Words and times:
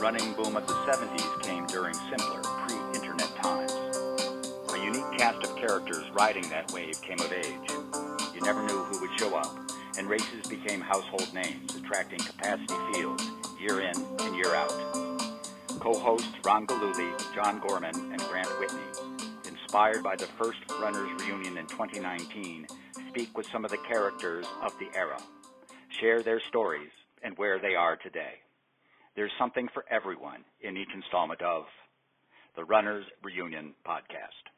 running 0.00 0.32
boom 0.34 0.56
of 0.56 0.64
the 0.66 0.74
70s 0.74 1.42
came 1.42 1.66
during 1.66 1.92
simpler, 1.94 2.40
pre-internet 2.42 3.34
times. 3.42 3.72
A 4.72 4.78
unique 4.78 5.18
cast 5.18 5.42
of 5.42 5.56
characters 5.56 6.04
riding 6.12 6.48
that 6.50 6.70
wave 6.72 7.00
came 7.02 7.18
of 7.18 7.32
age. 7.32 7.70
You 8.32 8.40
never 8.42 8.62
knew 8.62 8.78
who 8.84 9.00
would 9.00 9.18
show 9.18 9.36
up, 9.36 9.58
and 9.98 10.08
races 10.08 10.46
became 10.48 10.80
household 10.80 11.34
names, 11.34 11.74
attracting 11.74 12.20
capacity 12.20 12.74
fields 12.92 13.28
year 13.60 13.80
in 13.80 13.96
and 14.20 14.36
year 14.36 14.54
out. 14.54 14.70
Co-hosts 15.80 16.28
Ron 16.44 16.66
Galuli, 16.66 17.34
John 17.34 17.58
Gorman, 17.58 17.96
and 17.96 18.20
Grant 18.20 18.48
Whitney, 18.60 19.08
inspired 19.48 20.04
by 20.04 20.14
the 20.14 20.26
first 20.26 20.58
Runners 20.80 21.10
Reunion 21.22 21.58
in 21.58 21.66
2019, 21.66 22.68
speak 23.08 23.36
with 23.36 23.48
some 23.50 23.64
of 23.64 23.72
the 23.72 23.78
characters 23.78 24.46
of 24.62 24.72
the 24.78 24.96
era, 24.96 25.20
share 25.88 26.22
their 26.22 26.38
stories, 26.38 26.90
and 27.24 27.36
where 27.36 27.58
they 27.58 27.74
are 27.74 27.96
today. 27.96 28.34
There's 29.16 29.32
something 29.38 29.68
for 29.74 29.84
everyone 29.90 30.44
in 30.60 30.76
each 30.76 30.88
installment 30.94 31.42
of 31.42 31.64
the 32.56 32.64
Runners 32.64 33.04
Reunion 33.22 33.74
podcast. 33.86 34.48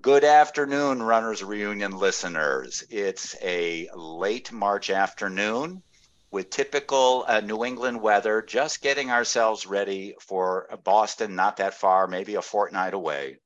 Good 0.00 0.24
afternoon, 0.24 1.02
Runners 1.02 1.42
Reunion 1.42 1.92
listeners. 1.92 2.84
It's 2.90 3.36
a 3.42 3.88
late 3.94 4.52
March 4.52 4.90
afternoon 4.90 5.82
with 6.30 6.50
typical 6.50 7.24
uh, 7.26 7.40
New 7.40 7.64
England 7.64 8.02
weather, 8.02 8.42
just 8.42 8.82
getting 8.82 9.10
ourselves 9.10 9.66
ready 9.66 10.14
for 10.20 10.68
Boston, 10.84 11.34
not 11.34 11.56
that 11.56 11.74
far, 11.74 12.06
maybe 12.06 12.34
a 12.34 12.42
fortnight 12.42 12.92
away. 12.92 13.38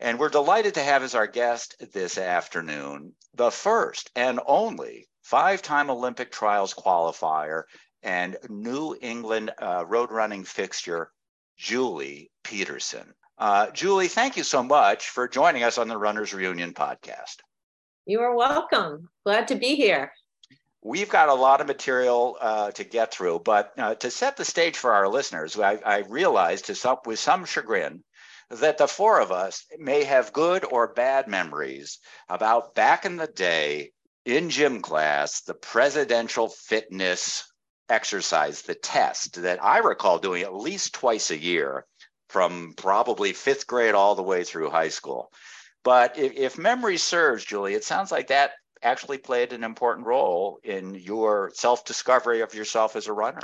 And 0.00 0.18
we're 0.18 0.28
delighted 0.28 0.74
to 0.74 0.82
have 0.82 1.02
as 1.02 1.14
our 1.14 1.26
guest 1.26 1.76
this 1.92 2.18
afternoon 2.18 3.14
the 3.34 3.50
first 3.50 4.10
and 4.14 4.40
only 4.46 5.08
five 5.22 5.62
time 5.62 5.90
Olympic 5.90 6.32
trials 6.32 6.74
qualifier 6.74 7.64
and 8.02 8.36
New 8.48 8.96
England 9.00 9.50
uh, 9.60 9.84
road 9.86 10.10
running 10.10 10.44
fixture, 10.44 11.10
Julie 11.56 12.30
Peterson. 12.44 13.14
Uh, 13.36 13.70
Julie, 13.70 14.08
thank 14.08 14.36
you 14.36 14.42
so 14.42 14.62
much 14.62 15.10
for 15.10 15.28
joining 15.28 15.62
us 15.62 15.78
on 15.78 15.88
the 15.88 15.96
Runners 15.96 16.34
Reunion 16.34 16.74
podcast. 16.74 17.36
You 18.06 18.20
are 18.20 18.34
welcome. 18.34 19.08
Glad 19.24 19.48
to 19.48 19.54
be 19.54 19.76
here. 19.76 20.12
We've 20.82 21.08
got 21.08 21.28
a 21.28 21.34
lot 21.34 21.60
of 21.60 21.66
material 21.66 22.36
uh, 22.40 22.70
to 22.72 22.84
get 22.84 23.12
through, 23.12 23.40
but 23.40 23.72
uh, 23.78 23.94
to 23.96 24.10
set 24.10 24.36
the 24.36 24.44
stage 24.44 24.76
for 24.76 24.92
our 24.92 25.08
listeners, 25.08 25.58
I, 25.58 25.74
I 25.84 25.98
realized 26.08 26.66
to 26.66 26.74
some, 26.74 26.98
with 27.04 27.18
some 27.18 27.44
chagrin 27.44 28.02
that 28.50 28.78
the 28.78 28.88
four 28.88 29.20
of 29.20 29.30
us 29.30 29.66
may 29.78 30.04
have 30.04 30.32
good 30.32 30.64
or 30.64 30.94
bad 30.94 31.28
memories 31.28 31.98
about 32.28 32.74
back 32.74 33.04
in 33.04 33.16
the 33.16 33.26
day 33.26 33.92
in 34.24 34.50
gym 34.50 34.80
class, 34.80 35.42
the 35.42 35.54
presidential 35.54 36.48
fitness 36.48 37.44
exercise, 37.88 38.62
the 38.62 38.74
test 38.74 39.42
that 39.42 39.62
I 39.62 39.78
recall 39.78 40.18
doing 40.18 40.42
at 40.42 40.54
least 40.54 40.94
twice 40.94 41.30
a 41.30 41.38
year 41.38 41.86
from 42.28 42.74
probably 42.76 43.32
fifth 43.32 43.66
grade 43.66 43.94
all 43.94 44.14
the 44.14 44.22
way 44.22 44.44
through 44.44 44.70
high 44.70 44.88
school. 44.88 45.32
But 45.84 46.18
if, 46.18 46.32
if 46.34 46.58
memory 46.58 46.98
serves, 46.98 47.44
Julie, 47.44 47.74
it 47.74 47.84
sounds 47.84 48.12
like 48.12 48.28
that 48.28 48.52
actually 48.82 49.18
played 49.18 49.52
an 49.52 49.64
important 49.64 50.06
role 50.06 50.60
in 50.62 50.94
your 50.94 51.50
self 51.54 51.84
discovery 51.84 52.40
of 52.40 52.54
yourself 52.54 52.96
as 52.96 53.06
a 53.06 53.12
runner. 53.12 53.42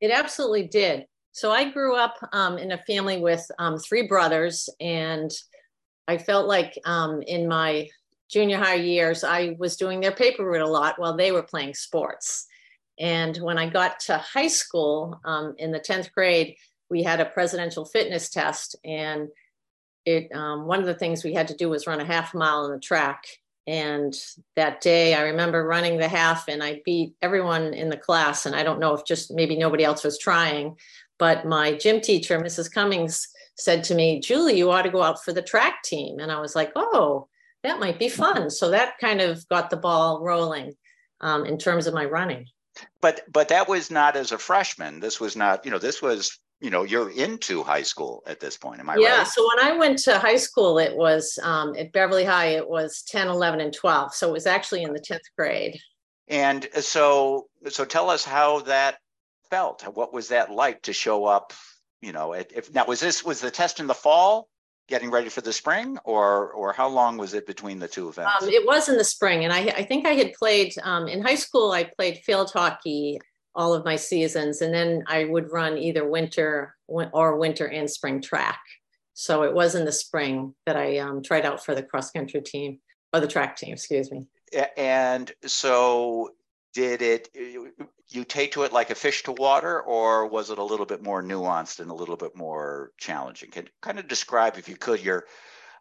It 0.00 0.10
absolutely 0.10 0.66
did. 0.68 1.06
So 1.32 1.52
I 1.52 1.70
grew 1.70 1.96
up 1.96 2.16
um, 2.32 2.58
in 2.58 2.72
a 2.72 2.78
family 2.78 3.18
with 3.18 3.44
um, 3.58 3.78
three 3.78 4.06
brothers, 4.06 4.68
and 4.80 5.30
I 6.08 6.18
felt 6.18 6.48
like 6.48 6.78
um, 6.84 7.22
in 7.22 7.46
my 7.46 7.88
junior 8.28 8.58
high 8.58 8.74
years, 8.74 9.22
I 9.24 9.56
was 9.58 9.76
doing 9.76 10.00
their 10.00 10.12
paper 10.12 10.44
route 10.44 10.62
a 10.62 10.68
lot 10.68 10.98
while 10.98 11.16
they 11.16 11.32
were 11.32 11.42
playing 11.42 11.74
sports. 11.74 12.46
And 13.00 13.36
when 13.38 13.56
I 13.58 13.68
got 13.68 13.98
to 14.00 14.18
high 14.18 14.48
school 14.48 15.18
um, 15.24 15.54
in 15.58 15.72
the 15.72 15.80
10th 15.80 16.12
grade, 16.12 16.56
we 16.90 17.02
had 17.02 17.20
a 17.20 17.24
presidential 17.24 17.86
fitness 17.86 18.28
test. 18.28 18.76
And 18.84 19.28
it 20.04 20.30
um, 20.34 20.66
one 20.66 20.80
of 20.80 20.86
the 20.86 20.94
things 20.94 21.24
we 21.24 21.34
had 21.34 21.48
to 21.48 21.56
do 21.56 21.70
was 21.70 21.86
run 21.86 22.00
a 22.00 22.04
half 22.04 22.34
mile 22.34 22.64
on 22.64 22.72
the 22.72 22.78
track. 22.78 23.24
And 23.66 24.14
that 24.56 24.80
day, 24.80 25.14
I 25.14 25.22
remember 25.22 25.64
running 25.64 25.98
the 25.98 26.08
half 26.08 26.48
and 26.48 26.62
I 26.62 26.82
beat 26.84 27.14
everyone 27.22 27.72
in 27.72 27.88
the 27.88 27.96
class. 27.96 28.44
And 28.44 28.54
I 28.54 28.62
don't 28.62 28.80
know 28.80 28.94
if 28.94 29.04
just 29.04 29.32
maybe 29.32 29.56
nobody 29.56 29.84
else 29.84 30.04
was 30.04 30.18
trying, 30.18 30.76
but 31.18 31.46
my 31.46 31.74
gym 31.74 32.00
teacher, 32.00 32.38
Mrs. 32.38 32.72
Cummings, 32.72 33.28
said 33.56 33.84
to 33.84 33.94
me, 33.94 34.20
Julie, 34.20 34.58
you 34.58 34.70
ought 34.70 34.82
to 34.82 34.90
go 34.90 35.02
out 35.02 35.22
for 35.22 35.32
the 35.32 35.42
track 35.42 35.82
team. 35.84 36.18
And 36.18 36.32
I 36.32 36.40
was 36.40 36.56
like, 36.56 36.72
oh, 36.74 37.28
that 37.62 37.78
might 37.78 37.98
be 37.98 38.08
fun. 38.08 38.50
So 38.50 38.70
that 38.70 38.98
kind 38.98 39.20
of 39.20 39.46
got 39.48 39.70
the 39.70 39.76
ball 39.76 40.20
rolling 40.22 40.74
um, 41.20 41.44
in 41.44 41.58
terms 41.58 41.86
of 41.86 41.94
my 41.94 42.06
running. 42.06 42.46
But 43.00 43.22
but 43.30 43.48
that 43.48 43.68
was 43.68 43.90
not 43.90 44.16
as 44.16 44.32
a 44.32 44.38
freshman. 44.38 45.00
This 45.00 45.20
was 45.20 45.36
not, 45.36 45.64
you 45.64 45.70
know, 45.70 45.78
this 45.78 46.02
was 46.02 46.38
you 46.60 46.70
know 46.70 46.82
you're 46.82 47.10
into 47.10 47.62
high 47.62 47.82
school 47.82 48.22
at 48.26 48.40
this 48.40 48.56
point. 48.56 48.80
Am 48.80 48.90
i 48.90 48.94
right? 48.94 49.02
yeah, 49.02 49.18
right? 49.18 49.26
so 49.26 49.48
when 49.48 49.66
i 49.66 49.76
went 49.76 49.98
to 50.00 50.18
high 50.18 50.36
school 50.36 50.78
it 50.78 50.94
was 50.94 51.38
um, 51.42 51.74
at 51.76 51.92
beverly 51.92 52.24
high 52.24 52.48
it 52.48 52.68
was 52.68 53.02
10 53.08 53.28
11 53.28 53.60
and 53.60 53.72
12 53.72 54.14
so 54.14 54.28
it 54.28 54.32
was 54.32 54.46
actually 54.46 54.82
in 54.82 54.92
the 54.92 55.00
10th 55.00 55.18
grade. 55.36 55.78
And 56.28 56.68
so 56.80 57.48
so 57.68 57.84
tell 57.84 58.08
us 58.08 58.24
how 58.24 58.60
that 58.60 58.98
felt. 59.50 59.82
What 59.82 60.12
was 60.12 60.28
that 60.28 60.50
like 60.50 60.82
to 60.82 60.92
show 60.92 61.24
up 61.24 61.52
you 62.02 62.12
know 62.12 62.32
if 62.34 62.72
now 62.72 62.86
was 62.86 63.00
this 63.00 63.24
was 63.24 63.40
the 63.40 63.50
test 63.50 63.80
in 63.80 63.86
the 63.86 63.94
fall 63.94 64.48
getting 64.90 65.10
ready 65.10 65.30
for 65.30 65.40
the 65.40 65.52
spring 65.52 65.96
or 66.04 66.50
or 66.52 66.72
how 66.72 66.88
long 66.88 67.16
was 67.16 67.32
it 67.32 67.46
between 67.46 67.78
the 67.78 67.88
two 67.88 68.08
events 68.08 68.42
um, 68.42 68.48
it 68.48 68.66
was 68.66 68.88
in 68.88 68.98
the 68.98 69.04
spring 69.04 69.44
and 69.44 69.52
i 69.52 69.60
i 69.80 69.82
think 69.82 70.06
i 70.06 70.12
had 70.12 70.32
played 70.34 70.74
um, 70.82 71.08
in 71.08 71.22
high 71.22 71.34
school 71.36 71.70
i 71.72 71.84
played 71.84 72.18
field 72.18 72.50
hockey 72.52 73.18
all 73.54 73.74
of 73.74 73.84
my 73.84 73.96
seasons. 73.96 74.60
And 74.62 74.72
then 74.72 75.04
I 75.06 75.24
would 75.24 75.52
run 75.52 75.78
either 75.78 76.08
winter 76.08 76.76
or 76.86 77.36
winter 77.36 77.66
and 77.66 77.90
spring 77.90 78.20
track. 78.20 78.60
So 79.14 79.42
it 79.42 79.52
was 79.52 79.74
in 79.74 79.84
the 79.84 79.92
spring 79.92 80.54
that 80.66 80.76
I 80.76 80.98
um, 80.98 81.22
tried 81.22 81.44
out 81.44 81.64
for 81.64 81.74
the 81.74 81.82
cross 81.82 82.10
country 82.10 82.40
team 82.40 82.78
or 83.12 83.20
the 83.20 83.26
track 83.26 83.56
team, 83.56 83.72
excuse 83.72 84.10
me. 84.10 84.26
And 84.76 85.30
so 85.44 86.30
did 86.72 87.02
it, 87.02 87.28
you 88.08 88.24
take 88.24 88.52
to 88.52 88.62
it 88.62 88.72
like 88.72 88.90
a 88.90 88.94
fish 88.94 89.22
to 89.24 89.32
water, 89.32 89.80
or 89.80 90.26
was 90.26 90.50
it 90.50 90.58
a 90.58 90.64
little 90.64 90.86
bit 90.86 91.02
more 91.02 91.22
nuanced 91.22 91.80
and 91.80 91.90
a 91.90 91.94
little 91.94 92.16
bit 92.16 92.36
more 92.36 92.92
challenging? 92.98 93.50
Can 93.50 93.68
kind 93.80 93.98
of 93.98 94.08
describe, 94.08 94.56
if 94.56 94.68
you 94.68 94.76
could, 94.76 95.02
your 95.02 95.26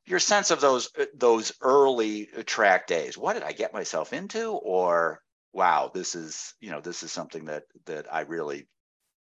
your 0.06 0.20
sense 0.20 0.50
of 0.50 0.62
those 0.62 0.90
those 1.14 1.54
early 1.62 2.28
track 2.46 2.88
days. 2.88 3.18
What 3.18 3.34
did 3.34 3.44
I 3.44 3.52
get 3.52 3.74
myself 3.74 4.14
into, 4.14 4.52
or 4.52 5.22
wow, 5.54 5.92
this 5.94 6.16
is, 6.16 6.54
you 6.60 6.72
know, 6.72 6.82
this 6.82 7.04
is 7.04 7.12
something 7.12 7.46
that 7.46 7.64
that 7.86 8.12
I 8.12 8.22
really 8.22 8.68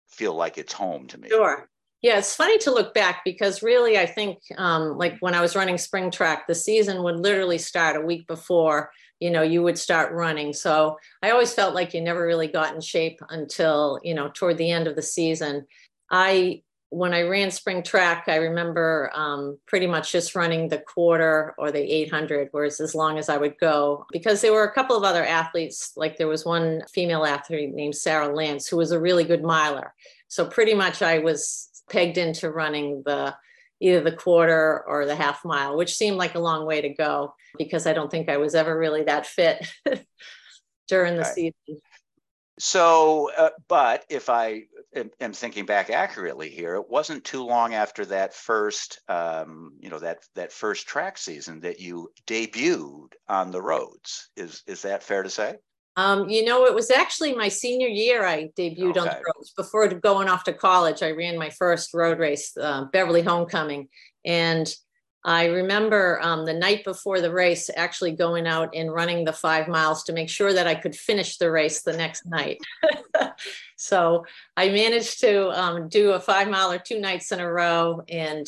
feel 0.09 0.35
like 0.35 0.57
it's 0.57 0.73
home 0.73 1.07
to 1.07 1.17
me. 1.19 1.29
Sure. 1.29 1.69
Yeah, 2.01 2.19
it's 2.19 2.35
funny 2.35 2.59
to 2.59 2.71
look 2.71 2.93
back 2.93 3.23
because 3.25 3.63
really, 3.63 3.97
I 3.97 4.05
think 4.05 4.37
um, 4.57 4.97
like 4.97 5.17
when 5.21 5.33
I 5.33 5.41
was 5.41 5.55
running 5.55 5.79
spring 5.79 6.11
track, 6.11 6.45
the 6.45 6.53
season 6.53 7.01
would 7.01 7.19
literally 7.19 7.57
start 7.57 7.95
a 7.95 8.01
week 8.01 8.27
before 8.27 8.91
you 9.19 9.31
know 9.31 9.41
you 9.41 9.63
would 9.63 9.77
start 9.77 10.13
running. 10.13 10.53
So 10.53 10.97
I 11.21 11.31
always 11.31 11.53
felt 11.53 11.75
like 11.75 11.93
you 11.93 12.01
never 12.01 12.25
really 12.25 12.47
got 12.47 12.73
in 12.73 12.81
shape 12.81 13.19
until 13.29 13.99
you 14.03 14.13
know 14.13 14.29
toward 14.33 14.57
the 14.57 14.71
end 14.71 14.87
of 14.87 14.95
the 14.95 15.01
season. 15.01 15.65
I 16.11 16.63
when 16.89 17.13
I 17.13 17.23
ran 17.23 17.51
spring 17.51 17.83
track, 17.83 18.25
I 18.27 18.35
remember 18.35 19.11
um, 19.13 19.57
pretty 19.67 19.87
much 19.87 20.13
just 20.13 20.35
running 20.35 20.69
the 20.69 20.77
quarter 20.77 21.53
or 21.57 21.69
the 21.71 21.81
800, 21.81 22.49
whereas 22.51 22.79
as 22.79 22.95
long 22.95 23.17
as 23.17 23.27
I 23.27 23.35
would 23.35 23.57
go, 23.59 24.05
because 24.13 24.39
there 24.39 24.53
were 24.53 24.63
a 24.63 24.73
couple 24.73 24.95
of 24.95 25.03
other 25.03 25.25
athletes, 25.25 25.91
like 25.97 26.17
there 26.17 26.27
was 26.27 26.45
one 26.45 26.83
female 26.93 27.25
athlete 27.25 27.73
named 27.73 27.95
Sarah 27.95 28.33
Lance, 28.33 28.67
who 28.67 28.77
was 28.77 28.91
a 28.91 28.99
really 28.99 29.25
good 29.25 29.43
miler. 29.43 29.93
So 30.29 30.45
pretty 30.45 30.73
much 30.73 31.01
I 31.01 31.19
was 31.19 31.69
pegged 31.89 32.17
into 32.17 32.49
running 32.49 33.03
the 33.05 33.35
either 33.79 34.01
the 34.01 34.15
quarter 34.15 34.83
or 34.87 35.05
the 35.05 35.15
half 35.15 35.43
mile, 35.43 35.77
which 35.77 35.95
seemed 35.95 36.17
like 36.17 36.35
a 36.35 36.39
long 36.39 36.65
way 36.65 36.81
to 36.81 36.89
go 36.89 37.33
because 37.57 37.85
I 37.85 37.93
don't 37.93 38.09
think 38.09 38.29
I 38.29 38.37
was 38.37 38.55
ever 38.55 38.77
really 38.77 39.03
that 39.03 39.25
fit 39.25 39.65
during 40.87 41.15
the 41.15 41.21
right. 41.21 41.33
season. 41.33 41.81
So, 42.57 43.31
uh, 43.37 43.49
but 43.67 44.05
if 44.09 44.29
I 44.29 44.63
am, 44.95 45.11
am, 45.19 45.33
thinking 45.33 45.65
back 45.65 45.89
accurately 45.89 46.49
here, 46.49 46.75
it 46.75 46.89
wasn't 46.89 47.25
too 47.25 47.43
long 47.43 47.73
after 47.73 48.05
that 48.05 48.33
first, 48.33 49.01
um, 49.09 49.73
you 49.81 49.89
know, 49.89 49.99
that 49.99 50.19
that 50.35 50.53
first 50.53 50.87
track 50.87 51.17
season 51.17 51.59
that 51.61 51.81
you 51.81 52.11
debuted 52.25 53.09
on 53.27 53.51
the 53.51 53.61
roads. 53.61 54.29
Is 54.37 54.63
is 54.67 54.83
that 54.83 55.03
fair 55.03 55.23
to 55.23 55.29
say? 55.29 55.55
Um, 55.97 56.29
you 56.29 56.43
know, 56.43 56.65
it 56.65 56.75
was 56.75 56.91
actually 56.91 57.33
my 57.33 57.47
senior 57.47 57.87
year 57.87 58.25
I 58.25 58.49
debuted 58.57 58.97
okay. 58.97 58.99
on 58.99 59.05
the 59.05 59.23
roads. 59.35 59.53
Before 59.55 59.87
going 59.87 60.27
off 60.27 60.43
to 60.45 60.53
college, 60.53 61.01
I 61.01 61.11
ran 61.11 61.37
my 61.37 61.49
first 61.49 61.93
road 61.93 62.19
race, 62.19 62.55
uh, 62.57 62.85
Beverly 62.91 63.21
Homecoming, 63.21 63.87
and 64.25 64.73
I 65.25 65.45
remember 65.45 66.19
um, 66.21 66.45
the 66.45 66.53
night 66.53 66.83
before 66.83 67.19
the 67.19 67.33
race 67.33 67.71
actually 67.75 68.11
going 68.11 68.45
out 68.45 68.75
and 68.75 68.93
running 68.93 69.25
the 69.25 69.33
five 69.33 69.67
miles 69.67 70.03
to 70.03 70.13
make 70.13 70.29
sure 70.29 70.53
that 70.53 70.67
I 70.67 70.75
could 70.75 70.95
finish 70.95 71.37
the 71.37 71.49
race 71.49 71.81
the 71.81 71.97
next 71.97 72.27
night. 72.27 72.59
so 73.75 74.23
I 74.55 74.69
managed 74.69 75.21
to 75.21 75.49
um, 75.59 75.89
do 75.89 76.11
a 76.11 76.19
five 76.19 76.47
mile 76.47 76.71
or 76.71 76.77
two 76.77 76.99
nights 76.99 77.31
in 77.31 77.39
a 77.39 77.51
row 77.51 78.03
and 78.07 78.45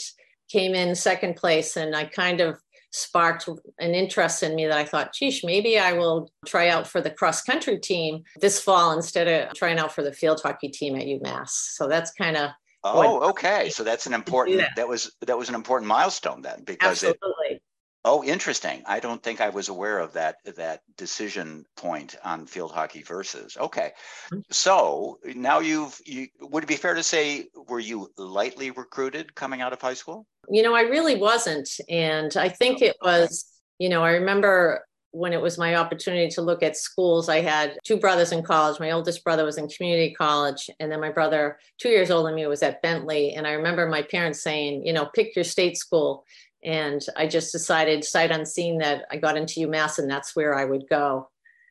came 0.50 0.76
in 0.76 0.94
second 0.94 1.36
place. 1.36 1.78
And 1.78 1.96
I 1.96 2.06
kind 2.06 2.42
of 2.42 2.60
sparked 2.92 3.48
an 3.80 3.94
interest 3.94 4.44
in 4.44 4.56
me 4.56 4.66
that 4.66 4.78
I 4.78 4.86
thought, 4.86 5.14
geez, 5.14 5.44
maybe 5.44 5.78
I 5.78 5.94
will 5.94 6.32
try 6.46 6.70
out 6.70 6.88
for 6.88 7.02
the 7.02 7.10
cross 7.10 7.42
country 7.42 7.80
team 7.80 8.24
this 8.40 8.60
fall 8.60 8.92
instead 8.92 9.28
of 9.28 9.54
trying 9.56 9.78
out 9.78 9.94
for 9.94 10.04
the 10.04 10.14
field 10.14 10.42
hockey 10.42 10.70
team 10.70 10.96
at 10.96 11.04
UMass. 11.04 11.50
So 11.50 11.88
that's 11.88 12.12
kind 12.12 12.38
of 12.38 12.52
Oh, 12.84 13.30
okay. 13.30 13.70
So 13.70 13.84
that's 13.84 14.06
an 14.08 14.14
important 14.14 14.60
that. 14.60 14.72
that. 14.76 14.88
was 14.88 15.12
that 15.26 15.38
was 15.38 15.50
an 15.50 15.56
important 15.56 15.88
milestone 15.88 16.42
then 16.42 16.64
because 16.64 17.04
Absolutely. 17.04 17.48
it 17.50 17.62
Oh, 18.06 18.24
interesting. 18.24 18.84
I 18.86 19.00
don't 19.00 19.22
think 19.22 19.42
I 19.42 19.50
was 19.50 19.70
aware 19.70 20.00
of 20.00 20.14
that 20.14 20.38
that 20.56 20.82
decision 20.98 21.66
point 21.76 22.16
on 22.24 22.46
field 22.46 22.72
hockey 22.72 23.04
versus. 23.04 23.58
Okay. 23.60 23.92
Mm-hmm. 24.32 24.40
So 24.50 25.20
now 25.26 25.60
you've 25.60 26.00
you 26.06 26.28
would 26.40 26.64
it 26.64 26.68
be 26.68 26.76
fair 26.76 26.94
to 26.94 27.04
say 27.04 27.48
were 27.68 27.80
you 27.80 28.10
lightly 28.18 28.72
recruited 28.72 29.36
coming 29.36 29.62
out 29.62 29.74
of 29.74 29.82
high 29.82 29.94
school? 29.94 30.26
You 30.50 30.64
know, 30.64 30.74
I 30.74 30.82
really 30.82 31.18
wasn't. 31.18 31.70
And 31.90 32.36
I 32.38 32.48
think 32.48 32.82
it 32.82 32.96
was, 33.02 33.46
you 33.80 33.90
know, 33.90 34.04
I 34.04 34.12
remember 34.12 34.86
when 35.12 35.34
it 35.34 35.42
was 35.42 35.58
my 35.58 35.76
opportunity 35.76 36.30
to 36.30 36.42
look 36.42 36.62
at 36.62 36.78
schools, 36.78 37.30
I 37.30 37.42
had 37.42 37.78
two 37.84 37.98
brothers 37.98 38.32
in 38.32 38.44
college. 38.44 38.80
My 38.80 38.92
oldest 38.92 39.24
brother 39.24 39.46
was 39.46 39.58
in 39.58 39.68
community 39.68 40.14
college, 40.14 40.70
and 40.80 40.92
then 40.92 41.02
my 41.02 41.10
brother, 41.10 41.58
two 41.80 41.90
years 41.90 42.12
older 42.12 42.30
than 42.30 42.36
me, 42.36 42.46
was 42.46 42.62
at 42.62 42.82
Bentley. 42.82 43.34
And 43.34 43.48
I 43.48 43.54
remember 43.54 43.88
my 43.88 44.04
parents 44.04 44.44
saying, 44.44 44.86
you 44.86 44.94
know, 44.94 45.10
pick 45.16 45.36
your 45.36 45.46
state 45.46 45.78
school. 45.78 46.26
And 46.68 47.02
I 47.16 47.28
just 47.28 47.54
decided, 47.54 48.04
sight 48.04 48.30
unseen, 48.30 48.80
that 48.80 49.06
I 49.10 49.16
got 49.16 49.38
into 49.38 49.62
UMass 49.62 50.00
and 50.00 50.12
that's 50.12 50.36
where 50.36 50.54
I 50.54 50.66
would 50.66 50.90
go. 50.90 51.30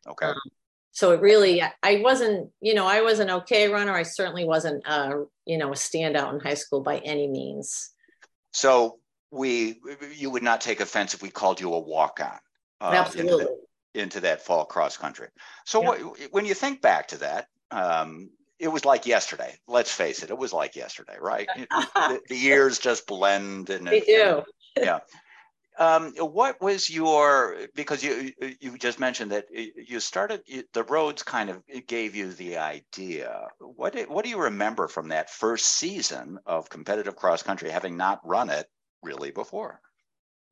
Okay. 0.08 0.25
Um, 0.25 0.40
so 0.93 1.12
it 1.12 1.20
really, 1.20 1.62
I 1.82 2.00
wasn't, 2.02 2.50
you 2.62 2.72
know, 2.72 2.87
I 2.87 3.02
was 3.02 3.19
an 3.19 3.28
okay 3.28 3.69
runner. 3.69 3.93
I 3.93 4.04
certainly 4.04 4.46
wasn't, 4.46 4.82
uh, 4.88 5.25
you 5.44 5.58
know, 5.58 5.69
a 5.69 5.75
standout 5.75 6.32
in 6.32 6.40
high 6.40 6.54
school 6.54 6.81
by 6.81 6.96
any 7.00 7.28
means. 7.28 7.90
So 8.54 8.98
we, 9.31 9.81
you 10.14 10.31
would 10.31 10.43
not 10.43 10.62
take 10.62 10.81
offense 10.81 11.12
if 11.12 11.20
we 11.20 11.28
called 11.28 11.60
you 11.60 11.75
a 11.75 11.78
walk 11.78 12.20
on 12.22 12.38
uh, 12.81 12.94
Absolutely. 12.94 13.32
Into, 13.32 13.44
the, 13.93 14.00
into, 14.00 14.20
that 14.20 14.40
fall 14.40 14.64
cross 14.64 14.96
country. 14.96 15.28
So 15.66 15.82
yeah. 15.82 15.88
what, 15.88 16.19
when 16.31 16.46
you 16.46 16.54
think 16.54 16.81
back 16.81 17.08
to 17.08 17.19
that, 17.19 17.48
um, 17.70 18.31
it 18.58 18.69
was 18.69 18.87
like 18.87 19.04
yesterday. 19.04 19.54
Let's 19.69 19.93
face 19.93 20.22
it, 20.22 20.31
it 20.31 20.38
was 20.38 20.54
like 20.54 20.76
yesterday, 20.76 21.16
right? 21.20 21.48
the, 21.56 22.20
the, 22.28 22.37
years 22.37 22.78
just 22.78 23.06
blend 23.06 23.69
and 23.69 23.87
they 23.87 24.00
do. 24.00 24.43
Yeah. 24.76 25.00
Um, 25.78 26.14
what 26.19 26.61
was 26.61 26.90
your 26.90 27.69
because 27.75 28.02
you 28.05 28.32
you 28.61 28.78
just 28.78 28.99
mentioned 29.00 29.32
that 29.32 29.46
you 29.52 30.00
started 30.00 30.43
the 30.73 30.84
roads 30.84 31.23
kind 31.23 31.50
of 31.50 31.62
gave 31.87 32.14
you 32.17 32.32
the 32.32 32.58
idea. 32.58 33.49
What 33.61 33.96
what 34.08 34.25
do 34.25 34.31
you 34.31 34.38
remember 34.40 34.88
from 34.88 35.08
that 35.08 35.31
first 35.31 35.67
season 35.67 36.38
of 36.46 36.70
competitive 36.70 37.17
cross 37.17 37.43
country, 37.43 37.70
having 37.70 37.96
not 37.96 38.20
run 38.26 38.50
it 38.50 38.67
really 39.02 39.32
before? 39.32 39.81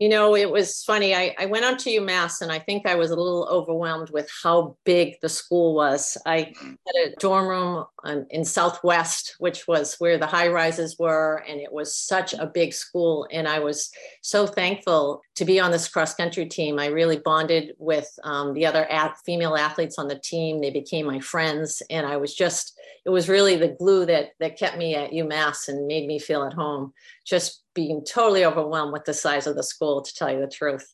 You 0.00 0.08
know, 0.08 0.35
it 0.35 0.50
was 0.50 0.82
funny. 0.82 1.14
I, 1.14 1.37
I 1.38 1.46
went 1.46 1.64
on 1.64 1.76
to 1.79 1.91
UMass 1.91 2.41
and 2.41 2.50
I 2.50 2.58
think 2.58 2.85
I 2.85 2.96
was 2.96 3.12
a 3.12 3.17
little 3.17 3.46
overwhelmed 3.49 4.11
with 4.11 4.29
how 4.43 4.76
big 4.85 5.20
the 5.23 5.29
school 5.29 5.76
was. 5.76 6.19
I 6.26 6.52
had 6.58 6.96
a 6.96 7.14
dorm 7.20 7.46
room 7.46 7.85
um, 8.02 8.26
in 8.31 8.44
Southwest, 8.44 9.37
which 9.38 9.69
was 9.69 9.94
where 9.99 10.19
the 10.19 10.26
high 10.26 10.49
rises 10.49 10.99
were. 10.99 11.44
And 11.49 11.61
it 11.61 11.73
was 11.73 11.94
such 11.94 12.35
a 12.35 12.50
big 12.52 12.73
school. 12.73 13.29
And 13.31 13.46
I 13.46 13.61
was 13.61 13.91
so 14.20 14.49
thankful 14.49 15.23
to 15.37 15.44
be 15.44 15.61
on 15.61 15.70
this 15.70 15.88
cross 15.88 16.12
country 16.12 16.46
team. 16.46 16.81
I 16.81 16.87
really 16.87 17.19
bonded 17.19 17.75
with 17.79 18.11
um, 18.25 18.52
the 18.52 18.67
other 18.67 18.87
at- 18.87 19.19
female 19.25 19.55
athletes 19.55 19.96
on 19.96 20.08
the 20.08 20.19
team. 20.19 20.61
They 20.61 20.70
became 20.70 21.06
my 21.06 21.20
friends. 21.20 21.82
And 21.88 22.05
I 22.05 22.17
was 22.17 22.35
just, 22.35 22.76
it 23.06 23.11
was 23.11 23.29
really 23.29 23.56
the 23.56 23.76
glue 23.79 24.06
that, 24.06 24.31
that 24.41 24.58
kept 24.58 24.76
me 24.76 24.96
at 24.96 25.12
UMass 25.12 25.69
and 25.69 25.87
made 25.87 26.08
me 26.08 26.19
feel 26.19 26.43
at 26.43 26.52
home. 26.52 26.93
Just 27.25 27.65
being 27.75 28.05
totally 28.05 28.44
overwhelmed 28.44 28.93
with 28.93 29.05
the 29.05 29.15
size 29.15 29.47
of 29.47 29.56
the 29.56 29.62
school, 29.62 30.03
to 30.03 30.15
tell 30.15 30.31
you 30.31 30.41
the 30.41 30.49
truth. 30.49 30.87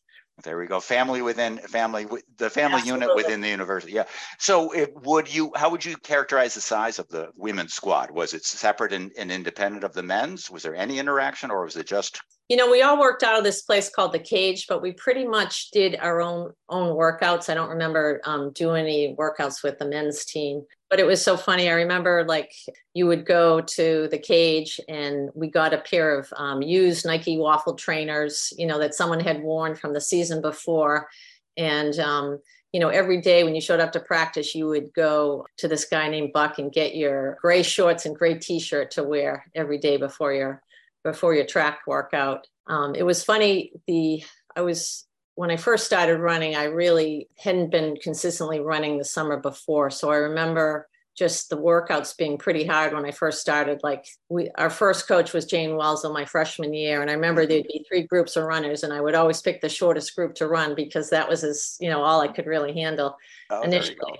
There 0.43 0.57
we 0.57 0.65
go. 0.65 0.79
Family 0.79 1.21
within 1.21 1.57
family, 1.57 2.07
the 2.37 2.49
family 2.49 2.79
Absolutely. 2.79 3.05
unit 3.05 3.15
within 3.15 3.41
the 3.41 3.49
university. 3.49 3.91
Yeah. 3.91 4.05
So, 4.39 4.71
it, 4.71 4.91
would 5.03 5.33
you? 5.33 5.51
How 5.55 5.69
would 5.69 5.85
you 5.85 5.95
characterize 5.97 6.55
the 6.55 6.61
size 6.61 6.99
of 6.99 7.07
the 7.09 7.29
women's 7.35 7.73
squad? 7.73 8.09
Was 8.11 8.33
it 8.33 8.45
separate 8.45 8.93
and, 8.93 9.11
and 9.17 9.31
independent 9.31 9.83
of 9.83 9.93
the 9.93 10.03
men's? 10.03 10.49
Was 10.49 10.63
there 10.63 10.75
any 10.75 10.99
interaction, 10.99 11.51
or 11.51 11.65
was 11.65 11.75
it 11.75 11.85
just 11.85 12.21
you 12.51 12.57
know, 12.57 12.69
we 12.69 12.81
all 12.81 12.99
worked 12.99 13.23
out 13.23 13.37
of 13.37 13.45
this 13.45 13.61
place 13.61 13.87
called 13.87 14.11
the 14.11 14.19
Cage, 14.19 14.67
but 14.67 14.81
we 14.81 14.91
pretty 14.91 15.25
much 15.25 15.71
did 15.71 15.95
our 16.01 16.19
own 16.19 16.51
own 16.67 16.97
workouts. 16.97 17.49
I 17.49 17.53
don't 17.53 17.69
remember 17.69 18.19
um, 18.25 18.51
doing 18.51 18.83
any 18.83 19.15
workouts 19.17 19.63
with 19.63 19.79
the 19.79 19.85
men's 19.85 20.25
team, 20.25 20.65
but 20.89 20.99
it 20.99 21.05
was 21.05 21.23
so 21.23 21.37
funny. 21.37 21.69
I 21.69 21.75
remember 21.75 22.25
like 22.25 22.51
you 22.93 23.07
would 23.07 23.25
go 23.25 23.61
to 23.61 24.09
the 24.11 24.17
Cage, 24.17 24.81
and 24.89 25.29
we 25.33 25.49
got 25.49 25.73
a 25.73 25.77
pair 25.77 26.19
of 26.19 26.27
um, 26.35 26.61
used 26.61 27.05
Nike 27.05 27.37
waffle 27.37 27.75
trainers, 27.75 28.51
you 28.57 28.67
know, 28.67 28.79
that 28.79 28.95
someone 28.95 29.21
had 29.21 29.41
worn 29.41 29.73
from 29.73 29.93
the 29.93 30.01
season 30.01 30.41
before, 30.41 31.07
and 31.55 31.97
um, 31.99 32.39
you 32.73 32.81
know, 32.81 32.89
every 32.89 33.21
day 33.21 33.45
when 33.45 33.55
you 33.55 33.61
showed 33.61 33.79
up 33.79 33.93
to 33.93 34.01
practice, 34.01 34.53
you 34.53 34.67
would 34.67 34.93
go 34.93 35.47
to 35.55 35.69
this 35.69 35.85
guy 35.85 36.09
named 36.09 36.33
Buck 36.33 36.59
and 36.59 36.69
get 36.69 36.97
your 36.97 37.37
gray 37.41 37.63
shorts 37.63 38.05
and 38.05 38.13
gray 38.13 38.37
t-shirt 38.37 38.91
to 38.91 39.03
wear 39.03 39.45
every 39.55 39.77
day 39.77 39.95
before 39.95 40.33
your 40.33 40.61
before 41.03 41.33
your 41.33 41.45
track 41.45 41.81
workout. 41.87 42.47
Um, 42.67 42.95
it 42.95 43.03
was 43.03 43.23
funny. 43.23 43.73
The 43.87 44.23
I 44.55 44.61
was 44.61 45.07
when 45.35 45.51
I 45.51 45.57
first 45.57 45.85
started 45.85 46.19
running, 46.19 46.55
I 46.55 46.65
really 46.65 47.29
hadn't 47.37 47.71
been 47.71 47.95
consistently 48.01 48.59
running 48.59 48.97
the 48.97 49.05
summer 49.05 49.37
before. 49.37 49.89
So 49.89 50.11
I 50.11 50.17
remember 50.17 50.87
just 51.17 51.49
the 51.49 51.57
workouts 51.57 52.17
being 52.17 52.37
pretty 52.37 52.65
hard 52.65 52.93
when 52.93 53.05
I 53.05 53.11
first 53.11 53.41
started. 53.41 53.81
Like 53.83 54.05
we, 54.29 54.49
our 54.57 54.69
first 54.69 55.07
coach 55.07 55.33
was 55.33 55.45
Jane 55.45 55.75
Wells 55.75 56.05
my 56.05 56.25
freshman 56.25 56.73
year, 56.73 57.01
and 57.01 57.09
I 57.09 57.13
remember 57.13 57.45
there'd 57.45 57.67
be 57.67 57.85
three 57.87 58.03
groups 58.03 58.35
of 58.35 58.45
runners, 58.45 58.83
and 58.83 58.93
I 58.93 59.01
would 59.01 59.15
always 59.15 59.41
pick 59.41 59.61
the 59.61 59.69
shortest 59.69 60.15
group 60.15 60.35
to 60.35 60.47
run 60.47 60.75
because 60.75 61.09
that 61.09 61.27
was 61.27 61.43
as 61.43 61.77
you 61.79 61.89
know 61.89 62.01
all 62.01 62.21
I 62.21 62.27
could 62.27 62.45
really 62.45 62.73
handle 62.73 63.17
oh, 63.49 63.61
initially. 63.61 64.19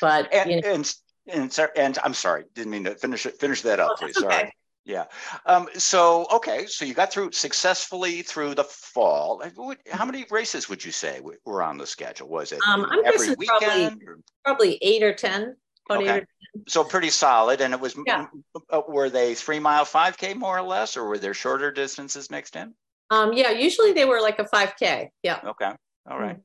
But 0.00 0.32
and, 0.32 0.50
you 0.50 0.60
know, 0.60 0.74
and, 0.74 0.94
and 1.28 1.58
and 1.76 1.98
I'm 2.02 2.14
sorry, 2.14 2.44
didn't 2.54 2.70
mean 2.72 2.84
to 2.84 2.94
finish 2.94 3.26
it. 3.26 3.38
Finish 3.38 3.62
that 3.62 3.80
up, 3.80 3.92
oh, 3.92 3.96
please. 3.98 4.16
Okay. 4.16 4.28
Sorry. 4.28 4.52
Yeah. 4.84 5.04
Um, 5.46 5.68
so 5.74 6.26
okay, 6.30 6.66
so 6.66 6.84
you 6.84 6.92
got 6.92 7.10
through 7.10 7.32
successfully 7.32 8.22
through 8.22 8.54
the 8.54 8.64
fall. 8.64 9.42
How 9.90 10.04
many 10.04 10.26
races 10.30 10.68
would 10.68 10.84
you 10.84 10.92
say 10.92 11.20
were 11.46 11.62
on 11.62 11.78
the 11.78 11.86
schedule? 11.86 12.28
Was 12.28 12.52
it 12.52 12.60
um, 12.68 12.86
I'm 12.90 13.04
every 13.04 13.34
weekend? 13.36 14.02
Probably, 14.02 14.22
probably, 14.44 14.78
eight 14.82 15.02
or 15.02 15.14
ten. 15.14 15.56
okay. 15.90 16.18
Or 16.18 16.26
so 16.68 16.84
pretty 16.84 17.10
solid, 17.10 17.60
and 17.60 17.72
it 17.72 17.80
was. 17.80 17.96
Yeah. 18.06 18.26
Uh, 18.70 18.82
were 18.86 19.08
they 19.08 19.34
three 19.34 19.58
mile, 19.58 19.84
five 19.84 20.18
k 20.18 20.34
more 20.34 20.58
or 20.58 20.62
less, 20.62 20.96
or 20.96 21.04
were 21.04 21.18
there 21.18 21.34
shorter 21.34 21.70
distances 21.72 22.30
mixed 22.30 22.56
in? 22.56 22.74
Um, 23.10 23.32
yeah, 23.32 23.50
usually 23.50 23.92
they 23.92 24.04
were 24.04 24.20
like 24.20 24.38
a 24.38 24.46
five 24.46 24.74
k. 24.78 25.10
Yeah. 25.22 25.40
Okay. 25.44 25.72
All 26.10 26.18
right. 26.18 26.36
mm-hmm. 26.36 26.40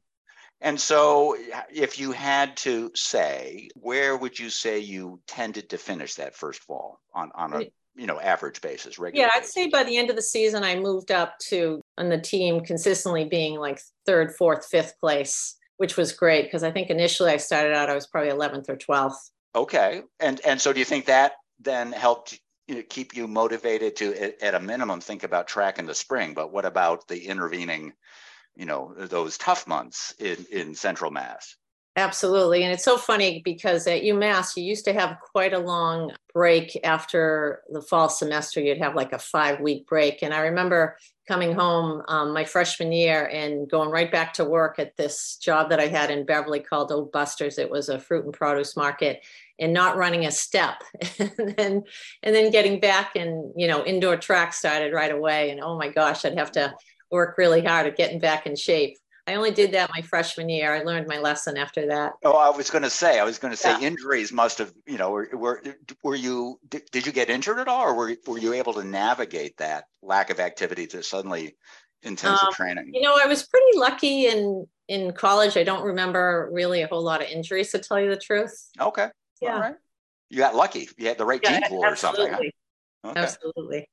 And 0.61 0.79
so, 0.79 1.37
if 1.71 1.99
you 1.99 2.11
had 2.11 2.57
to 2.57 2.91
say, 2.93 3.69
where 3.75 4.17
would 4.17 4.37
you 4.37 4.49
say 4.49 4.79
you 4.79 5.21
tended 5.25 5.69
to 5.69 5.77
finish 5.77 6.15
that 6.15 6.35
first 6.35 6.63
fall 6.63 6.99
on, 7.13 7.31
on 7.33 7.53
a 7.53 7.71
you 7.99 8.07
know 8.07 8.19
average 8.21 8.61
basis 8.61 8.97
regular 8.97 9.25
yeah 9.25 9.31
i'd 9.35 9.45
say 9.45 9.67
by 9.67 9.83
the 9.83 9.97
end 9.97 10.09
of 10.09 10.15
the 10.15 10.21
season 10.21 10.63
i 10.63 10.75
moved 10.75 11.11
up 11.11 11.37
to 11.39 11.81
on 11.97 12.09
the 12.09 12.17
team 12.17 12.61
consistently 12.61 13.25
being 13.25 13.59
like 13.59 13.81
third 14.05 14.33
fourth 14.33 14.65
fifth 14.65 14.93
place 14.99 15.57
which 15.77 15.97
was 15.97 16.13
great 16.13 16.45
because 16.45 16.63
i 16.63 16.71
think 16.71 16.89
initially 16.89 17.31
i 17.31 17.37
started 17.37 17.75
out 17.75 17.89
i 17.89 17.93
was 17.95 18.07
probably 18.07 18.31
11th 18.31 18.69
or 18.69 18.77
12th 18.77 19.17
okay 19.53 20.01
and 20.19 20.39
and 20.45 20.61
so 20.61 20.71
do 20.71 20.79
you 20.79 20.85
think 20.85 21.05
that 21.05 21.33
then 21.59 21.91
helped 21.91 22.39
you 22.69 22.75
know, 22.75 22.83
keep 22.87 23.15
you 23.15 23.27
motivated 23.27 23.95
to 23.97 24.15
at 24.41 24.55
a 24.55 24.59
minimum 24.59 25.01
think 25.01 25.23
about 25.23 25.47
track 25.47 25.77
in 25.77 25.85
the 25.85 25.95
spring 25.95 26.33
but 26.33 26.53
what 26.53 26.65
about 26.65 27.05
the 27.09 27.27
intervening 27.27 27.91
you 28.55 28.65
know 28.65 28.93
those 28.97 29.37
tough 29.37 29.67
months 29.67 30.13
in 30.19 30.45
in 30.51 30.73
central 30.73 31.11
mass 31.11 31.55
Absolutely. 31.99 32.63
And 32.63 32.71
it's 32.71 32.85
so 32.85 32.97
funny 32.97 33.41
because 33.43 33.85
at 33.85 34.03
UMass, 34.03 34.55
you 34.55 34.63
used 34.63 34.85
to 34.85 34.93
have 34.93 35.17
quite 35.19 35.51
a 35.51 35.59
long 35.59 36.13
break 36.33 36.79
after 36.85 37.61
the 37.69 37.81
fall 37.81 38.07
semester. 38.07 38.61
You'd 38.61 38.77
have 38.77 38.95
like 38.95 39.11
a 39.11 39.19
five 39.19 39.59
week 39.59 39.85
break. 39.85 40.23
And 40.23 40.33
I 40.33 40.39
remember 40.39 40.97
coming 41.27 41.53
home 41.53 42.01
um, 42.07 42.33
my 42.33 42.45
freshman 42.45 42.93
year 42.93 43.25
and 43.25 43.69
going 43.69 43.89
right 43.89 44.09
back 44.09 44.31
to 44.35 44.45
work 44.45 44.79
at 44.79 44.95
this 44.95 45.35
job 45.41 45.71
that 45.71 45.81
I 45.81 45.87
had 45.87 46.09
in 46.09 46.25
Beverly 46.25 46.61
called 46.61 46.89
Old 46.89 47.11
Busters. 47.11 47.57
It 47.57 47.69
was 47.69 47.89
a 47.89 47.99
fruit 47.99 48.23
and 48.23 48.33
produce 48.33 48.77
market 48.77 49.21
and 49.59 49.73
not 49.73 49.97
running 49.97 50.25
a 50.25 50.31
step 50.31 50.81
and 51.19 51.53
then 51.57 51.83
and 52.23 52.33
then 52.33 52.49
getting 52.49 52.79
back 52.79 53.17
and 53.17 53.51
you 53.57 53.67
know 53.67 53.83
indoor 53.83 54.15
track 54.15 54.53
started 54.53 54.93
right 54.93 55.11
away 55.11 55.49
and 55.49 55.59
oh 55.59 55.77
my 55.77 55.89
gosh 55.89 56.23
i'd 56.23 56.37
have 56.37 56.53
to 56.53 56.73
work 57.11 57.37
really 57.37 57.61
hard 57.61 57.85
at 57.85 57.97
getting 57.97 58.19
back 58.19 58.45
in 58.45 58.55
shape 58.55 58.97
I 59.29 59.35
only 59.35 59.51
did 59.51 59.71
that 59.73 59.91
my 59.93 60.01
freshman 60.01 60.49
year. 60.49 60.73
I 60.73 60.81
learned 60.81 61.07
my 61.07 61.19
lesson 61.19 61.55
after 61.55 61.87
that. 61.87 62.13
Oh, 62.25 62.35
I 62.35 62.49
was 62.49 62.71
going 62.71 62.83
to 62.83 62.89
say, 62.89 63.19
I 63.19 63.23
was 63.23 63.37
going 63.37 63.51
to 63.51 63.57
say, 63.57 63.71
yeah. 63.79 63.87
injuries 63.87 64.31
must 64.31 64.57
have, 64.57 64.73
you 64.87 64.97
know, 64.97 65.11
were 65.11 65.29
were, 65.33 65.63
were 66.03 66.15
you 66.15 66.59
did, 66.67 66.83
did 66.91 67.05
you 67.05 67.11
get 67.11 67.29
injured 67.29 67.59
at 67.59 67.67
all, 67.67 67.83
or 67.83 67.93
were 67.93 68.15
were 68.25 68.39
you 68.39 68.53
able 68.53 68.73
to 68.73 68.83
navigate 68.83 69.57
that 69.57 69.85
lack 70.01 70.31
of 70.31 70.39
activity 70.39 70.87
to 70.87 71.03
suddenly 71.03 71.55
intensive 72.01 72.47
um, 72.47 72.53
training? 72.53 72.89
You 72.91 73.01
know, 73.01 73.19
I 73.21 73.27
was 73.27 73.45
pretty 73.45 73.77
lucky 73.77 74.25
in 74.25 74.65
in 74.87 75.13
college. 75.13 75.57
I 75.57 75.63
don't 75.63 75.83
remember 75.83 76.49
really 76.51 76.81
a 76.81 76.87
whole 76.87 77.03
lot 77.03 77.21
of 77.21 77.29
injuries, 77.29 77.71
to 77.71 77.79
tell 77.79 77.99
you 77.99 78.09
the 78.09 78.17
truth. 78.17 78.69
Okay. 78.79 79.09
Yeah. 79.41 79.53
All 79.53 79.59
right. 79.61 79.75
You 80.29 80.37
got 80.39 80.55
lucky. 80.55 80.89
You 80.97 81.07
had 81.07 81.19
the 81.19 81.25
right 81.25 81.39
yeah, 81.43 81.59
gene 81.59 81.69
pool 81.69 81.85
or 81.85 81.95
something. 81.95 82.31
Huh? 82.31 82.39
Okay. 83.05 83.19
Absolutely. 83.19 83.87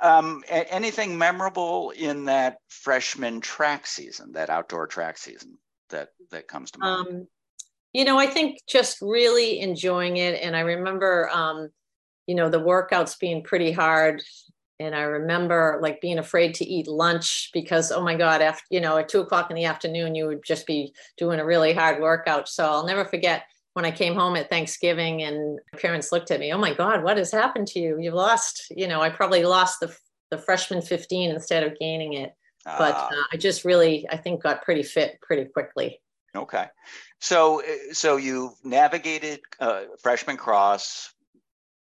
Um, 0.00 0.42
anything 0.48 1.18
memorable 1.18 1.90
in 1.90 2.26
that 2.26 2.58
freshman 2.68 3.40
track 3.40 3.86
season, 3.86 4.32
that 4.32 4.50
outdoor 4.50 4.86
track 4.86 5.18
season 5.18 5.58
that 5.90 6.10
that 6.30 6.48
comes 6.48 6.70
to 6.72 6.78
mind? 6.78 7.08
Um, 7.08 7.26
you 7.92 8.04
know, 8.04 8.18
I 8.18 8.26
think 8.26 8.58
just 8.68 8.98
really 9.02 9.60
enjoying 9.60 10.16
it, 10.16 10.40
and 10.42 10.56
I 10.56 10.60
remember 10.60 11.28
um, 11.30 11.70
you 12.26 12.34
know, 12.34 12.48
the 12.48 12.60
workouts 12.60 13.18
being 13.18 13.42
pretty 13.42 13.72
hard. 13.72 14.22
And 14.80 14.94
I 14.94 15.02
remember 15.02 15.78
like 15.80 16.00
being 16.00 16.18
afraid 16.18 16.54
to 16.54 16.64
eat 16.64 16.88
lunch 16.88 17.50
because, 17.52 17.92
oh 17.92 18.02
my 18.02 18.16
God, 18.16 18.42
after, 18.42 18.64
you 18.70 18.80
know, 18.80 18.96
at 18.96 19.08
two 19.08 19.20
o'clock 19.20 19.50
in 19.50 19.56
the 19.56 19.66
afternoon, 19.66 20.14
you 20.14 20.26
would 20.26 20.44
just 20.44 20.66
be 20.66 20.92
doing 21.16 21.38
a 21.38 21.44
really 21.44 21.72
hard 21.72 22.00
workout. 22.00 22.48
So 22.48 22.64
I'll 22.64 22.86
never 22.86 23.04
forget 23.04 23.44
when 23.74 23.84
I 23.84 23.90
came 23.90 24.14
home 24.14 24.36
at 24.36 24.50
Thanksgiving 24.50 25.22
and 25.22 25.58
my 25.72 25.78
parents 25.78 26.12
looked 26.12 26.30
at 26.30 26.40
me, 26.40 26.52
oh 26.52 26.58
my 26.58 26.74
God, 26.74 27.02
what 27.02 27.16
has 27.16 27.32
happened 27.32 27.66
to 27.68 27.80
you? 27.80 27.98
You've 28.00 28.14
lost, 28.14 28.66
you 28.70 28.86
know, 28.86 29.00
I 29.00 29.10
probably 29.10 29.44
lost 29.44 29.80
the, 29.80 29.94
the 30.30 30.38
freshman 30.38 30.82
15 30.82 31.30
instead 31.30 31.62
of 31.62 31.78
gaining 31.78 32.14
it. 32.14 32.34
But 32.64 32.94
uh, 32.94 33.10
I 33.32 33.36
just 33.36 33.64
really, 33.64 34.06
I 34.10 34.16
think, 34.16 34.42
got 34.42 34.62
pretty 34.62 34.84
fit 34.84 35.18
pretty 35.20 35.46
quickly. 35.46 36.00
Okay. 36.36 36.66
So, 37.20 37.60
uh, 37.60 37.92
so 37.92 38.16
you 38.16 38.52
navigated 38.62 39.40
uh, 39.58 39.82
freshman 40.00 40.36
cross, 40.36 41.12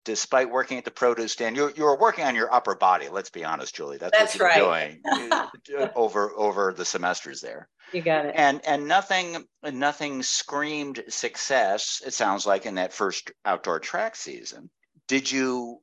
despite 0.05 0.51
working 0.51 0.79
at 0.79 0.85
the 0.85 0.91
produce 0.91 1.33
stand, 1.33 1.57
you 1.57 1.73
you 1.77 1.85
were 1.85 1.99
working 1.99 2.25
on 2.25 2.35
your 2.35 2.53
upper 2.53 2.75
body. 2.75 3.09
Let's 3.09 3.31
be 3.31 3.45
honest, 3.45 3.75
Julie. 3.75 3.99
That's, 3.99 4.17
That's 4.17 4.39
what 4.39 4.57
you're 4.57 4.69
right. 4.69 4.99
doing 5.03 5.31
uh, 5.33 5.89
over 5.95 6.33
over 6.37 6.73
the 6.73 6.85
semesters 6.85 7.41
there. 7.41 7.69
You 7.93 8.03
got 8.03 8.27
it. 8.27 8.35
And 8.37 8.61
and 8.67 8.87
nothing 8.87 9.45
nothing 9.63 10.23
screamed 10.23 11.03
success. 11.09 12.03
It 12.05 12.15
sounds 12.15 12.47
like 12.47 12.67
in 12.67 12.77
that 12.77 12.93
first 12.93 13.33
outdoor 13.45 13.81
track 13.81 14.17
season. 14.17 14.71
Did 15.09 15.31
you 15.31 15.81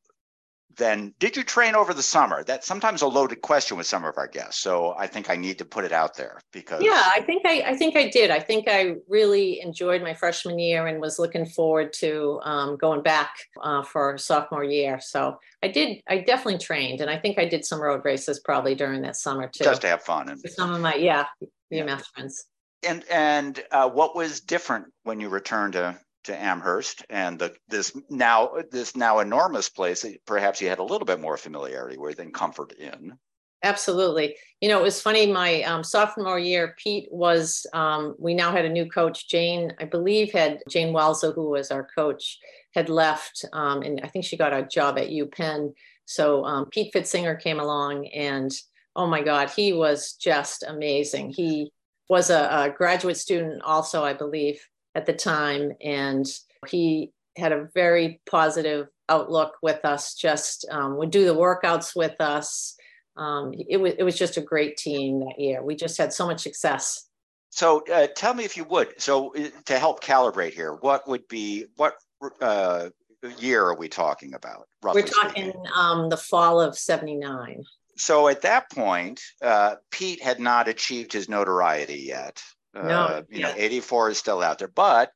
then 0.76 1.14
did 1.20 1.36
you 1.36 1.44
train 1.44 1.76
over 1.76 1.94
the 1.94 2.04
summer? 2.04 2.44
That's 2.44 2.68
sometimes 2.68 3.02
a 3.02 3.08
loaded 3.08 3.42
question 3.42 3.78
with 3.78 3.88
some 3.88 4.06
of 4.06 4.18
our 4.18 4.28
guests. 4.28 4.62
So 4.62 4.94
I 4.98 5.08
think 5.08 5.30
I 5.30 5.36
need 5.36 5.58
to 5.60 5.66
put 5.66 5.86
it 5.86 5.92
out 5.92 6.16
there 6.16 6.40
because 6.52 6.84
Yeah, 6.84 7.04
I 7.06 7.22
think 7.22 7.46
I, 7.46 7.62
I 7.62 7.76
think 7.76 7.96
I 7.96 8.10
did. 8.10 8.30
I 8.30 8.40
think 8.40 8.68
I 8.68 8.96
really 9.08 9.62
enjoyed 9.62 10.02
my 10.02 10.14
freshman 10.14 10.60
year 10.60 10.88
and 10.88 11.02
was 11.02 11.20
looking 11.20 11.46
forward 11.46 11.94
to 11.94 12.40
um, 12.44 12.78
going 12.78 13.02
back 13.02 13.32
uh, 13.62 13.84
for 13.84 14.18
sophomore 14.18 14.64
year. 14.64 15.00
So 15.02 15.40
I 15.64 15.70
did. 15.70 16.02
I 16.08 16.20
definitely 16.20 16.60
trained, 16.60 17.02
and 17.02 17.10
I 17.10 17.18
think 17.18 17.40
I 17.40 17.46
did 17.46 17.66
some 17.66 17.82
road 17.82 18.02
races 18.06 18.40
probably 18.40 18.76
during 18.76 19.02
that 19.02 19.16
summer 19.16 19.48
too. 19.48 19.64
Just 19.64 19.82
to 19.82 19.88
have 19.88 20.04
fun 20.04 20.30
and 20.30 20.40
some 20.50 20.74
of 20.74 20.82
my 20.82 20.96
yeah, 20.96 21.26
BMX 21.74 22.04
friends. 22.14 22.46
And 22.88 23.04
and 23.10 23.64
uh, 23.72 23.90
what 23.90 24.16
was 24.16 24.42
different 24.42 24.88
when 25.04 25.20
you 25.20 25.30
returned 25.30 25.74
to 25.74 26.00
to 26.28 26.38
Amherst 26.38 27.06
and 27.10 27.40
the, 27.40 27.54
this 27.68 27.98
now 28.10 28.54
this 28.72 28.96
now 28.96 29.20
enormous 29.20 29.70
place 29.70 30.06
perhaps 30.26 30.62
you 30.62 30.70
had 30.70 30.80
a 30.80 30.84
little 30.84 31.06
bit 31.06 31.20
more 31.20 31.38
familiarity 31.38 31.98
with 31.98 32.20
and 32.20 32.34
comfort 32.34 32.74
in. 32.74 33.18
Absolutely. 33.64 34.36
You 34.62 34.70
know, 34.70 34.80
it 34.80 34.84
was 34.84 35.02
funny. 35.02 35.32
My 35.32 35.64
um, 35.64 35.84
sophomore 35.84 36.38
year, 36.38 36.76
Pete 36.78 37.08
was. 37.12 37.66
Um, 37.74 38.16
we 38.20 38.36
now 38.36 38.52
had 38.52 38.66
a 38.66 38.70
new 38.70 38.88
coach, 38.88 39.28
Jane. 39.28 39.74
I 39.80 39.86
believe 39.86 40.32
had 40.32 40.60
Jane 40.70 40.94
Walza, 40.94 41.34
who 41.34 41.50
was 41.50 41.72
our 41.72 41.88
coach, 41.96 42.38
had 42.76 42.88
left, 42.88 43.44
um, 43.54 43.82
and 43.82 44.00
I 44.04 44.08
think 44.08 44.26
she 44.26 44.38
got 44.38 44.54
a 44.54 44.68
job 44.68 45.00
at 45.00 45.10
UPenn. 45.10 45.74
So 46.06 46.46
um, 46.46 46.68
Pete 46.70 46.94
Pfitzinger 46.94 47.42
came 47.42 47.60
along, 47.60 48.08
and 48.08 48.52
oh 48.96 49.08
my 49.08 49.24
God, 49.24 49.50
he 49.50 49.74
was 49.74 50.14
just 50.14 50.64
amazing. 50.64 51.32
He 51.32 51.72
was 52.10 52.30
a, 52.30 52.48
a 52.52 52.74
graduate 52.76 53.18
student, 53.18 53.62
also, 53.64 54.04
I 54.04 54.14
believe, 54.14 54.66
at 54.98 55.06
the 55.06 55.14
time. 55.14 55.72
And 55.82 56.26
he 56.68 57.14
had 57.38 57.52
a 57.52 57.70
very 57.74 58.20
positive 58.30 58.88
outlook 59.08 59.54
with 59.62 59.86
us, 59.86 60.16
just 60.16 60.66
um, 60.72 60.98
would 60.98 61.12
do 61.12 61.26
the 61.26 61.36
workouts 61.36 61.96
with 61.96 62.20
us. 62.20 62.76
Um, 63.16 63.54
it, 63.54 63.78
was, 63.78 63.94
it 63.98 64.04
was 64.04 64.18
just 64.18 64.38
a 64.38 64.42
great 64.42 64.76
team 64.76 65.20
that 65.22 65.40
year. 65.40 65.64
We 65.64 65.76
just 65.76 65.98
had 65.98 66.12
so 66.12 66.26
much 66.26 66.42
success. 66.42 67.08
So 67.52 67.84
uh, 67.94 68.08
tell 68.16 68.34
me 68.34 68.44
if 68.44 68.58
you 68.58 68.66
would. 68.66 69.00
So 69.00 69.34
uh, 69.36 69.50
to 69.66 69.80
help 69.80 70.04
calibrate 70.04 70.54
here, 70.54 70.74
what 70.74 71.08
would 71.08 71.28
be, 71.28 71.66
what 71.76 71.94
uh, 72.42 72.90
year 73.38 73.64
are 73.66 73.78
we 73.78 73.88
talking 73.88 74.34
about? 74.34 74.68
We're 74.82 75.04
talking 75.04 75.54
um, 75.76 76.10
the 76.10 76.18
fall 76.18 76.60
of 76.60 76.78
79. 76.78 77.64
So 77.98 78.28
at 78.28 78.42
that 78.42 78.70
point, 78.72 79.22
uh, 79.42 79.76
Pete 79.92 80.22
had 80.22 80.40
not 80.40 80.68
achieved 80.68 81.14
his 81.14 81.30
notoriety 81.30 82.00
yet. 82.00 82.42
No, 82.84 83.00
uh, 83.06 83.22
you 83.30 83.42
know, 83.42 83.54
84 83.56 84.12
is 84.12 84.18
still 84.18 84.42
out 84.42 84.60
there. 84.60 84.68
But 84.68 85.12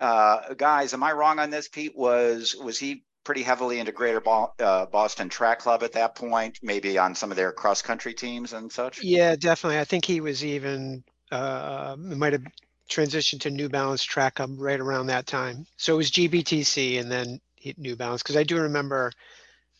uh, 0.00 0.54
guys, 0.54 0.94
am 0.94 1.02
I 1.02 1.12
wrong 1.12 1.38
on 1.38 1.50
this? 1.50 1.68
Pete 1.68 1.96
was 1.96 2.54
was 2.54 2.78
he 2.78 3.04
pretty 3.24 3.42
heavily 3.42 3.78
into 3.78 3.92
Greater 3.92 4.22
uh, 4.28 4.86
Boston 4.86 5.28
Track 5.28 5.60
Club 5.60 5.82
at 5.82 5.92
that 5.92 6.14
point? 6.14 6.58
Maybe 6.62 6.98
on 6.98 7.14
some 7.14 7.30
of 7.30 7.36
their 7.36 7.52
cross 7.52 7.82
country 7.82 8.14
teams 8.14 8.52
and 8.52 8.72
such. 8.72 9.02
Yeah, 9.02 9.36
definitely. 9.36 9.78
I 9.78 9.84
think 9.84 10.04
he 10.04 10.20
was 10.20 10.44
even 10.44 11.04
uh, 11.30 11.96
might 11.98 12.32
have 12.32 12.44
transitioned 12.88 13.40
to 13.42 13.50
New 13.50 13.68
Balance 13.68 14.02
Track 14.02 14.36
Club 14.36 14.50
right 14.58 14.80
around 14.80 15.06
that 15.06 15.26
time. 15.26 15.66
So 15.76 15.94
it 15.94 15.98
was 15.98 16.10
GBTC 16.10 16.98
and 16.98 17.10
then 17.10 17.40
New 17.76 17.96
Balance 17.96 18.22
because 18.22 18.36
I 18.36 18.42
do 18.42 18.60
remember. 18.60 19.12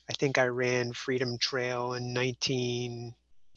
I 0.09 0.13
think 0.13 0.39
I 0.39 0.47
ran 0.47 0.93
Freedom 0.93 1.39
Trail 1.39 1.95
in 1.95 2.13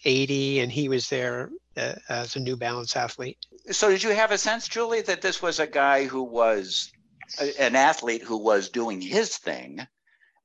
1980, 0.05 0.59
and 0.59 0.71
he 0.71 0.89
was 0.89 1.09
there 1.09 1.49
uh, 1.77 1.93
as 2.09 2.35
a 2.35 2.39
New 2.39 2.55
Balance 2.55 2.95
athlete. 2.95 3.37
So, 3.71 3.89
did 3.89 4.03
you 4.03 4.11
have 4.11 4.31
a 4.31 4.37
sense, 4.37 4.67
Julie, 4.67 5.01
that 5.01 5.21
this 5.21 5.41
was 5.41 5.59
a 5.59 5.67
guy 5.67 6.05
who 6.05 6.23
was 6.23 6.91
a, 7.39 7.61
an 7.61 7.75
athlete 7.75 8.21
who 8.21 8.37
was 8.37 8.69
doing 8.69 9.01
his 9.01 9.37
thing 9.37 9.85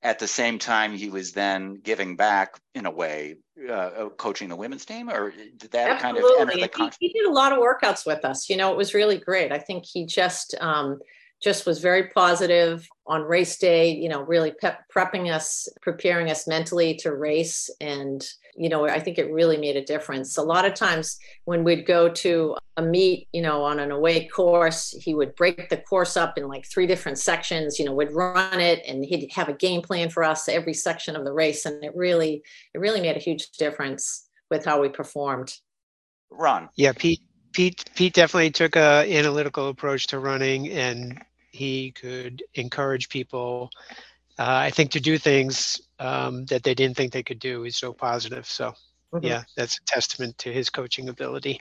at 0.03 0.21
the 0.21 0.29
same 0.29 0.59
time 0.59 0.93
he 0.93 1.11
was 1.11 1.33
then 1.33 1.81
giving 1.83 2.15
back 2.15 2.61
in 2.75 2.87
a 2.87 2.91
way, 2.91 3.37
uh, 3.69 3.73
uh 3.73 4.09
coaching 4.11 4.49
the 4.49 4.57
women's 4.57 4.85
team, 4.85 5.11
or 5.11 5.31
did 5.31 5.71
that 5.73 5.91
Absolutely. 5.91 5.99
kind 5.99 6.17
of 6.19 6.49
enter 6.49 6.61
the 6.61 6.69
con- 6.69 6.91
he, 7.01 7.09
he, 7.09 7.13
did 7.13 7.29
a 7.29 7.33
lot 7.33 7.53
of 7.53 7.59
workouts 7.59 8.07
with 8.07 8.25
us. 8.25 8.49
You 8.49 8.57
know, 8.57 8.71
it 8.71 8.77
was 8.77 8.95
really 8.95 9.19
great. 9.19 9.51
I 9.51 9.59
think 9.59 9.85
he 9.85 10.07
just 10.07 10.55
um, 10.61 11.01
just 11.43 11.67
was 11.67 11.81
very 11.81 12.09
positive 12.09 12.89
on 13.07 13.23
race 13.23 13.59
day. 13.59 13.91
You 13.91 14.09
know, 14.09 14.23
really 14.23 14.53
pep- 14.53 14.85
prepping 14.95 15.33
us, 15.33 15.69
preparing 15.83 16.31
us 16.31 16.47
mentally 16.47 16.95
to 16.97 17.15
race, 17.15 17.71
and 17.81 18.27
you 18.59 18.69
know, 18.69 18.87
I 18.87 18.99
think 18.99 19.19
it 19.19 19.33
really 19.33 19.57
made 19.57 19.77
a 19.77 19.85
difference. 19.85 20.37
A 20.37 20.43
lot 20.43 20.65
of 20.65 20.75
times 20.75 21.17
when 21.45 21.63
we'd 21.63 21.87
go 21.87 22.09
to 22.09 22.57
a 22.77 22.83
meet, 22.83 23.29
you 23.33 23.41
know, 23.41 23.63
on 23.63 23.79
an 23.79 23.93
away 23.93 24.27
course, 24.27 24.91
he 25.01 25.15
would 25.15 25.35
break 25.37 25.69
the 25.69 25.77
course 25.77 26.17
up 26.17 26.37
in 26.37 26.49
like 26.49 26.67
three 26.67 26.87
different 26.87 27.19
sections, 27.19 27.79
you 27.79 27.85
know, 27.85 27.93
would 27.93 28.13
run 28.13 28.61
it 28.61 28.83
and 28.87 29.05
he'd 29.05 29.31
have 29.33 29.49
a 29.49 29.53
game 29.53 29.81
plan 29.81 30.11
for 30.11 30.25
us 30.25 30.49
every 30.49 30.75
section 30.75 31.15
of 31.15 31.25
the 31.25 31.33
race. 31.33 31.67
And 31.67 31.85
it 31.85 31.95
really, 31.95 32.43
it 32.75 32.79
really 32.79 33.01
made 33.01 33.17
a 33.17 33.21
huge 33.21 33.49
difference 33.53 34.29
with 34.51 34.65
how 34.65 34.81
we 34.81 34.89
performed. 34.89 35.55
Ron. 36.31 36.69
Yeah, 36.77 36.93
Pete, 36.93 37.21
Pete, 37.53 37.85
Pete 37.95 38.13
definitely 38.13 38.51
took 38.51 38.77
a 38.77 39.07
analytical 39.09 39.69
approach 39.69 40.09
to 40.09 40.19
running 40.19 40.69
and 40.69 41.21
he 41.51 41.91
could 41.93 42.43
encourage 42.55 43.09
people 43.09 43.71
uh, 44.39 44.45
I 44.47 44.71
think 44.71 44.93
to 44.93 45.01
do 45.01 45.19
things 45.19 45.81
um, 45.99 46.45
that 46.47 46.63
they 46.63 46.75
didn't 46.75 46.97
think 46.97 47.13
they 47.13 47.25
could 47.25 47.41
do 47.41 47.65
is 47.65 47.77
so 47.77 47.93
positive. 47.93 48.47
So 48.47 48.73
mm-hmm. 49.13 49.27
yeah, 49.27 49.43
that's 49.57 49.79
a 49.79 49.85
testament 49.85 50.39
to 50.39 50.53
his 50.53 50.71
coaching 50.71 51.09
ability. 51.09 51.61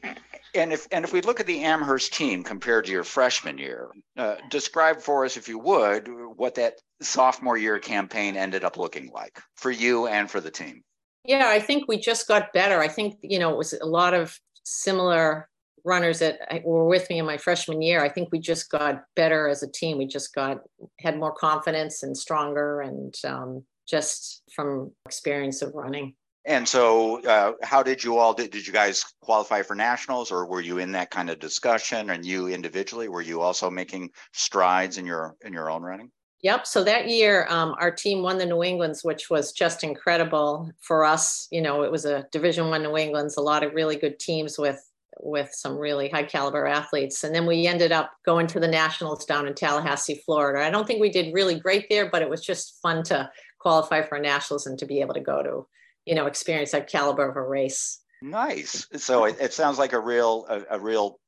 And 0.53 0.72
if 0.72 0.88
and 0.91 1.03
if 1.03 1.12
we 1.12 1.22
look 1.22 1.39
at 1.39 1.48
the 1.48 1.63
Amherst 1.63 2.13
team 2.13 2.44
compared 2.44 2.86
to 2.86 2.91
your 2.91 3.03
freshman 3.03 3.58
year, 3.58 3.89
uh, 4.15 4.36
describe 4.50 5.01
for 5.01 5.25
us, 5.25 5.38
if 5.38 5.48
you 5.48 5.58
would, 5.58 6.08
what 6.36 6.56
that 6.56 6.75
sophomore 7.01 7.58
year 7.58 7.79
campaign 7.79 8.38
ended 8.38 8.63
up 8.63 8.77
looking 8.77 9.10
like 9.12 9.41
for 9.56 9.72
you 9.72 10.08
and 10.08 10.29
for 10.29 10.39
the 10.39 10.51
team. 10.51 10.84
Yeah, 11.25 11.48
I 11.48 11.60
think 11.60 11.88
we 11.88 11.98
just 12.00 12.27
got 12.27 12.53
better. 12.53 12.79
I 12.79 12.88
think 12.88 13.17
you 13.22 13.39
know 13.39 13.51
it 13.51 13.58
was 13.58 13.74
a 13.74 13.86
lot 13.86 14.13
of 14.13 14.39
similar 14.63 15.50
runners 15.84 16.20
that 16.20 16.40
were 16.64 16.88
with 16.88 17.10
me 17.10 17.20
in 17.20 17.26
my 17.26 17.38
freshman 17.38 17.82
year, 17.82 18.04
I 18.04 18.10
think 18.10 18.30
we 18.32 18.40
just 18.40 18.70
got 18.70 19.04
better 19.16 19.48
as 19.48 19.64
a 19.64 19.72
team. 19.72 19.98
We 19.98 20.08
just 20.08 20.34
got 20.34 20.60
had 21.00 21.18
more 21.18 21.34
confidence 21.34 22.04
and 22.04 22.18
stronger, 22.18 22.82
and 22.82 23.14
um, 23.26 23.64
just 23.88 24.44
from 24.54 24.92
experience 25.06 25.62
of 25.62 25.74
running. 25.74 26.16
And 26.46 26.66
so, 26.66 27.22
uh, 27.26 27.54
how 27.62 27.84
did 27.84 28.02
you 28.04 28.18
all 28.18 28.34
did, 28.34 28.52
did 28.52 28.66
you 28.66 28.72
guys 28.72 29.04
qualify 29.22 29.64
for 29.64 29.76
nationals, 29.76 30.32
or 30.32 30.46
were 30.46 30.62
you 30.62 30.78
in 30.78 30.94
that 30.94 31.12
kind 31.12 31.30
of 31.30 31.40
discussion? 31.40 32.10
And 32.10 32.26
you 32.26 32.48
individually, 32.48 33.10
were 33.10 33.22
you 33.22 33.42
also 33.42 33.70
making 33.70 34.12
strides 34.32 34.98
in 34.98 35.06
your 35.06 35.36
in 35.42 35.52
your 35.52 35.70
own 35.70 35.84
running? 35.84 36.12
Yep. 36.42 36.68
So 36.68 36.84
that 36.84 37.10
year, 37.10 37.48
um, 37.50 37.76
our 37.80 37.92
team 37.92 38.22
won 38.22 38.38
the 38.38 38.46
New 38.46 38.64
Englands, 38.64 39.04
which 39.04 39.30
was 39.30 39.52
just 39.52 39.84
incredible 39.84 40.72
for 40.80 41.04
us. 41.04 41.48
You 41.52 41.62
know, 41.62 41.82
it 41.84 41.92
was 41.92 42.06
a 42.06 42.28
Division 42.32 42.70
One 42.70 42.84
New 42.84 42.96
Englands, 42.96 43.38
a 43.38 43.42
lot 43.42 43.64
of 43.64 43.74
really 43.74 43.96
good 43.96 44.20
teams 44.20 44.58
with 44.58 44.80
with 45.20 45.50
some 45.54 45.78
really 45.78 46.10
high 46.10 46.24
caliber 46.24 46.68
athletes. 46.68 47.24
And 47.24 47.34
then 47.34 47.46
we 47.46 47.68
ended 47.68 47.92
up 47.92 48.12
going 48.26 48.48
to 48.48 48.60
the 48.60 48.68
nationals 48.68 49.26
down 49.26 49.48
in 49.48 49.54
Tallahassee, 49.54 50.22
Florida. 50.26 50.66
I 50.66 50.70
don't 50.70 50.86
think 50.86 51.02
we 51.02 51.10
did 51.10 51.34
really 51.34 51.60
great 51.60 51.88
there, 51.90 52.10
but 52.10 52.22
it 52.22 52.30
was 52.30 52.46
just 52.46 52.80
fun 52.82 53.04
to 53.06 53.30
qualify 53.60 54.02
for 54.02 54.20
nationals 54.20 54.68
and 54.68 54.78
to 54.80 54.86
be 54.86 55.02
able 55.02 55.14
to 55.14 55.20
go 55.20 55.44
to, 55.44 55.68
you 56.06 56.16
know, 56.16 56.26
experience 56.26 56.72
that 56.72 56.90
caliber 56.90 57.28
of 57.28 57.36
a 57.36 57.42
race. 57.42 58.00
Nice. 58.22 58.88
So 58.98 59.26
it, 59.26 59.38
it 59.40 59.54
sounds 59.54 59.78
like 59.78 59.94
a 59.94 60.00
real, 60.00 60.46
a, 60.50 60.78
a, 60.78 60.80
real 60.80 61.20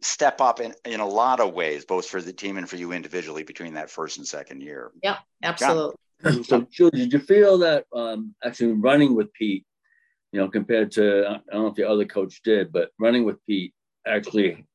step 0.00 0.40
up 0.40 0.60
in, 0.60 0.74
in 0.84 1.00
a 1.00 1.06
lot 1.06 1.40
of 1.40 1.52
ways, 1.52 1.84
both 1.84 2.06
for 2.06 2.22
the 2.22 2.32
team 2.32 2.56
and 2.56 2.68
for 2.68 2.76
you 2.76 2.92
individually 2.92 3.42
between 3.42 3.74
that 3.74 3.90
first 3.90 4.18
and 4.18 4.26
second 4.26 4.62
year. 4.62 4.92
Yeah, 5.02 5.18
absolutely. 5.42 5.96
So, 6.44 6.66
Julie, 6.70 6.90
did 6.92 7.12
you 7.12 7.18
feel 7.18 7.58
that 7.58 7.86
um, 7.92 8.34
actually 8.44 8.72
running 8.74 9.16
with 9.16 9.32
Pete 9.32 9.66
you 10.32 10.40
know, 10.40 10.48
compared 10.48 10.90
to 10.92 11.26
I 11.28 11.52
don't 11.52 11.62
know 11.62 11.66
if 11.68 11.74
the 11.74 11.88
other 11.88 12.04
coach 12.04 12.42
did, 12.42 12.72
but 12.72 12.90
running 12.98 13.24
with 13.24 13.44
Pete 13.46 13.74
actually 14.06 14.66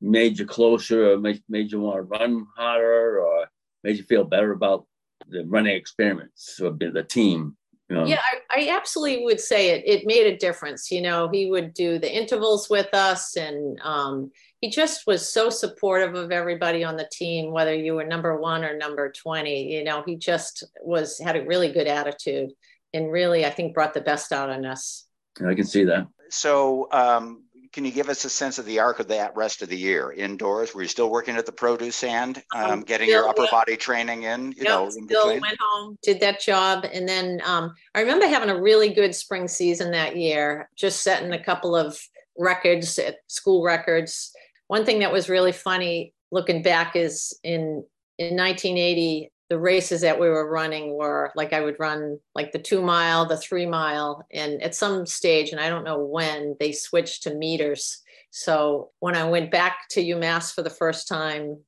made 0.00 0.38
you 0.38 0.46
closer 0.46 1.12
or 1.12 1.18
made, 1.18 1.42
made 1.48 1.72
you 1.72 1.80
want 1.80 1.96
to 1.96 2.02
run 2.02 2.46
harder 2.56 3.20
or 3.20 3.46
made 3.82 3.96
you 3.96 4.02
feel 4.04 4.24
better 4.24 4.52
about 4.52 4.86
the 5.28 5.44
running 5.46 5.74
experiments 5.74 6.60
or 6.60 6.70
the 6.70 7.06
team? 7.08 7.56
You 7.88 7.96
know? 7.96 8.06
Yeah, 8.06 8.20
I, 8.50 8.62
I, 8.62 8.76
absolutely 8.76 9.24
would 9.24 9.40
say 9.40 9.70
it. 9.70 9.82
It 9.86 10.06
made 10.06 10.26
a 10.26 10.38
difference. 10.38 10.90
You 10.90 11.02
know, 11.02 11.28
he 11.30 11.50
would 11.50 11.74
do 11.74 11.98
the 11.98 12.12
intervals 12.12 12.70
with 12.70 12.88
us, 12.94 13.36
and 13.36 13.78
um, 13.82 14.30
he 14.62 14.70
just 14.70 15.06
was 15.06 15.30
so 15.30 15.50
supportive 15.50 16.14
of 16.14 16.32
everybody 16.32 16.82
on 16.82 16.96
the 16.96 17.08
team, 17.12 17.52
whether 17.52 17.74
you 17.74 17.94
were 17.94 18.04
number 18.04 18.40
one 18.40 18.64
or 18.64 18.76
number 18.76 19.12
twenty. 19.12 19.74
You 19.74 19.84
know, 19.84 20.02
he 20.06 20.16
just 20.16 20.64
was 20.80 21.18
had 21.18 21.36
a 21.36 21.44
really 21.44 21.72
good 21.72 21.86
attitude, 21.86 22.52
and 22.94 23.12
really, 23.12 23.44
I 23.44 23.50
think, 23.50 23.74
brought 23.74 23.92
the 23.92 24.00
best 24.00 24.32
out 24.32 24.48
in 24.48 24.64
us. 24.64 25.03
I 25.40 25.54
can 25.54 25.64
see 25.64 25.84
that. 25.84 26.06
So, 26.30 26.88
um, 26.90 27.44
can 27.74 27.84
you 27.84 27.90
give 27.90 28.08
us 28.08 28.24
a 28.24 28.30
sense 28.30 28.58
of 28.58 28.66
the 28.66 28.78
arc 28.78 29.00
of 29.00 29.08
that 29.08 29.34
rest 29.34 29.60
of 29.60 29.68
the 29.68 29.76
year 29.76 30.12
indoors? 30.12 30.72
Were 30.72 30.82
you 30.82 30.88
still 30.88 31.10
working 31.10 31.36
at 31.36 31.44
the 31.44 31.50
produce 31.50 31.96
stand, 31.96 32.40
um, 32.54 32.70
um, 32.70 32.80
getting 32.82 33.08
still, 33.08 33.22
your 33.22 33.28
upper 33.28 33.42
yeah. 33.42 33.50
body 33.50 33.76
training 33.76 34.22
in? 34.22 34.52
You 34.52 34.58
yep, 34.58 34.66
know, 34.66 34.84
in 34.84 34.92
still 34.92 35.06
between? 35.06 35.40
went 35.40 35.58
home, 35.60 35.98
did 36.00 36.20
that 36.20 36.40
job, 36.40 36.86
and 36.92 37.08
then 37.08 37.42
um, 37.44 37.74
I 37.96 38.00
remember 38.00 38.28
having 38.28 38.48
a 38.48 38.60
really 38.60 38.94
good 38.94 39.12
spring 39.12 39.48
season 39.48 39.90
that 39.90 40.16
year. 40.16 40.70
Just 40.76 41.02
setting 41.02 41.32
a 41.32 41.42
couple 41.42 41.74
of 41.74 41.98
records 42.38 42.96
at 43.00 43.16
school 43.26 43.64
records. 43.64 44.32
One 44.68 44.84
thing 44.84 45.00
that 45.00 45.12
was 45.12 45.28
really 45.28 45.52
funny 45.52 46.14
looking 46.30 46.62
back 46.62 46.94
is 46.94 47.36
in 47.42 47.84
in 48.18 48.36
1980 48.36 49.32
the 49.50 49.58
races 49.58 50.00
that 50.00 50.18
we 50.18 50.28
were 50.28 50.50
running 50.50 50.94
were 50.94 51.30
like 51.36 51.52
I 51.52 51.60
would 51.60 51.76
run 51.78 52.18
like 52.34 52.52
the 52.52 52.58
two 52.58 52.80
mile, 52.80 53.26
the 53.26 53.36
three 53.36 53.66
mile, 53.66 54.26
and 54.32 54.62
at 54.62 54.74
some 54.74 55.06
stage, 55.06 55.50
and 55.50 55.60
I 55.60 55.68
don't 55.68 55.84
know 55.84 55.98
when, 55.98 56.56
they 56.58 56.72
switched 56.72 57.24
to 57.24 57.34
meters. 57.34 58.02
So 58.30 58.90
when 59.00 59.14
I 59.14 59.28
went 59.28 59.50
back 59.50 59.88
to 59.90 60.02
UMass 60.02 60.54
for 60.54 60.62
the 60.62 60.70
first 60.70 61.06
time 61.06 61.58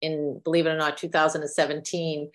in, 0.00 0.40
believe 0.42 0.66
it 0.66 0.70
or 0.70 0.76
not, 0.76 0.96
2017, 0.96 2.30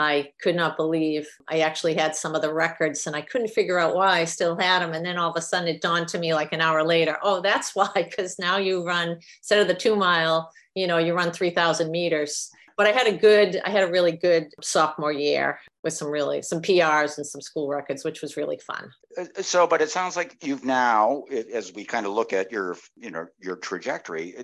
I 0.00 0.30
could 0.40 0.54
not 0.54 0.76
believe 0.76 1.28
I 1.48 1.60
actually 1.60 1.94
had 1.94 2.14
some 2.14 2.34
of 2.34 2.42
the 2.42 2.54
records 2.54 3.06
and 3.06 3.16
I 3.16 3.20
couldn't 3.20 3.48
figure 3.48 3.78
out 3.78 3.96
why 3.96 4.20
I 4.20 4.24
still 4.24 4.56
had 4.56 4.80
them. 4.80 4.92
And 4.92 5.04
then 5.04 5.18
all 5.18 5.30
of 5.30 5.36
a 5.36 5.42
sudden 5.42 5.68
it 5.68 5.80
dawned 5.80 6.08
to 6.08 6.18
me 6.18 6.34
like 6.34 6.52
an 6.52 6.60
hour 6.60 6.84
later, 6.84 7.18
oh, 7.22 7.40
that's 7.40 7.74
why, 7.74 7.90
because 7.94 8.38
now 8.38 8.56
you 8.58 8.84
run, 8.84 9.18
instead 9.40 9.60
of 9.60 9.68
the 9.68 9.74
two 9.74 9.96
mile, 9.96 10.50
you 10.74 10.86
know, 10.86 10.98
you 10.98 11.14
run 11.14 11.32
3,000 11.32 11.90
meters 11.90 12.50
but 12.78 12.86
I 12.86 12.92
had 12.92 13.08
a 13.08 13.16
good, 13.16 13.60
I 13.64 13.70
had 13.70 13.82
a 13.82 13.90
really 13.90 14.12
good 14.12 14.54
sophomore 14.62 15.12
year 15.12 15.58
with 15.82 15.92
some 15.92 16.08
really 16.08 16.40
some 16.42 16.62
PRs 16.62 17.18
and 17.18 17.26
some 17.26 17.40
school 17.40 17.68
records, 17.68 18.04
which 18.04 18.22
was 18.22 18.36
really 18.36 18.56
fun. 18.58 18.90
Uh, 19.18 19.42
so, 19.42 19.66
but 19.66 19.82
it 19.82 19.90
sounds 19.90 20.16
like 20.16 20.36
you've 20.42 20.64
now, 20.64 21.24
as 21.52 21.74
we 21.74 21.84
kind 21.84 22.06
of 22.06 22.12
look 22.12 22.32
at 22.32 22.52
your, 22.52 22.76
you 22.96 23.10
know, 23.10 23.26
your 23.40 23.56
trajectory, 23.56 24.36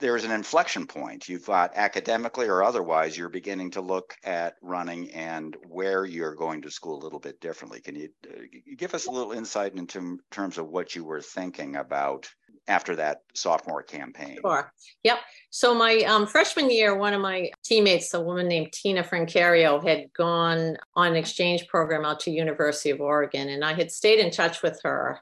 there's 0.00 0.24
an 0.24 0.30
inflection 0.30 0.86
point. 0.86 1.28
You've 1.28 1.46
got 1.46 1.72
academically 1.76 2.48
or 2.48 2.64
otherwise, 2.64 3.18
you're 3.18 3.28
beginning 3.28 3.70
to 3.72 3.82
look 3.82 4.14
at 4.24 4.54
running 4.62 5.10
and 5.10 5.54
where 5.68 6.06
you're 6.06 6.34
going 6.34 6.62
to 6.62 6.70
school 6.70 6.98
a 7.00 7.04
little 7.04 7.20
bit 7.20 7.38
differently. 7.40 7.80
Can 7.82 7.96
you 7.96 8.08
uh, 8.28 8.40
give 8.76 8.94
us 8.94 9.06
a 9.06 9.10
little 9.10 9.32
insight 9.32 9.74
into 9.74 10.18
terms 10.30 10.56
of 10.56 10.68
what 10.68 10.96
you 10.96 11.04
were 11.04 11.20
thinking 11.20 11.76
about 11.76 12.28
after 12.66 12.96
that 12.96 13.22
sophomore 13.34 13.82
campaign? 13.82 14.38
Sure. 14.40 14.72
Yep. 15.02 15.18
So 15.50 15.74
my 15.74 15.98
um, 16.06 16.26
freshman 16.26 16.70
year, 16.70 16.96
one 16.96 17.12
of 17.12 17.20
my 17.20 17.50
teammates, 17.64 18.14
a 18.14 18.20
woman 18.20 18.48
named 18.48 18.72
Tina 18.72 19.02
Francario, 19.02 19.86
had 19.86 20.12
gone 20.12 20.76
on 20.94 21.08
an 21.08 21.16
exchange 21.16 21.66
program 21.68 22.04
out 22.04 22.20
to 22.20 22.30
University 22.30 22.90
of 22.90 23.00
Oregon, 23.00 23.48
and 23.48 23.64
I 23.64 23.74
had 23.74 23.90
stayed 23.90 24.18
in 24.18 24.30
touch 24.30 24.62
with 24.62 24.80
her. 24.82 25.20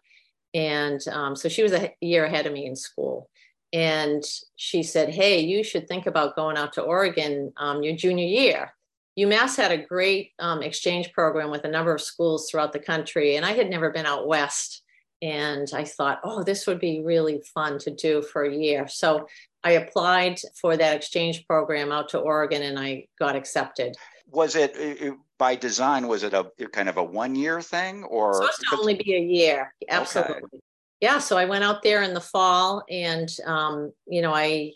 And 0.54 1.00
um, 1.08 1.34
so 1.34 1.48
she 1.48 1.62
was 1.62 1.72
a 1.72 1.92
year 2.00 2.24
ahead 2.24 2.46
of 2.46 2.52
me 2.52 2.66
in 2.66 2.76
school. 2.76 3.28
And 3.72 4.22
she 4.56 4.82
said, 4.82 5.14
Hey, 5.14 5.40
you 5.40 5.64
should 5.64 5.88
think 5.88 6.06
about 6.06 6.36
going 6.36 6.58
out 6.58 6.74
to 6.74 6.82
Oregon 6.82 7.52
um, 7.56 7.82
your 7.82 7.96
junior 7.96 8.26
year. 8.26 8.72
UMass 9.18 9.56
had 9.56 9.72
a 9.72 9.84
great 9.84 10.32
um, 10.38 10.62
exchange 10.62 11.12
program 11.12 11.50
with 11.50 11.64
a 11.64 11.70
number 11.70 11.94
of 11.94 12.00
schools 12.00 12.50
throughout 12.50 12.72
the 12.72 12.78
country, 12.78 13.36
and 13.36 13.44
I 13.44 13.52
had 13.52 13.68
never 13.68 13.90
been 13.90 14.06
out 14.06 14.26
west. 14.26 14.81
And 15.22 15.68
I 15.72 15.84
thought, 15.84 16.20
oh, 16.24 16.42
this 16.42 16.66
would 16.66 16.80
be 16.80 17.00
really 17.00 17.40
fun 17.54 17.78
to 17.78 17.90
do 17.90 18.22
for 18.22 18.42
a 18.42 18.54
year. 18.54 18.88
So 18.88 19.28
I 19.64 19.72
applied 19.72 20.40
for 20.60 20.76
that 20.76 20.96
exchange 20.96 21.46
program 21.46 21.92
out 21.92 22.08
to 22.10 22.18
Oregon 22.18 22.62
and 22.62 22.78
I 22.78 23.06
got 23.18 23.36
accepted. 23.36 23.96
Was 24.28 24.56
it, 24.56 24.76
it 24.76 25.14
by 25.38 25.54
design, 25.54 26.08
was 26.08 26.24
it 26.24 26.34
a 26.34 26.50
kind 26.72 26.88
of 26.88 26.96
a 26.96 27.04
one 27.04 27.36
year 27.36 27.62
thing 27.62 28.02
or? 28.04 28.34
supposed 28.34 28.60
to 28.70 28.76
only 28.78 28.94
be 28.94 29.14
a 29.14 29.20
year. 29.20 29.72
Absolutely. 29.88 30.36
Okay. 30.36 30.58
Yeah. 31.00 31.18
So 31.18 31.36
I 31.36 31.44
went 31.44 31.64
out 31.64 31.82
there 31.82 32.02
in 32.02 32.14
the 32.14 32.20
fall 32.20 32.82
and, 32.90 33.28
um, 33.46 33.92
you 34.06 34.22
know, 34.22 34.34
I 34.34 34.72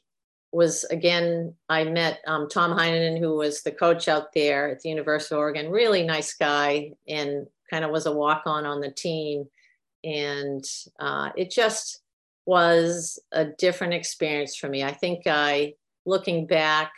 was 0.52 0.84
again, 0.84 1.54
I 1.68 1.84
met 1.84 2.20
um, 2.26 2.48
Tom 2.48 2.76
Heinonen, 2.76 3.18
who 3.18 3.36
was 3.36 3.62
the 3.62 3.72
coach 3.72 4.06
out 4.06 4.32
there 4.32 4.70
at 4.70 4.80
the 4.80 4.90
University 4.90 5.34
of 5.34 5.40
Oregon, 5.40 5.70
really 5.70 6.04
nice 6.04 6.34
guy 6.34 6.92
and 7.08 7.46
kind 7.68 7.84
of 7.84 7.90
was 7.90 8.06
a 8.06 8.12
walk 8.12 8.42
on 8.46 8.64
on 8.64 8.80
the 8.80 8.90
team 8.90 9.48
and 10.06 10.64
uh, 11.00 11.30
it 11.36 11.50
just 11.50 12.00
was 12.46 13.18
a 13.32 13.44
different 13.44 13.92
experience 13.92 14.56
for 14.56 14.68
me. 14.68 14.84
I 14.84 14.92
think 14.92 15.26
I, 15.26 15.74
looking 16.06 16.46
back, 16.46 16.92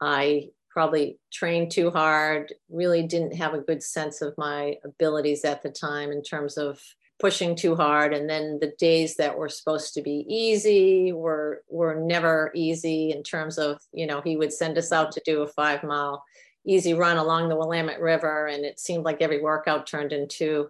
I 0.00 0.48
probably 0.70 1.18
trained 1.30 1.70
too 1.70 1.90
hard, 1.90 2.52
really 2.70 3.06
didn't 3.06 3.36
have 3.36 3.52
a 3.52 3.60
good 3.60 3.82
sense 3.82 4.22
of 4.22 4.34
my 4.38 4.76
abilities 4.84 5.44
at 5.44 5.62
the 5.62 5.70
time 5.70 6.10
in 6.10 6.22
terms 6.22 6.56
of 6.56 6.80
pushing 7.20 7.54
too 7.54 7.76
hard 7.76 8.12
and 8.12 8.28
then 8.28 8.58
the 8.60 8.72
days 8.76 9.14
that 9.14 9.38
were 9.38 9.48
supposed 9.48 9.94
to 9.94 10.02
be 10.02 10.26
easy 10.28 11.12
were 11.12 11.62
were 11.68 11.94
never 11.94 12.50
easy 12.56 13.12
in 13.12 13.22
terms 13.22 13.56
of 13.56 13.78
you 13.92 14.04
know 14.04 14.20
he 14.20 14.36
would 14.36 14.52
send 14.52 14.76
us 14.76 14.90
out 14.90 15.12
to 15.12 15.22
do 15.24 15.42
a 15.42 15.46
5 15.46 15.84
mile 15.84 16.24
easy 16.66 16.92
run 16.92 17.16
along 17.16 17.48
the 17.48 17.54
Willamette 17.54 18.00
River 18.00 18.48
and 18.48 18.64
it 18.64 18.80
seemed 18.80 19.04
like 19.04 19.22
every 19.22 19.40
workout 19.40 19.86
turned 19.86 20.12
into 20.12 20.68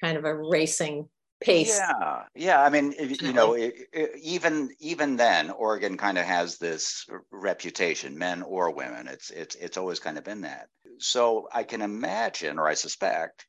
kind 0.00 0.16
of 0.16 0.24
a 0.24 0.34
racing 0.34 1.08
pace. 1.40 1.78
Yeah, 1.78 2.24
yeah. 2.34 2.62
I 2.62 2.70
mean, 2.70 2.94
you 3.20 3.32
know, 3.32 3.54
it, 3.54 3.74
it, 3.92 4.10
even 4.22 4.70
even 4.80 5.16
then, 5.16 5.50
Oregon 5.50 5.96
kind 5.96 6.18
of 6.18 6.24
has 6.24 6.58
this 6.58 7.06
reputation, 7.30 8.18
men 8.18 8.42
or 8.42 8.72
women. 8.72 9.08
It's 9.08 9.30
it's 9.30 9.54
it's 9.56 9.76
always 9.76 10.00
kind 10.00 10.18
of 10.18 10.24
been 10.24 10.42
that. 10.42 10.68
So 10.98 11.48
I 11.52 11.62
can 11.62 11.82
imagine, 11.82 12.58
or 12.58 12.66
I 12.66 12.74
suspect, 12.74 13.46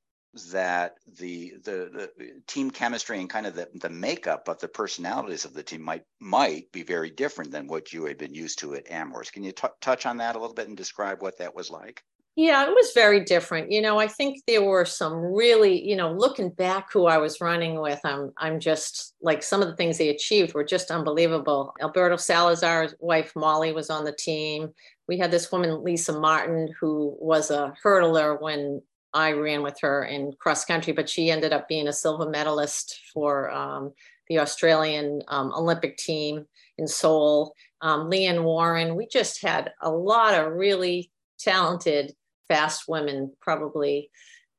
that 0.52 0.94
the 1.18 1.54
the, 1.64 2.10
the 2.18 2.42
team 2.48 2.70
chemistry 2.70 3.20
and 3.20 3.30
kind 3.30 3.48
of 3.48 3.56
the, 3.56 3.68
the 3.74 3.90
makeup 3.90 4.48
of 4.48 4.60
the 4.60 4.68
personalities 4.68 5.46
of 5.46 5.54
the 5.54 5.64
team 5.64 5.82
might 5.82 6.04
might 6.20 6.72
be 6.72 6.84
very 6.84 7.10
different 7.10 7.52
than 7.52 7.68
what 7.68 7.92
you 7.92 8.06
had 8.06 8.18
been 8.18 8.36
used 8.36 8.60
to 8.60 8.76
at 8.76 8.92
Amherst. 8.92 9.34
Can 9.34 9.44
you 9.44 9.52
t- 9.52 9.68
touch 9.82 10.06
on 10.06 10.18
that 10.18 10.36
a 10.36 10.40
little 10.40 10.54
bit 10.54 10.68
and 10.68 10.78
describe 10.78 11.22
what 11.22 11.40
that 11.40 11.56
was 11.56 11.72
like? 11.72 12.04
Yeah, 12.36 12.66
it 12.66 12.70
was 12.74 12.92
very 12.94 13.20
different. 13.26 13.72
You 13.72 13.82
know, 13.82 14.00
I 14.00 14.08
think 14.08 14.44
there 14.48 14.64
were 14.64 14.86
some 14.86 15.16
really, 15.18 15.86
you 15.86 15.96
know, 15.96 16.12
looking 16.14 16.50
back 16.52 16.92
who 16.92 17.06
I 17.06 17.18
was 17.18 17.42
running 17.42 17.82
with, 17.82 18.00
I'm 18.06 18.32
I'm 18.38 18.60
just 18.62 19.14
like 19.22 19.44
some 19.44 19.62
of 19.62 19.68
the 19.68 19.76
things 19.76 19.98
they 19.98 20.10
achieved 20.10 20.54
were 20.54 20.64
just 20.64 20.90
unbelievable. 20.90 21.74
Alberto 21.82 22.16
Salazar's 22.16 22.96
wife 23.00 23.34
Molly 23.36 23.74
was 23.74 23.90
on 23.90 24.06
the 24.06 24.14
team. 24.14 24.70
We 25.08 25.18
had 25.18 25.32
this 25.32 25.52
woman 25.52 25.84
Lisa 25.84 26.18
Martin 26.18 26.74
who 26.80 27.18
was 27.20 27.52
a 27.52 27.74
hurdler 27.84 28.40
when 28.42 28.82
I 29.14 29.32
ran 29.34 29.62
with 29.64 29.78
her 29.82 30.06
in 30.06 30.32
cross 30.40 30.64
country, 30.64 30.94
but 30.94 31.10
she 31.10 31.32
ended 31.32 31.52
up 31.52 31.68
being 31.68 31.88
a 31.88 31.94
silver 31.94 32.30
medalist 32.30 33.00
for 33.14 33.50
um, 33.52 33.92
the 34.30 34.40
Australian 34.40 35.24
um, 35.28 35.52
Olympic 35.54 35.98
team 35.98 36.46
in 36.78 36.88
Seoul. 36.88 37.54
Um, 37.82 38.10
Leanne 38.10 38.44
Warren, 38.44 38.96
we 38.96 39.08
just 39.08 39.42
had 39.42 39.72
a 39.82 39.90
lot 39.90 40.36
of 40.36 40.54
really 40.54 41.12
talented 41.40 42.14
fast 42.50 42.90
women, 42.90 43.32
probably 43.40 44.10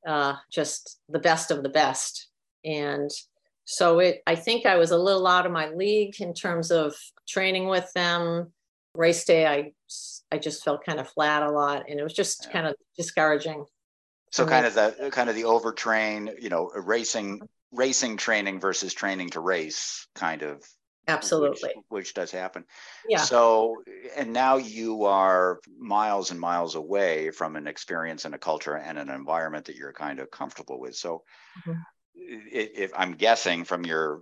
uh, 0.07 0.37
just 0.51 0.99
the 1.11 1.19
best 1.19 1.51
of 1.51 1.63
the 1.63 1.69
best. 1.69 2.29
And 2.65 3.11
so 3.65 3.99
it, 3.99 4.23
I 4.27 4.35
think 4.35 4.65
I 4.65 4.77
was 4.77 4.91
a 4.91 4.99
little 4.99 5.27
out 5.27 5.47
of 5.47 5.53
my 5.53 5.69
league 5.69 6.21
in 6.21 6.33
terms 6.33 6.71
of 6.71 6.95
training 7.29 7.69
with 7.69 7.93
them. 7.93 8.53
Race 8.95 9.25
day, 9.25 9.47
I, 9.47 9.73
I 10.33 10.39
just 10.39 10.65
felt 10.65 10.85
kind 10.85 10.99
of 10.99 11.09
flat 11.09 11.45
a 11.45 11.51
lot, 11.51 11.85
and 11.89 12.01
it 12.01 12.03
was 12.03 12.13
just 12.13 12.47
yeah. 12.47 12.53
kind 12.53 12.67
of 12.67 12.75
discouraging. 12.97 13.65
So 14.33 14.47
kind 14.47 14.67
of 14.67 14.75
the 14.75 15.11
kind 15.13 15.29
of 15.29 15.37
the 15.37 15.43
overtrain, 15.43 16.41
you 16.41 16.49
know, 16.49 16.71
racing 16.75 17.41
racing 17.73 18.17
training 18.17 18.61
versus 18.61 18.95
training 18.95 19.31
to 19.31 19.41
race 19.41 20.09
kind 20.15 20.43
of 20.43 20.65
absolutely. 21.11 21.71
which, 21.77 21.85
which, 21.89 22.15
does 22.15 22.31
happen. 22.31 22.65
Yeah. 23.09 23.19
So 23.19 23.77
and 24.17 24.33
now 24.33 24.57
you 24.57 25.05
are 25.05 25.61
miles 25.79 26.31
and 26.31 26.41
miles 26.41 26.75
away 26.75 27.31
from 27.31 27.57
an 27.57 27.67
experience 27.67 28.25
and 28.25 28.35
a 28.35 28.39
culture 28.39 28.77
and 28.77 28.99
an 28.99 29.11
environment 29.11 29.67
that 29.67 29.77
you're 29.77 29.93
kind 29.93 30.19
of 30.19 30.31
comfortable 30.31 30.81
with. 30.81 30.97
So 30.97 31.23
mm-hmm. 31.61 31.79
if 32.17 32.93
i'm 32.97 33.15
guessing 33.15 33.65
from 33.65 33.85
your 33.87 34.21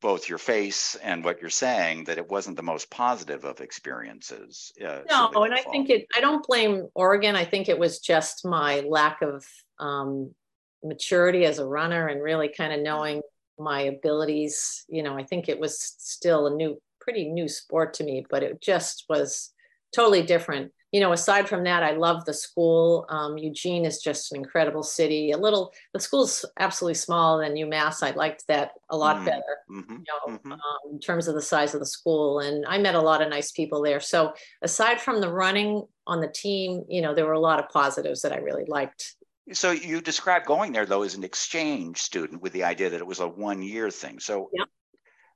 both 0.00 0.28
your 0.28 0.38
face 0.38 0.96
and 1.02 1.24
what 1.24 1.40
you're 1.40 1.50
saying 1.50 2.04
that 2.04 2.18
it 2.18 2.30
wasn't 2.30 2.56
the 2.56 2.62
most 2.62 2.88
positive 2.90 3.44
of 3.44 3.60
experiences 3.60 4.72
uh, 4.82 5.00
no 5.10 5.30
and 5.44 5.52
i 5.52 5.60
think 5.70 5.90
it 5.90 6.06
i 6.16 6.20
don't 6.20 6.46
blame 6.46 6.86
oregon. 6.94 7.36
I 7.36 7.44
think 7.44 7.68
it 7.68 7.78
was 7.78 7.98
just 7.98 8.44
my 8.44 8.80
lack 8.80 9.22
of 9.22 9.44
um, 9.78 10.34
maturity 10.82 11.44
as 11.44 11.58
a 11.58 11.66
runner 11.66 12.08
and 12.08 12.22
really 12.22 12.48
kind 12.48 12.72
of 12.72 12.80
knowing 12.80 13.22
my 13.58 13.82
abilities. 13.82 14.84
You 14.88 15.02
know, 15.02 15.16
I 15.16 15.24
think 15.24 15.48
it 15.48 15.58
was 15.58 15.78
still 15.80 16.46
a 16.46 16.54
new, 16.54 16.80
pretty 17.00 17.28
new 17.28 17.48
sport 17.48 17.94
to 17.94 18.04
me, 18.04 18.24
but 18.28 18.42
it 18.42 18.60
just 18.60 19.04
was 19.08 19.52
totally 19.94 20.22
different 20.22 20.72
you 20.92 21.00
know, 21.00 21.12
aside 21.12 21.48
from 21.48 21.64
that, 21.64 21.82
I 21.82 21.90
love 21.90 22.24
the 22.24 22.32
school. 22.32 23.06
Um, 23.08 23.36
Eugene 23.36 23.84
is 23.84 24.00
just 24.00 24.32
an 24.32 24.38
incredible 24.38 24.82
city. 24.84 25.32
A 25.32 25.36
little, 25.36 25.72
the 25.92 26.00
school's 26.00 26.44
absolutely 26.58 26.94
small 26.94 27.38
than 27.38 27.54
UMass. 27.54 28.02
I 28.02 28.12
liked 28.12 28.44
that 28.48 28.70
a 28.88 28.96
lot 28.96 29.16
Mm, 29.16 29.24
better, 29.26 29.58
mhm, 29.68 29.90
you 29.90 30.04
know, 30.08 30.38
mhm. 30.38 30.52
um, 30.52 30.58
in 30.92 31.00
terms 31.00 31.26
of 31.28 31.34
the 31.34 31.42
size 31.42 31.74
of 31.74 31.80
the 31.80 31.86
school. 31.86 32.38
And 32.38 32.64
I 32.66 32.78
met 32.78 32.94
a 32.94 33.00
lot 33.00 33.20
of 33.20 33.28
nice 33.28 33.50
people 33.50 33.82
there. 33.82 34.00
So 34.00 34.32
aside 34.62 35.00
from 35.00 35.20
the 35.20 35.30
running 35.30 35.84
on 36.06 36.20
the 36.20 36.28
team, 36.28 36.84
you 36.88 37.02
know, 37.02 37.14
there 37.14 37.26
were 37.26 37.32
a 37.32 37.40
lot 37.40 37.58
of 37.58 37.68
positives 37.68 38.22
that 38.22 38.32
I 38.32 38.38
really 38.38 38.64
liked. 38.66 39.15
So 39.52 39.70
you 39.70 40.00
described 40.00 40.46
going 40.46 40.72
there 40.72 40.86
though 40.86 41.02
as 41.02 41.14
an 41.14 41.24
exchange 41.24 41.98
student 41.98 42.42
with 42.42 42.52
the 42.52 42.64
idea 42.64 42.90
that 42.90 43.00
it 43.00 43.06
was 43.06 43.20
a 43.20 43.28
one 43.28 43.62
year 43.62 43.90
thing. 43.90 44.18
So 44.20 44.50
Yep. 44.52 44.68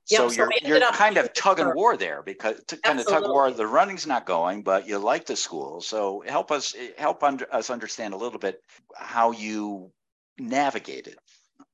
so 0.05 0.23
Yep, 0.23 0.31
so 0.31 0.35
you're 0.63 0.79
you're 0.79 0.91
kind 0.91 1.17
of 1.17 1.31
tug 1.33 1.59
and 1.59 1.73
war 1.73 1.95
there 1.95 2.21
because 2.23 2.61
to 2.67 2.77
kind 2.77 2.99
of 2.99 3.07
tug 3.07 3.23
war. 3.27 3.51
The 3.51 3.67
running's 3.67 4.07
not 4.07 4.25
going, 4.25 4.63
but 4.63 4.87
you 4.87 4.97
like 4.97 5.25
the 5.25 5.35
school. 5.35 5.79
So 5.79 6.23
help 6.27 6.51
us 6.51 6.75
help 6.97 7.23
under, 7.23 7.53
us 7.53 7.69
understand 7.69 8.13
a 8.13 8.17
little 8.17 8.39
bit 8.39 8.61
how 8.95 9.31
you 9.31 9.91
navigated 10.37 11.17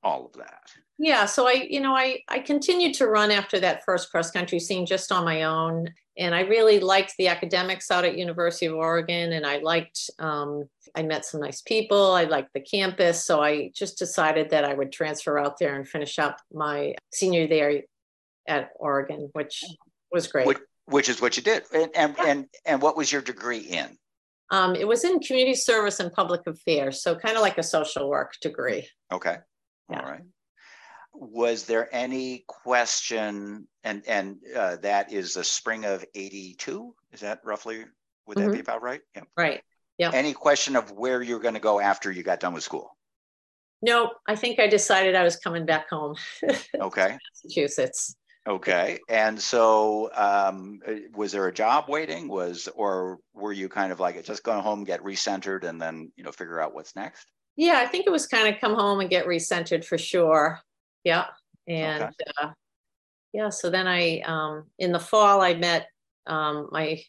all 0.04 0.26
of 0.26 0.34
that. 0.34 0.72
Yeah, 1.00 1.26
so 1.26 1.48
I, 1.48 1.68
you 1.70 1.80
know, 1.80 1.96
I 1.96 2.20
I 2.28 2.40
continued 2.40 2.96
to 2.96 3.08
run 3.08 3.32
after 3.32 3.60
that 3.60 3.84
first 3.86 4.12
cross 4.12 4.32
country 4.32 4.60
scene 4.60 4.86
just 4.86 5.12
on 5.12 5.26
my 5.26 5.44
own, 5.44 5.94
and 6.18 6.34
I 6.34 6.42
really 6.42 6.80
liked 6.80 7.14
the 7.18 7.28
academics 7.28 7.92
out 7.92 8.06
at 8.06 8.18
University 8.18 8.66
of 8.66 8.76
Oregon, 8.76 9.34
and 9.34 9.46
I 9.46 9.58
liked, 9.60 10.10
um, 10.20 10.68
I 10.96 11.04
met 11.04 11.26
some 11.26 11.42
nice 11.42 11.62
people, 11.62 12.12
I 12.12 12.24
liked 12.24 12.54
the 12.54 12.62
campus, 12.62 13.24
so 13.24 13.42
I 13.42 13.72
just 13.76 13.98
decided 13.98 14.50
that 14.50 14.66
I 14.66 14.74
would 14.74 14.92
transfer 14.92 15.38
out 15.38 15.60
there 15.60 15.76
and 15.76 15.88
finish 15.88 16.18
up 16.20 16.40
my 16.54 16.96
senior 17.12 17.48
there 17.48 17.84
at 18.48 18.72
Oregon, 18.80 19.30
which 19.34 19.64
was 20.12 20.28
great. 20.28 20.48
Which, 20.48 20.60
which 20.86 21.10
is 21.10 21.22
what 21.22 21.38
you 21.38 21.44
did. 21.44 21.64
And 21.74 21.92
and, 21.96 22.16
Yeah. 22.18 22.26
and 22.28 22.46
and 22.66 22.82
what 22.82 22.96
was 22.96 23.12
your 23.12 23.22
degree 23.22 23.60
in? 23.60 23.98
Um, 24.50 24.76
it 24.76 24.88
was 24.88 25.04
in 25.04 25.20
community 25.20 25.56
service 25.56 26.00
and 26.00 26.12
public 26.12 26.48
affairs, 26.48 27.02
so 27.02 27.16
kind 27.16 27.36
of 27.36 27.42
like 27.42 27.58
a 27.58 27.64
social 27.64 28.10
work 28.10 28.34
degree. 28.42 28.88
Okay. 29.12 29.38
Yeah. 29.90 30.00
All 30.00 30.10
right. 30.10 30.22
Was 31.14 31.66
there 31.66 31.94
any 31.94 32.44
question, 32.48 33.68
and 33.84 34.04
and 34.08 34.38
uh, 34.56 34.78
that 34.78 35.12
is 35.12 35.34
the 35.34 35.44
spring 35.44 35.86
of 35.86 36.06
'82? 36.14 36.94
Is 37.12 37.22
that 37.22 37.42
roughly? 37.44 37.86
Would 38.28 38.38
that 38.38 38.52
be 38.52 38.60
about 38.60 38.82
right? 38.82 39.02
Yeah. 39.16 39.24
Right. 39.36 39.62
Yeah. 39.98 40.12
Any 40.14 40.34
question 40.34 40.76
of 40.76 40.92
where 40.92 41.22
you're 41.22 41.40
going 41.40 41.56
to 41.56 41.60
go 41.60 41.80
after 41.80 42.12
you 42.12 42.22
got 42.22 42.40
done 42.40 42.54
with 42.54 42.64
school? 42.64 42.96
No, 43.82 44.12
I 44.28 44.36
think 44.36 44.60
I 44.60 44.68
decided 44.68 45.16
I 45.16 45.24
was 45.24 45.38
coming 45.38 45.66
back 45.66 45.90
home, 45.90 46.16
Okay. 46.80 47.18
Massachusetts. 47.46 48.16
Okay. 48.48 49.00
And 49.10 49.40
so, 49.40 50.10
um, 50.16 50.80
uh, 50.88 50.94
was 51.16 51.34
there 51.34 51.48
a 51.48 51.54
job 51.54 51.86
waiting? 51.90 52.28
Was 52.28 52.70
or 52.76 53.20
were 53.34 53.52
you 53.52 53.70
kind 53.70 53.92
of 53.92 54.00
like 54.00 54.24
just 54.24 54.44
going 54.44 54.62
home, 54.62 54.84
get 54.84 55.04
recentered, 55.04 55.64
and 55.64 55.82
then 55.82 56.12
you 56.16 56.24
know 56.24 56.32
figure 56.32 56.60
out 56.62 56.74
what's 56.74 56.96
next? 56.96 57.28
Yeah, 57.58 57.80
I 57.80 57.88
think 57.88 58.08
it 58.08 58.12
was 58.12 58.28
kind 58.28 58.54
of 58.54 58.62
come 58.62 58.76
home 58.76 59.00
and 59.00 59.10
get 59.10 59.26
recentered 59.26 59.84
for 59.84 59.98
sure. 59.98 60.62
Yeah. 61.08 61.28
And 61.70 62.04
uh, 62.42 62.50
yeah, 63.32 63.48
so 63.48 63.70
then 63.70 63.88
I, 63.88 64.20
um, 64.26 64.66
in 64.78 64.92
the 64.92 65.00
fall, 65.00 65.42
I 65.42 65.54
met 65.54 65.88
um, 66.26 66.68
my 66.72 67.02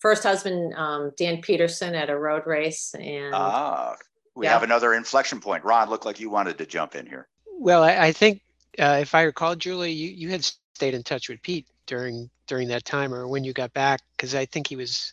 first 0.00 0.24
husband, 0.24 0.74
um, 0.74 1.12
Dan 1.16 1.40
Peterson, 1.40 1.94
at 1.94 2.10
a 2.10 2.18
road 2.18 2.42
race. 2.46 2.94
And 2.98 3.32
Ah, 3.32 3.94
we 4.34 4.46
Yeah. 4.46 4.54
have 4.54 4.64
another 4.64 4.94
inflection 4.94 5.40
point. 5.40 5.62
Ron, 5.62 5.88
looked 5.88 6.04
like 6.04 6.18
you 6.18 6.30
wanted 6.30 6.58
to 6.58 6.66
jump 6.66 6.96
in 6.96 7.06
here. 7.06 7.28
Well, 7.46 7.84
I, 7.84 8.06
I 8.06 8.12
think 8.12 8.42
uh, 8.80 8.98
if 9.00 9.14
I 9.14 9.22
recall, 9.22 9.54
Julie, 9.54 9.92
you, 9.92 10.10
you 10.10 10.30
had 10.30 10.44
stayed 10.74 10.94
in 10.94 11.04
touch 11.04 11.28
with 11.28 11.40
Pete 11.42 11.68
during 11.86 12.28
during 12.48 12.66
that 12.68 12.84
time 12.84 13.14
or 13.14 13.28
when 13.28 13.44
you 13.44 13.52
got 13.52 13.72
back, 13.72 14.00
because 14.16 14.34
I 14.34 14.46
think 14.46 14.66
he 14.66 14.74
was, 14.74 15.12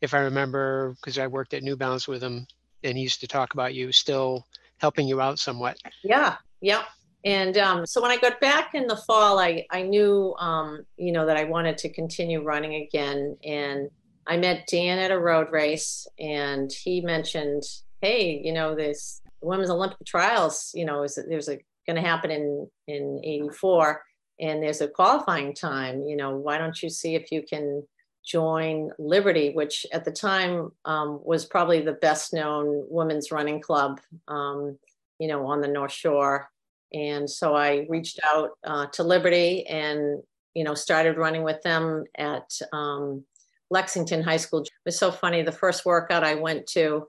if 0.00 0.14
I 0.14 0.20
remember, 0.20 0.94
because 1.00 1.18
I 1.18 1.26
worked 1.26 1.52
at 1.52 1.64
New 1.64 1.76
Balance 1.76 2.06
with 2.06 2.22
him, 2.22 2.46
and 2.84 2.96
he 2.96 3.02
used 3.02 3.20
to 3.20 3.26
talk 3.26 3.54
about 3.54 3.74
you 3.74 3.90
still 3.90 4.46
helping 4.78 5.08
you 5.08 5.20
out 5.20 5.40
somewhat. 5.40 5.76
yeah, 6.04 6.36
yeah. 6.60 6.84
And 7.24 7.56
um, 7.58 7.86
so 7.86 8.02
when 8.02 8.10
I 8.10 8.16
got 8.16 8.40
back 8.40 8.74
in 8.74 8.86
the 8.86 8.96
fall, 8.96 9.38
I, 9.38 9.64
I 9.70 9.82
knew, 9.82 10.34
um, 10.38 10.84
you 10.96 11.12
know, 11.12 11.24
that 11.26 11.36
I 11.36 11.44
wanted 11.44 11.78
to 11.78 11.88
continue 11.88 12.42
running 12.42 12.74
again. 12.74 13.36
And 13.44 13.90
I 14.26 14.36
met 14.36 14.66
Dan 14.68 14.98
at 14.98 15.10
a 15.10 15.18
road 15.18 15.48
race 15.50 16.06
and 16.18 16.72
he 16.72 17.00
mentioned, 17.00 17.62
hey, 18.00 18.40
you 18.44 18.52
know, 18.52 18.74
this 18.74 19.20
women's 19.40 19.70
Olympic 19.70 20.04
trials, 20.06 20.70
you 20.74 20.84
know, 20.84 21.02
is 21.04 21.18
there's 21.28 21.48
a 21.48 21.58
going 21.86 21.96
to 21.96 22.08
happen 22.08 22.30
in 22.30 22.68
in 22.86 23.20
84 23.24 24.02
and 24.40 24.62
there's 24.62 24.80
a 24.80 24.88
qualifying 24.88 25.54
time, 25.54 26.04
you 26.06 26.16
know, 26.16 26.36
why 26.36 26.58
don't 26.58 26.82
you 26.82 26.90
see 26.90 27.14
if 27.14 27.30
you 27.30 27.42
can 27.42 27.82
join 28.24 28.90
Liberty, 28.98 29.50
which 29.50 29.86
at 29.92 30.04
the 30.04 30.12
time 30.12 30.70
um, 30.84 31.20
was 31.24 31.44
probably 31.44 31.80
the 31.80 31.92
best 31.92 32.32
known 32.32 32.84
women's 32.88 33.30
running 33.30 33.60
club, 33.60 34.00
um, 34.28 34.78
you 35.18 35.28
know, 35.28 35.46
on 35.46 35.60
the 35.60 35.68
North 35.68 35.92
Shore. 35.92 36.48
And 36.94 37.28
so 37.28 37.54
I 37.54 37.86
reached 37.88 38.20
out 38.24 38.50
uh, 38.64 38.86
to 38.92 39.02
Liberty 39.02 39.66
and, 39.66 40.22
you 40.54 40.64
know, 40.64 40.74
started 40.74 41.16
running 41.16 41.42
with 41.42 41.62
them 41.62 42.04
at 42.16 42.50
um, 42.72 43.24
Lexington 43.70 44.22
High 44.22 44.36
School. 44.36 44.62
It 44.62 44.70
was 44.84 44.98
so 44.98 45.10
funny. 45.10 45.42
The 45.42 45.52
first 45.52 45.84
workout 45.86 46.24
I 46.24 46.34
went 46.34 46.66
to, 46.68 47.06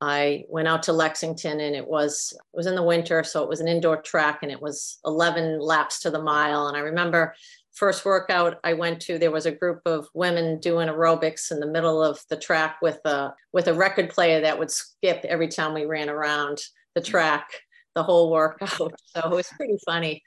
I 0.00 0.44
went 0.48 0.66
out 0.66 0.82
to 0.84 0.92
Lexington 0.92 1.60
and 1.60 1.76
it 1.76 1.86
was 1.86 2.32
it 2.32 2.56
was 2.56 2.66
in 2.66 2.74
the 2.74 2.82
winter, 2.82 3.22
so 3.22 3.42
it 3.42 3.48
was 3.48 3.60
an 3.60 3.68
indoor 3.68 4.00
track 4.02 4.40
and 4.42 4.50
it 4.50 4.60
was 4.60 4.98
11 5.04 5.60
laps 5.60 6.00
to 6.00 6.10
the 6.10 6.22
mile. 6.22 6.66
And 6.66 6.76
I 6.76 6.80
remember 6.80 7.34
first 7.72 8.04
workout 8.04 8.58
I 8.64 8.72
went 8.72 9.00
to, 9.02 9.18
there 9.18 9.30
was 9.30 9.46
a 9.46 9.52
group 9.52 9.80
of 9.86 10.08
women 10.14 10.60
doing 10.60 10.88
aerobics 10.88 11.50
in 11.50 11.60
the 11.60 11.66
middle 11.66 12.02
of 12.02 12.20
the 12.28 12.36
track 12.36 12.76
with 12.82 13.00
a 13.04 13.34
with 13.52 13.68
a 13.68 13.74
record 13.74 14.10
player 14.10 14.40
that 14.40 14.58
would 14.58 14.70
skip 14.70 15.24
every 15.24 15.48
time 15.48 15.74
we 15.74 15.84
ran 15.84 16.10
around 16.10 16.58
the 16.94 17.00
track 17.00 17.50
the 17.94 18.02
whole 18.02 18.30
workout. 18.30 18.70
So 19.06 19.20
it 19.20 19.30
was 19.30 19.48
pretty 19.56 19.78
funny. 19.84 20.22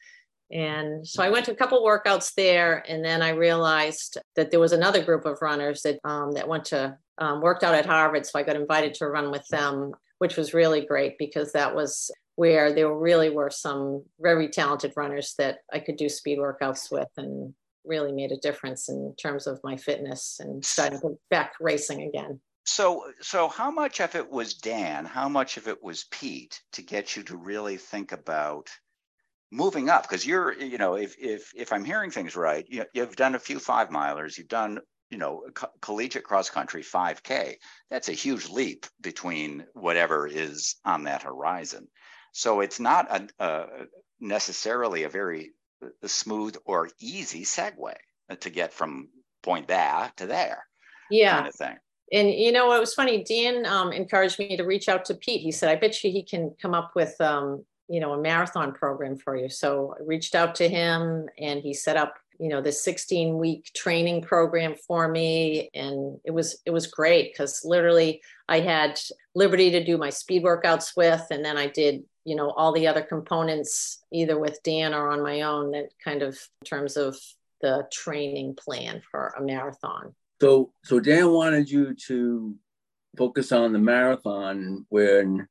And 0.52 1.08
so 1.08 1.24
I 1.24 1.30
went 1.30 1.46
to 1.46 1.52
a 1.52 1.56
couple 1.56 1.84
workouts 1.84 2.34
there, 2.36 2.84
and 2.88 3.04
then 3.04 3.22
I 3.24 3.30
realized 3.30 4.20
that 4.36 4.52
there 4.52 4.60
was 4.60 4.74
another 4.74 5.04
group 5.04 5.26
of 5.26 5.42
runners 5.42 5.82
that 5.82 6.00
um, 6.04 6.34
that 6.34 6.48
went 6.48 6.66
to 6.66 6.98
um, 7.18 7.42
worked 7.42 7.64
out 7.64 7.74
at 7.74 7.86
Harvard. 7.86 8.26
So 8.26 8.38
I 8.38 8.44
got 8.44 8.56
invited 8.56 8.94
to 8.96 9.08
run 9.08 9.32
with 9.32 9.46
them, 9.48 9.94
which 10.20 10.38
was 10.38 10.54
really 10.54 10.86
great 10.86 11.18
because 11.18 11.52
that 11.54 11.76
was 11.76 12.12
where 12.36 12.74
there 12.74 12.94
really 12.94 13.30
were 13.32 13.50
some 13.50 14.04
very 14.20 14.50
talented 14.50 14.94
runners 14.96 15.34
that 15.40 15.60
I 15.74 15.80
could 15.80 15.98
do 15.98 16.10
speed 16.10 16.38
workouts 16.38 16.92
with, 16.92 17.10
and 17.18 17.56
really 17.84 18.12
made 18.12 18.32
a 18.32 18.38
difference 18.38 18.88
in 18.88 19.16
terms 19.20 19.48
of 19.48 19.60
my 19.64 19.78
fitness 19.78 20.40
and 20.40 20.64
starting 20.64 21.00
to 21.02 21.18
back 21.32 21.54
racing 21.60 22.04
again. 22.04 22.40
So, 22.66 23.12
so 23.22 23.48
how 23.48 23.70
much 23.72 24.00
of 24.00 24.16
it 24.16 24.30
was 24.30 24.56
Dan? 24.56 25.06
How 25.06 25.30
much 25.30 25.58
of 25.58 25.68
it 25.68 25.82
was 25.84 26.06
Pete 26.06 26.62
to 26.74 26.82
get 26.82 27.16
you 27.16 27.24
to 27.24 27.38
really 27.38 27.78
think 27.78 28.12
about 28.12 28.70
moving 29.52 29.90
up? 29.90 30.04
Because 30.04 30.26
you're, 30.26 30.54
you 30.54 30.78
know, 30.78 30.96
if 30.96 31.16
if 31.20 31.52
if 31.56 31.74
I'm 31.74 31.86
hearing 31.86 32.12
things 32.12 32.36
right, 32.36 32.66
you, 32.70 32.86
you've 32.94 33.16
done 33.18 33.36
a 33.36 33.40
few 33.40 33.60
five 33.60 33.90
milers, 33.90 34.38
you've 34.38 34.48
done, 34.50 34.80
you 35.10 35.18
know, 35.20 35.44
co- 35.56 35.72
collegiate 35.82 36.26
cross 36.26 36.50
country 36.50 36.84
5K. 36.84 37.58
That's 37.90 38.10
a 38.10 38.14
huge 38.14 38.50
leap 38.50 38.88
between 39.02 39.68
whatever 39.74 40.28
is 40.28 40.78
on 40.86 41.04
that 41.06 41.24
horizon. 41.24 41.88
So 42.34 42.62
it's 42.62 42.80
not 42.80 43.12
a, 43.12 43.30
a 43.40 43.88
necessarily 44.20 45.04
a 45.04 45.10
very 45.10 45.54
uh, 45.84 46.08
smooth 46.08 46.58
or 46.66 46.90
easy 47.00 47.44
segue 47.46 47.96
to 48.42 48.50
get 48.52 48.74
from 48.74 49.10
point 49.44 49.68
there 49.68 50.12
to 50.18 50.28
there 50.28 50.66
Yeah. 51.10 51.30
kind 51.30 51.48
of 51.48 51.56
thing. 51.56 51.78
And 52.12 52.30
you 52.30 52.52
know 52.52 52.72
it 52.74 52.80
was 52.80 52.94
funny 52.94 53.24
dan 53.24 53.66
um, 53.66 53.92
encouraged 53.92 54.40
me 54.40 54.56
to 54.58 54.64
reach 54.64 54.90
out 54.90 55.06
to 55.06 55.16
pete. 55.16 55.42
He 55.42 55.52
said 55.52 55.70
i 55.70 55.76
bet 55.76 56.04
you 56.04 56.12
he 56.12 56.24
can 56.24 56.56
come 56.62 56.74
up 56.74 56.92
with 56.96 57.20
um, 57.22 57.64
you 57.88 58.00
know 58.00 58.14
a 58.14 58.22
marathon 58.22 58.74
program 58.74 59.18
for 59.18 59.36
you. 59.36 59.50
So 59.50 59.96
i 60.00 60.04
reached 60.04 60.36
out 60.36 60.56
to 60.56 60.70
him 60.70 61.28
and 61.40 61.62
he 61.62 61.74
set 61.74 61.98
up 61.98 62.16
you 62.40 62.50
know 62.50 62.62
this 62.62 62.84
16 62.84 63.38
week 63.38 63.72
training 63.76 64.22
program 64.22 64.76
for 64.76 65.08
me. 65.08 65.70
And 65.74 66.20
it 66.24 66.32
was 66.32 66.62
it 66.66 66.72
was 66.72 66.88
great 66.88 67.32
because 67.32 67.62
literally 67.64 68.22
i 68.48 68.60
had 68.60 69.00
liberty 69.34 69.72
to 69.72 69.84
do 69.84 69.98
my 69.98 70.10
speed 70.10 70.44
workouts 70.44 70.96
with. 70.96 71.26
And 71.32 71.44
then 71.44 71.58
i 71.58 71.68
did 71.68 72.04
you 72.26 72.36
know 72.36 72.50
all 72.52 72.74
the 72.74 72.88
other 72.88 73.04
components 73.04 74.04
either 74.12 74.38
with 74.38 74.62
dan 74.64 74.94
or 74.94 75.10
on 75.12 75.24
my 75.24 75.42
own 75.42 75.72
that 75.72 75.90
kind 76.04 76.24
of 76.24 76.34
in 76.62 76.66
terms 76.66 76.98
of 76.98 77.16
the 77.62 77.88
training 77.92 78.56
plan 78.56 79.02
for 79.10 79.34
a 79.38 79.42
marathon 79.42 80.14
So, 80.46 80.72
so 80.84 81.00
Dan 81.00 81.32
wanted 81.32 81.72
you 81.72 81.96
to 82.06 82.56
focus 83.18 83.52
on 83.52 83.74
the 83.74 83.80
marathon 83.80 84.86
when 84.90 85.48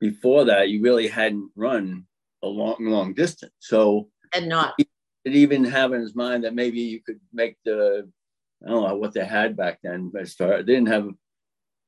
before 0.00 0.44
that 0.44 0.68
you 0.68 0.82
really 0.82 1.08
hadn't 1.08 1.50
run 1.56 2.04
a 2.42 2.46
long, 2.46 2.76
long 2.80 3.14
distance. 3.14 3.54
So, 3.60 4.10
and 4.34 4.46
not 4.46 4.74
did 4.76 5.34
even 5.34 5.64
have 5.64 5.94
in 5.94 6.02
his 6.02 6.14
mind 6.14 6.44
that 6.44 6.54
maybe 6.54 6.80
you 6.80 7.00
could 7.00 7.20
make 7.32 7.56
the, 7.64 8.06
I 8.62 8.68
don't 8.68 8.86
know 8.86 8.96
what 8.96 9.14
they 9.14 9.24
had 9.24 9.56
back 9.56 9.78
then, 9.82 10.10
but 10.12 10.28
start, 10.28 10.66
they 10.66 10.74
didn't 10.74 10.88
have, 10.88 11.08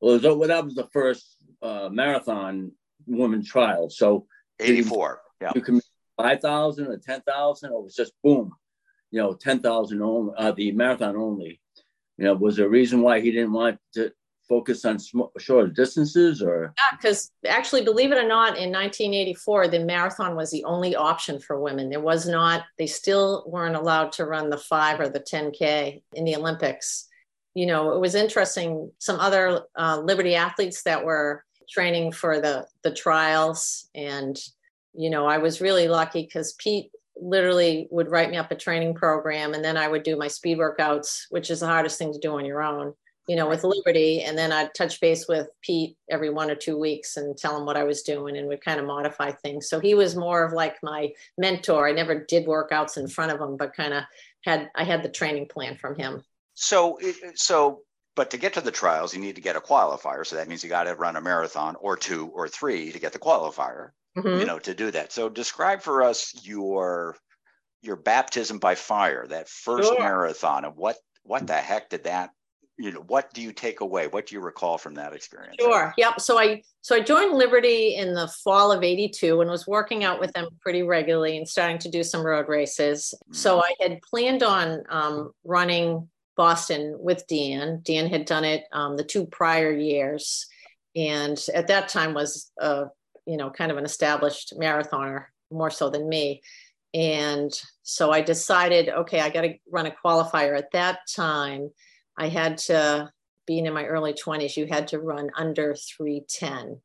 well, 0.00 0.14
it 0.14 0.38
was, 0.38 0.48
that 0.48 0.64
was 0.64 0.74
the 0.74 0.88
first 0.94 1.36
uh, 1.60 1.90
marathon 1.92 2.72
woman 3.06 3.44
trial. 3.44 3.90
So 3.90 4.28
84. 4.60 5.20
Yeah. 5.42 5.52
you 5.54 5.60
can 5.60 5.74
make 5.74 5.82
5,000 6.16 6.86
or 6.86 6.96
10,000, 6.96 7.70
or 7.70 7.80
it 7.80 7.84
was 7.84 7.94
just 7.94 8.14
boom, 8.24 8.50
you 9.10 9.20
know, 9.20 9.34
10,000 9.34 10.00
only, 10.00 10.32
uh, 10.38 10.52
the 10.52 10.72
marathon 10.72 11.16
only. 11.16 11.60
You 12.18 12.24
know, 12.24 12.34
was 12.34 12.56
there 12.56 12.66
a 12.66 12.70
reason 12.70 13.02
why 13.02 13.20
he 13.20 13.30
didn't 13.30 13.52
want 13.52 13.78
to 13.94 14.12
focus 14.48 14.84
on 14.84 14.98
sm- 14.98 15.32
shorter 15.38 15.68
distances 15.68 16.42
or? 16.42 16.74
Yeah, 16.76 16.96
because 16.96 17.30
actually, 17.46 17.84
believe 17.84 18.12
it 18.12 18.18
or 18.18 18.26
not, 18.26 18.56
in 18.56 18.72
1984, 18.72 19.68
the 19.68 19.80
marathon 19.80 20.36
was 20.36 20.50
the 20.50 20.64
only 20.64 20.96
option 20.96 21.38
for 21.38 21.60
women. 21.60 21.90
There 21.90 22.00
was 22.00 22.26
not, 22.26 22.64
they 22.78 22.86
still 22.86 23.44
weren't 23.46 23.76
allowed 23.76 24.12
to 24.12 24.24
run 24.24 24.50
the 24.50 24.58
five 24.58 25.00
or 25.00 25.08
the 25.08 25.20
10K 25.20 26.02
in 26.14 26.24
the 26.24 26.36
Olympics. 26.36 27.08
You 27.54 27.66
know, 27.66 27.92
it 27.92 28.00
was 28.00 28.14
interesting. 28.14 28.90
Some 28.98 29.18
other 29.18 29.62
uh, 29.76 30.00
Liberty 30.00 30.34
athletes 30.34 30.82
that 30.82 31.04
were 31.04 31.44
training 31.68 32.12
for 32.12 32.40
the 32.40 32.66
the 32.82 32.92
trials, 32.92 33.88
and 33.94 34.38
you 34.92 35.10
know, 35.10 35.26
I 35.26 35.38
was 35.38 35.60
really 35.60 35.88
lucky 35.88 36.22
because 36.22 36.54
Pete 36.58 36.90
literally 37.18 37.88
would 37.90 38.10
write 38.10 38.30
me 38.30 38.36
up 38.36 38.50
a 38.50 38.56
training 38.56 38.94
program, 38.94 39.54
and 39.54 39.64
then 39.64 39.76
I 39.76 39.88
would 39.88 40.02
do 40.02 40.16
my 40.16 40.28
speed 40.28 40.58
workouts, 40.58 41.26
which 41.30 41.50
is 41.50 41.60
the 41.60 41.66
hardest 41.66 41.98
thing 41.98 42.12
to 42.12 42.18
do 42.18 42.36
on 42.36 42.44
your 42.44 42.62
own 42.62 42.94
you 43.26 43.34
know, 43.34 43.48
with 43.48 43.64
Liberty, 43.64 44.22
and 44.22 44.38
then 44.38 44.52
I'd 44.52 44.72
touch 44.74 45.00
base 45.00 45.26
with 45.26 45.48
Pete 45.60 45.96
every 46.08 46.30
one 46.30 46.50
or 46.50 46.54
two 46.54 46.78
weeks 46.78 47.16
and 47.16 47.36
tell 47.36 47.56
him 47.58 47.66
what 47.66 47.76
I 47.76 47.82
was 47.82 48.02
doing, 48.02 48.36
and 48.36 48.46
would 48.46 48.64
kind 48.64 48.78
of 48.78 48.86
modify 48.86 49.32
things. 49.32 49.68
So 49.68 49.80
he 49.80 49.94
was 49.94 50.14
more 50.14 50.44
of 50.44 50.52
like 50.52 50.76
my 50.82 51.12
mentor. 51.36 51.88
I 51.88 51.92
never 51.92 52.24
did 52.24 52.46
workouts 52.46 52.96
in 52.96 53.08
front 53.08 53.32
of 53.32 53.40
him, 53.40 53.56
but 53.56 53.74
kind 53.74 53.94
of 53.94 54.04
had 54.44 54.70
I 54.76 54.84
had 54.84 55.02
the 55.02 55.08
training 55.08 55.48
plan 55.48 55.76
from 55.76 55.96
him. 55.96 56.22
So, 56.54 56.98
so, 57.34 57.80
but 58.14 58.30
to 58.30 58.38
get 58.38 58.54
to 58.54 58.60
the 58.60 58.70
trials, 58.70 59.12
you 59.12 59.20
need 59.20 59.34
to 59.34 59.42
get 59.42 59.56
a 59.56 59.60
qualifier. 59.60 60.24
So 60.24 60.36
that 60.36 60.48
means 60.48 60.62
you 60.62 60.70
got 60.70 60.84
to 60.84 60.94
run 60.94 61.16
a 61.16 61.20
marathon 61.20 61.76
or 61.80 61.96
two 61.96 62.28
or 62.28 62.48
three 62.48 62.92
to 62.92 63.00
get 63.00 63.12
the 63.12 63.18
qualifier. 63.18 63.90
Mm-hmm. 64.16 64.40
You 64.40 64.46
know, 64.46 64.58
to 64.60 64.74
do 64.74 64.90
that. 64.90 65.12
So 65.12 65.28
describe 65.28 65.82
for 65.82 66.02
us 66.02 66.32
your 66.42 67.16
your 67.82 67.96
baptism 67.96 68.58
by 68.58 68.74
fire, 68.74 69.26
that 69.28 69.48
first 69.48 69.88
sure. 69.88 69.98
marathon, 69.98 70.64
and 70.64 70.76
what 70.76 70.96
what 71.22 71.46
the 71.46 71.54
heck 71.54 71.90
did 71.90 72.04
that 72.04 72.30
you 72.78 72.92
know 72.92 73.02
what 73.06 73.32
do 73.32 73.40
you 73.40 73.52
take 73.52 73.80
away 73.80 74.06
what 74.06 74.26
do 74.26 74.34
you 74.34 74.40
recall 74.40 74.76
from 74.76 74.94
that 74.94 75.14
experience 75.14 75.56
sure 75.58 75.94
yep 75.96 76.20
so 76.20 76.38
i 76.38 76.62
so 76.82 76.94
i 76.94 77.00
joined 77.00 77.32
liberty 77.32 77.96
in 77.96 78.14
the 78.14 78.28
fall 78.44 78.70
of 78.70 78.82
82 78.82 79.40
and 79.40 79.50
was 79.50 79.66
working 79.66 80.04
out 80.04 80.20
with 80.20 80.32
them 80.32 80.48
pretty 80.60 80.82
regularly 80.82 81.36
and 81.36 81.48
starting 81.48 81.78
to 81.78 81.88
do 81.88 82.02
some 82.02 82.24
road 82.24 82.48
races 82.48 83.14
mm-hmm. 83.24 83.34
so 83.34 83.62
i 83.62 83.72
had 83.80 84.00
planned 84.02 84.42
on 84.42 84.82
um, 84.90 85.32
running 85.44 86.08
boston 86.36 86.96
with 86.98 87.26
dan 87.28 87.80
dan 87.82 88.08
had 88.08 88.26
done 88.26 88.44
it 88.44 88.64
um, 88.72 88.96
the 88.96 89.04
two 89.04 89.26
prior 89.26 89.72
years 89.72 90.46
and 90.94 91.46
at 91.54 91.68
that 91.68 91.88
time 91.88 92.14
was 92.14 92.50
a 92.58 92.86
you 93.26 93.36
know 93.36 93.50
kind 93.50 93.70
of 93.70 93.78
an 93.78 93.84
established 93.84 94.54
marathoner 94.58 95.26
more 95.50 95.70
so 95.70 95.90
than 95.90 96.08
me 96.08 96.42
and 96.94 97.52
so 97.82 98.10
i 98.10 98.20
decided 98.20 98.88
okay 98.88 99.20
i 99.20 99.28
got 99.28 99.42
to 99.42 99.54
run 99.70 99.86
a 99.86 99.94
qualifier 100.04 100.56
at 100.56 100.70
that 100.72 101.00
time 101.14 101.70
I 102.16 102.28
had 102.28 102.58
to, 102.58 103.10
being 103.46 103.66
in 103.66 103.74
my 103.74 103.84
early 103.84 104.14
20s, 104.14 104.56
you 104.56 104.66
had 104.66 104.88
to 104.88 104.98
run 104.98 105.30
under 105.36 105.74
310. 105.74 106.80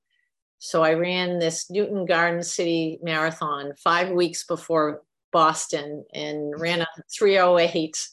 So 0.60 0.84
I 0.84 0.94
ran 0.94 1.40
this 1.40 1.70
Newton 1.72 2.06
Garden 2.06 2.44
City 2.44 3.00
Marathon 3.02 3.74
five 3.84 4.10
weeks 4.10 4.46
before 4.46 5.02
Boston 5.32 6.06
and 6.14 6.60
ran 6.60 6.82
a 6.82 6.88
308 7.18 8.08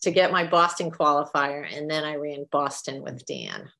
to 0.00 0.10
get 0.10 0.32
my 0.32 0.46
Boston 0.46 0.90
qualifier. 0.90 1.64
And 1.76 1.88
then 1.88 2.04
I 2.04 2.16
ran 2.16 2.46
Boston 2.50 3.02
with 3.02 3.24
Dan. 3.26 3.70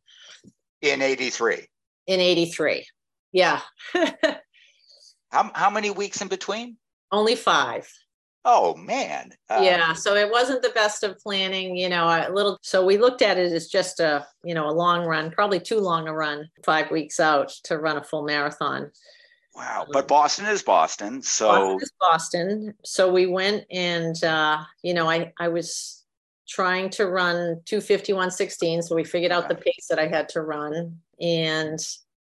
In 0.83 1.03
83. 1.03 1.67
In 2.07 2.21
83. 2.21 2.87
Yeah. 3.33 3.61
how, 5.31 5.51
how 5.55 5.71
many 5.71 5.90
weeks 5.90 6.21
in 6.21 6.29
between? 6.29 6.77
Only 7.11 7.35
five. 7.35 7.90
Oh 8.45 8.75
man. 8.75 9.33
Uh, 9.49 9.61
yeah, 9.62 9.92
so 9.92 10.16
it 10.16 10.31
wasn't 10.31 10.62
the 10.62 10.71
best 10.71 11.05
of 11.05 11.18
planning, 11.18 11.77
you 11.77 11.88
know, 11.88 12.07
a 12.07 12.33
little 12.33 12.59
so 12.62 12.85
we 12.85 12.99
looked 12.99 13.23
at 13.23 13.38
it 13.38 13.53
as 13.53 13.68
just 13.68 14.01
a, 14.01 14.27
you 14.42 14.55
know, 14.55 14.68
a 14.68 14.73
long 14.73 15.05
run, 15.05 15.31
probably 15.31 15.61
too 15.61 15.79
long 15.79 16.09
a 16.09 16.12
run, 16.12 16.49
5 16.64 16.90
weeks 16.90 17.21
out 17.21 17.51
to 17.64 17.79
run 17.79 17.99
a 17.99 18.05
full 18.05 18.25
marathon. 18.25 18.90
Wow, 19.55 19.87
but 19.92 20.09
Boston 20.09 20.47
is 20.47 20.62
Boston, 20.62 21.23
so 21.23 21.49
Boston 21.49 21.79
is 21.83 21.92
Boston. 22.01 22.75
So 22.85 23.12
we 23.12 23.27
went 23.27 23.64
and 23.71 24.23
uh, 24.25 24.62
you 24.83 24.95
know, 24.95 25.09
I 25.09 25.33
I 25.38 25.49
was 25.49 26.05
trying 26.49 26.90
to 26.90 27.07
run 27.07 27.61
251.16, 27.66 28.83
so 28.83 28.97
we 28.97 29.05
figured 29.05 29.31
out 29.31 29.49
the 29.49 29.55
pace 29.55 29.87
that 29.88 29.99
I 29.99 30.09
had 30.09 30.29
to 30.31 30.42
run 30.42 30.99
and 31.21 31.79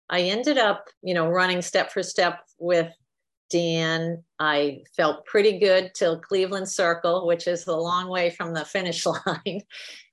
I 0.09 0.21
ended 0.21 0.57
up, 0.57 0.87
you 1.01 1.13
know, 1.13 1.27
running 1.27 1.61
step 1.61 1.91
for 1.91 2.03
step 2.03 2.41
with 2.59 2.91
Dan. 3.49 4.23
I 4.39 4.83
felt 4.95 5.25
pretty 5.25 5.59
good 5.59 5.91
till 5.95 6.19
Cleveland 6.19 6.69
Circle, 6.69 7.25
which 7.25 7.47
is 7.47 7.67
a 7.67 7.75
long 7.75 8.09
way 8.09 8.29
from 8.29 8.53
the 8.53 8.65
finish 8.65 9.05
line. 9.27 9.61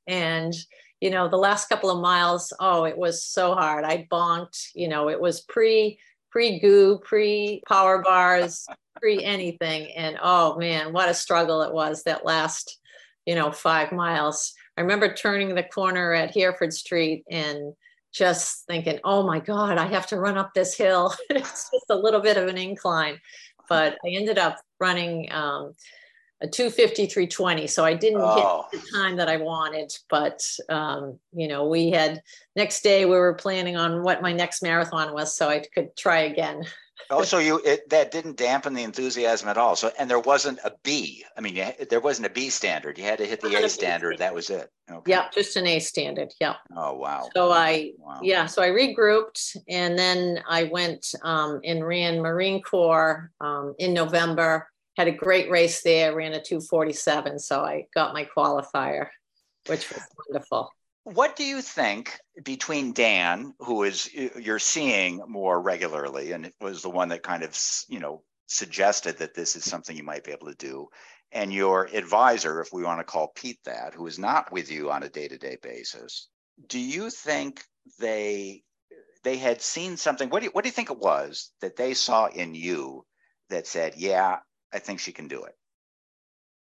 and, 0.07 0.55
you 1.01 1.11
know, 1.11 1.29
the 1.29 1.37
last 1.37 1.69
couple 1.69 1.91
of 1.91 2.01
miles, 2.01 2.53
oh, 2.61 2.85
it 2.85 2.97
was 2.97 3.25
so 3.25 3.55
hard. 3.55 3.85
I 3.85 4.07
bonked, 4.11 4.69
you 4.75 4.89
know, 4.89 5.09
it 5.09 5.21
was 5.21 5.41
pre 5.43 5.99
pre 6.31 6.59
goo, 6.61 6.99
pre 7.05 7.63
power 7.69 8.03
bars, 8.03 8.67
pre 8.97 9.23
anything. 9.23 9.93
And 9.93 10.17
oh 10.23 10.57
man, 10.59 10.93
what 10.93 11.09
a 11.09 11.15
struggle 11.15 11.63
it 11.63 11.73
was 11.73 12.05
that 12.05 12.25
last, 12.25 12.79
you 13.27 13.35
know, 13.35 13.53
five 13.53 13.93
miles. 13.93 14.55
I 14.77 14.81
remember 14.81 15.13
turning 15.13 15.55
the 15.55 15.63
corner 15.63 16.13
at 16.15 16.35
Hereford 16.35 16.73
Street 16.73 17.25
and 17.31 17.75
just 18.13 18.67
thinking, 18.67 19.01
oh 19.05 19.27
my 19.27 19.41
God, 19.41 19.79
I 19.79 19.87
have 19.87 20.07
to 20.09 20.19
run 20.19 20.39
up 20.39 20.55
this 20.55 20.77
hill. 20.77 21.15
it's 21.31 21.71
just 21.71 21.87
a 21.91 21.97
little 21.97 22.21
bit 22.21 22.37
of 22.37 22.49
an 22.49 22.59
incline. 22.59 23.19
But 23.69 23.97
I 24.05 24.09
ended 24.09 24.39
up 24.39 24.59
running 24.81 25.33
um, 25.33 25.73
a 26.43 26.49
250, 26.49 27.07
320. 27.07 27.67
So 27.67 27.85
I 27.85 27.95
didn't 27.95 28.21
oh. 28.21 28.67
hit 28.71 28.83
the 28.83 28.91
time 28.91 29.17
that 29.17 29.29
I 29.29 29.39
wanted. 29.39 29.93
But, 30.11 30.45
um, 30.69 31.19
you 31.33 31.49
know, 31.49 31.67
we 31.69 31.91
had 31.91 32.23
next 32.57 32.83
day 32.83 33.05
we 33.05 33.13
were 33.13 33.35
planning 33.35 33.77
on 33.77 34.03
what 34.03 34.23
my 34.23 34.33
next 34.33 34.63
marathon 34.63 35.15
was 35.15 35.35
so 35.37 35.49
I 35.49 35.65
could 35.75 35.97
try 35.97 36.21
again 36.21 36.65
oh, 37.13 37.23
so 37.23 37.39
you 37.39 37.61
it, 37.65 37.89
that 37.91 38.11
didn't 38.11 38.37
dampen 38.37 38.75
the 38.75 38.83
enthusiasm 38.83 39.49
at 39.49 39.57
all. 39.57 39.77
So, 39.77 39.93
and 39.99 40.11
there 40.11 40.19
wasn't 40.19 40.59
a 40.65 40.73
B. 40.83 41.25
I 41.37 41.41
mean, 41.41 41.57
you, 41.57 41.67
there 41.91 42.01
wasn't 42.01 42.27
a 42.27 42.31
B 42.31 42.49
standard. 42.49 42.99
You 42.99 43.05
had 43.05 43.19
to 43.19 43.27
hit 43.27 43.41
the 43.41 43.55
A, 43.55 43.69
standard. 43.69 44.19
That 44.19 44.35
was 44.35 44.51
it. 44.51 44.71
Okay. 44.91 45.11
Yeah, 45.11 45.29
just 45.33 45.57
an 45.57 45.67
A 45.67 45.79
standard. 45.79 46.33
Yeah. 46.41 46.55
Oh 46.77 46.95
wow. 46.95 47.29
So 47.35 47.53
I 47.53 47.93
wow. 47.99 48.21
yeah, 48.23 48.47
so 48.47 48.63
I 48.63 48.69
regrouped 48.69 49.57
and 49.69 49.99
then 49.99 50.43
I 50.49 50.65
went 50.65 51.07
um, 51.23 51.61
and 51.65 51.87
ran 51.87 52.21
Marine 52.21 52.63
Corps 52.63 53.31
um, 53.41 53.75
in 53.79 53.93
November. 53.93 54.69
Had 54.97 55.09
a 55.09 55.13
great 55.13 55.51
race 55.51 55.83
there. 55.83 56.15
Ran 56.15 56.33
a 56.33 56.43
247, 56.43 57.39
so 57.39 57.61
I 57.61 57.87
got 57.95 58.13
my 58.13 58.29
qualifier, 58.37 59.09
which 59.67 59.91
was 59.91 60.03
wonderful. 60.29 60.71
What 61.05 61.35
do 61.35 61.45
you 61.45 61.61
think 61.63 62.19
between 62.45 62.93
Dan, 62.93 63.55
who 63.59 63.83
is 63.83 64.13
you're 64.15 64.59
seeing 64.59 65.21
more 65.27 65.61
regularly, 65.61 66.33
and 66.33 66.53
was 66.61 66.83
the 66.83 66.91
one 66.91 67.09
that 67.09 67.23
kind 67.23 67.43
of 67.43 67.59
you 67.89 67.99
know 67.99 68.23
suggested 68.47 69.19
that 69.19 69.35
this 69.35 69.57
is 69.57 69.65
something 69.65 69.97
you 69.97 70.05
might 70.05 70.25
be 70.25 70.33
able 70.33 70.47
to 70.49 70.55
do, 70.55 70.89
and 71.33 71.53
your 71.53 71.87
advisor, 71.93 72.61
if 72.61 72.73
we 72.73 72.85
want 72.85 73.01
to 73.01 73.05
call 73.05 73.33
Pete 73.35 73.59
that, 73.65 73.95
who 73.95 74.07
is 74.07 74.19
not 74.19 74.53
with 74.53 74.71
you 74.71 74.91
on 74.91 75.03
a 75.03 75.09
day-to-day 75.09 75.57
basis, 75.63 76.29
do 76.69 76.79
you 76.79 77.11
think 77.11 77.65
they 77.99 78.63
they 79.25 79.39
had 79.39 79.61
seen 79.61 79.97
something? 79.97 80.29
What 80.29 80.41
do 80.41 80.47
you, 80.47 80.51
what 80.53 80.63
do 80.63 80.69
you 80.69 80.73
think 80.73 80.91
it 80.91 80.99
was 80.99 81.51
that 81.61 81.77
they 81.77 81.95
saw 81.95 82.27
in 82.27 82.55
you 82.55 83.05
that 83.51 83.67
said, 83.67 83.95
"Yeah, 83.97 84.39
I 84.73 84.79
think 84.79 85.01
she 85.01 85.13
can 85.13 85.27
do 85.27 85.45
it"? 85.45 85.55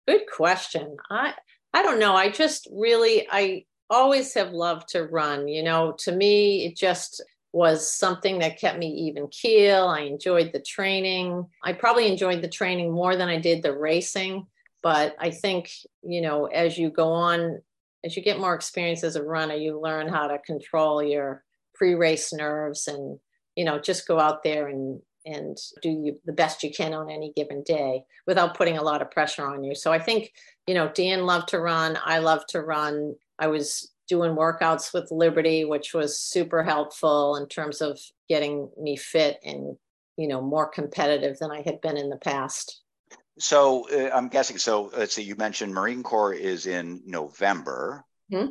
Good 0.07 0.27
question. 0.33 0.95
I 1.09 1.33
I 1.73 1.83
don't 1.83 1.99
know. 1.99 2.15
I 2.15 2.29
just 2.29 2.69
really 2.71 3.27
I 3.29 3.65
always 3.89 4.33
have 4.33 4.51
loved 4.51 4.89
to 4.89 5.05
run. 5.05 5.47
You 5.47 5.63
know, 5.63 5.93
to 5.99 6.11
me, 6.11 6.65
it 6.65 6.75
just 6.75 7.23
was 7.51 7.91
something 7.91 8.39
that 8.39 8.59
kept 8.59 8.77
me 8.77 8.87
even 8.87 9.27
keel. 9.29 9.87
I 9.87 10.01
enjoyed 10.01 10.51
the 10.53 10.59
training. 10.59 11.47
I 11.63 11.73
probably 11.73 12.07
enjoyed 12.07 12.41
the 12.41 12.47
training 12.47 12.91
more 12.91 13.15
than 13.15 13.27
I 13.27 13.39
did 13.39 13.63
the 13.63 13.75
racing. 13.75 14.45
But 14.81 15.15
I 15.19 15.31
think, 15.31 15.71
you 16.03 16.21
know, 16.21 16.45
as 16.45 16.77
you 16.77 16.89
go 16.89 17.11
on, 17.11 17.61
as 18.03 18.15
you 18.15 18.23
get 18.23 18.39
more 18.39 18.53
experience 18.53 19.03
as 19.03 19.15
a 19.15 19.23
runner, 19.23 19.55
you 19.55 19.79
learn 19.79 20.07
how 20.07 20.27
to 20.27 20.39
control 20.39 21.03
your 21.03 21.43
pre 21.73 21.95
race 21.95 22.31
nerves 22.31 22.87
and, 22.87 23.19
you 23.55 23.65
know, 23.65 23.79
just 23.79 24.07
go 24.07 24.19
out 24.19 24.43
there 24.43 24.67
and 24.67 25.01
and 25.25 25.57
do 25.81 25.89
you, 25.89 26.19
the 26.25 26.33
best 26.33 26.63
you 26.63 26.71
can 26.71 26.93
on 26.93 27.09
any 27.09 27.33
given 27.35 27.61
day 27.63 28.03
without 28.25 28.55
putting 28.55 28.77
a 28.77 28.83
lot 28.83 29.01
of 29.01 29.11
pressure 29.11 29.45
on 29.45 29.63
you. 29.63 29.75
So 29.75 29.91
I 29.91 29.99
think, 29.99 30.31
you 30.65 30.73
know, 30.73 30.89
Dan 30.93 31.25
loved 31.25 31.49
to 31.49 31.59
run. 31.59 31.99
I 32.03 32.19
love 32.19 32.45
to 32.47 32.61
run. 32.61 33.15
I 33.39 33.47
was 33.47 33.91
doing 34.07 34.35
workouts 34.35 34.93
with 34.93 35.11
Liberty, 35.11 35.63
which 35.63 35.93
was 35.93 36.19
super 36.19 36.63
helpful 36.63 37.37
in 37.37 37.47
terms 37.47 37.81
of 37.81 37.99
getting 38.27 38.69
me 38.79 38.97
fit 38.97 39.39
and 39.43 39.77
you 40.17 40.27
know 40.27 40.41
more 40.41 40.67
competitive 40.67 41.39
than 41.39 41.51
I 41.51 41.61
had 41.61 41.79
been 41.79 41.95
in 41.95 42.09
the 42.09 42.17
past. 42.17 42.81
So 43.39 43.87
uh, 43.89 44.13
I'm 44.13 44.27
guessing. 44.27 44.57
So 44.57 44.91
let's 44.95 45.13
see. 45.13 45.23
You 45.23 45.35
mentioned 45.35 45.73
Marine 45.73 46.03
Corps 46.03 46.33
is 46.33 46.67
in 46.67 47.01
November. 47.05 48.03
Mm-hmm. 48.31 48.49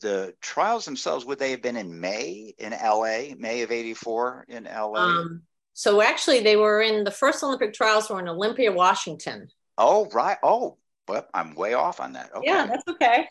The 0.00 0.34
trials 0.40 0.84
themselves 0.84 1.24
would 1.24 1.38
they 1.38 1.50
have 1.50 1.62
been 1.62 1.76
in 1.76 2.00
May 2.00 2.54
in 2.58 2.70
LA, 2.72 3.34
May 3.36 3.62
of 3.62 3.72
'84 3.72 4.44
in 4.48 4.64
LA? 4.64 5.00
Um, 5.00 5.42
so 5.72 6.00
actually, 6.00 6.40
they 6.40 6.56
were 6.56 6.82
in 6.82 7.02
the 7.02 7.10
first 7.10 7.42
Olympic 7.42 7.74
trials 7.74 8.08
were 8.08 8.20
in 8.20 8.28
Olympia, 8.28 8.70
Washington. 8.70 9.48
Oh 9.76 10.08
right. 10.12 10.36
Oh, 10.42 10.76
well, 11.08 11.26
I'm 11.34 11.54
way 11.54 11.74
off 11.74 12.00
on 12.00 12.12
that. 12.12 12.30
Okay. 12.36 12.46
Yeah, 12.46 12.66
that's 12.66 12.86
okay. 12.86 13.26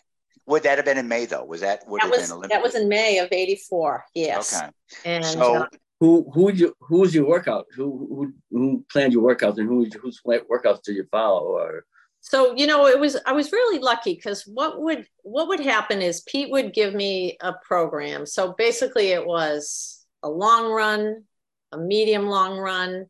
Would 0.49 0.63
that 0.63 0.77
have 0.79 0.85
been 0.85 0.97
in 0.97 1.07
May 1.07 1.25
though? 1.25 1.45
Was 1.45 1.62
that 1.62 1.88
would 1.88 2.01
That 2.01 2.05
have 2.07 2.12
was, 2.12 2.21
been 2.23 2.31
Olympic? 2.38 2.49
that 2.49 2.63
was 2.63 2.75
in 2.75 2.89
May 2.89 3.19
of 3.19 3.29
eighty-four, 3.31 4.03
yes. 4.15 4.57
Okay. 4.57 4.69
And, 5.05 5.23
So 5.23 5.55
uh, 5.57 5.65
Who 5.99 6.29
who 6.33 6.43
would 6.45 6.59
you 6.59 6.73
who 6.79 6.99
was 7.01 7.13
your 7.13 7.27
workout? 7.27 7.65
Who 7.75 7.85
who 8.15 8.33
who 8.49 8.85
planned 8.91 9.13
your 9.13 9.23
workouts 9.23 9.57
and 9.59 9.67
who 9.67 9.85
whose 10.01 10.19
workouts 10.25 10.81
did 10.83 10.95
you 10.95 11.05
follow? 11.12 11.43
Or 11.43 11.85
so 12.21 12.53
you 12.55 12.67
know 12.67 12.85
it 12.88 12.99
was 12.99 13.15
i 13.25 13.31
was 13.31 13.53
really 13.53 13.79
lucky 13.79 14.13
because 14.13 14.43
what 14.43 14.81
would 14.81 15.05
what 15.23 15.47
would 15.47 15.62
happen 15.62 16.01
is 16.01 16.21
pete 16.27 16.51
would 16.51 16.73
give 16.73 16.93
me 16.93 17.38
a 17.39 17.53
program 17.65 18.25
so 18.25 18.53
basically 18.57 19.07
it 19.07 19.25
was 19.25 20.05
a 20.21 20.29
long 20.29 20.69
run 20.69 21.23
a 21.71 21.77
medium 21.77 22.27
long 22.27 22.57
run 22.57 23.05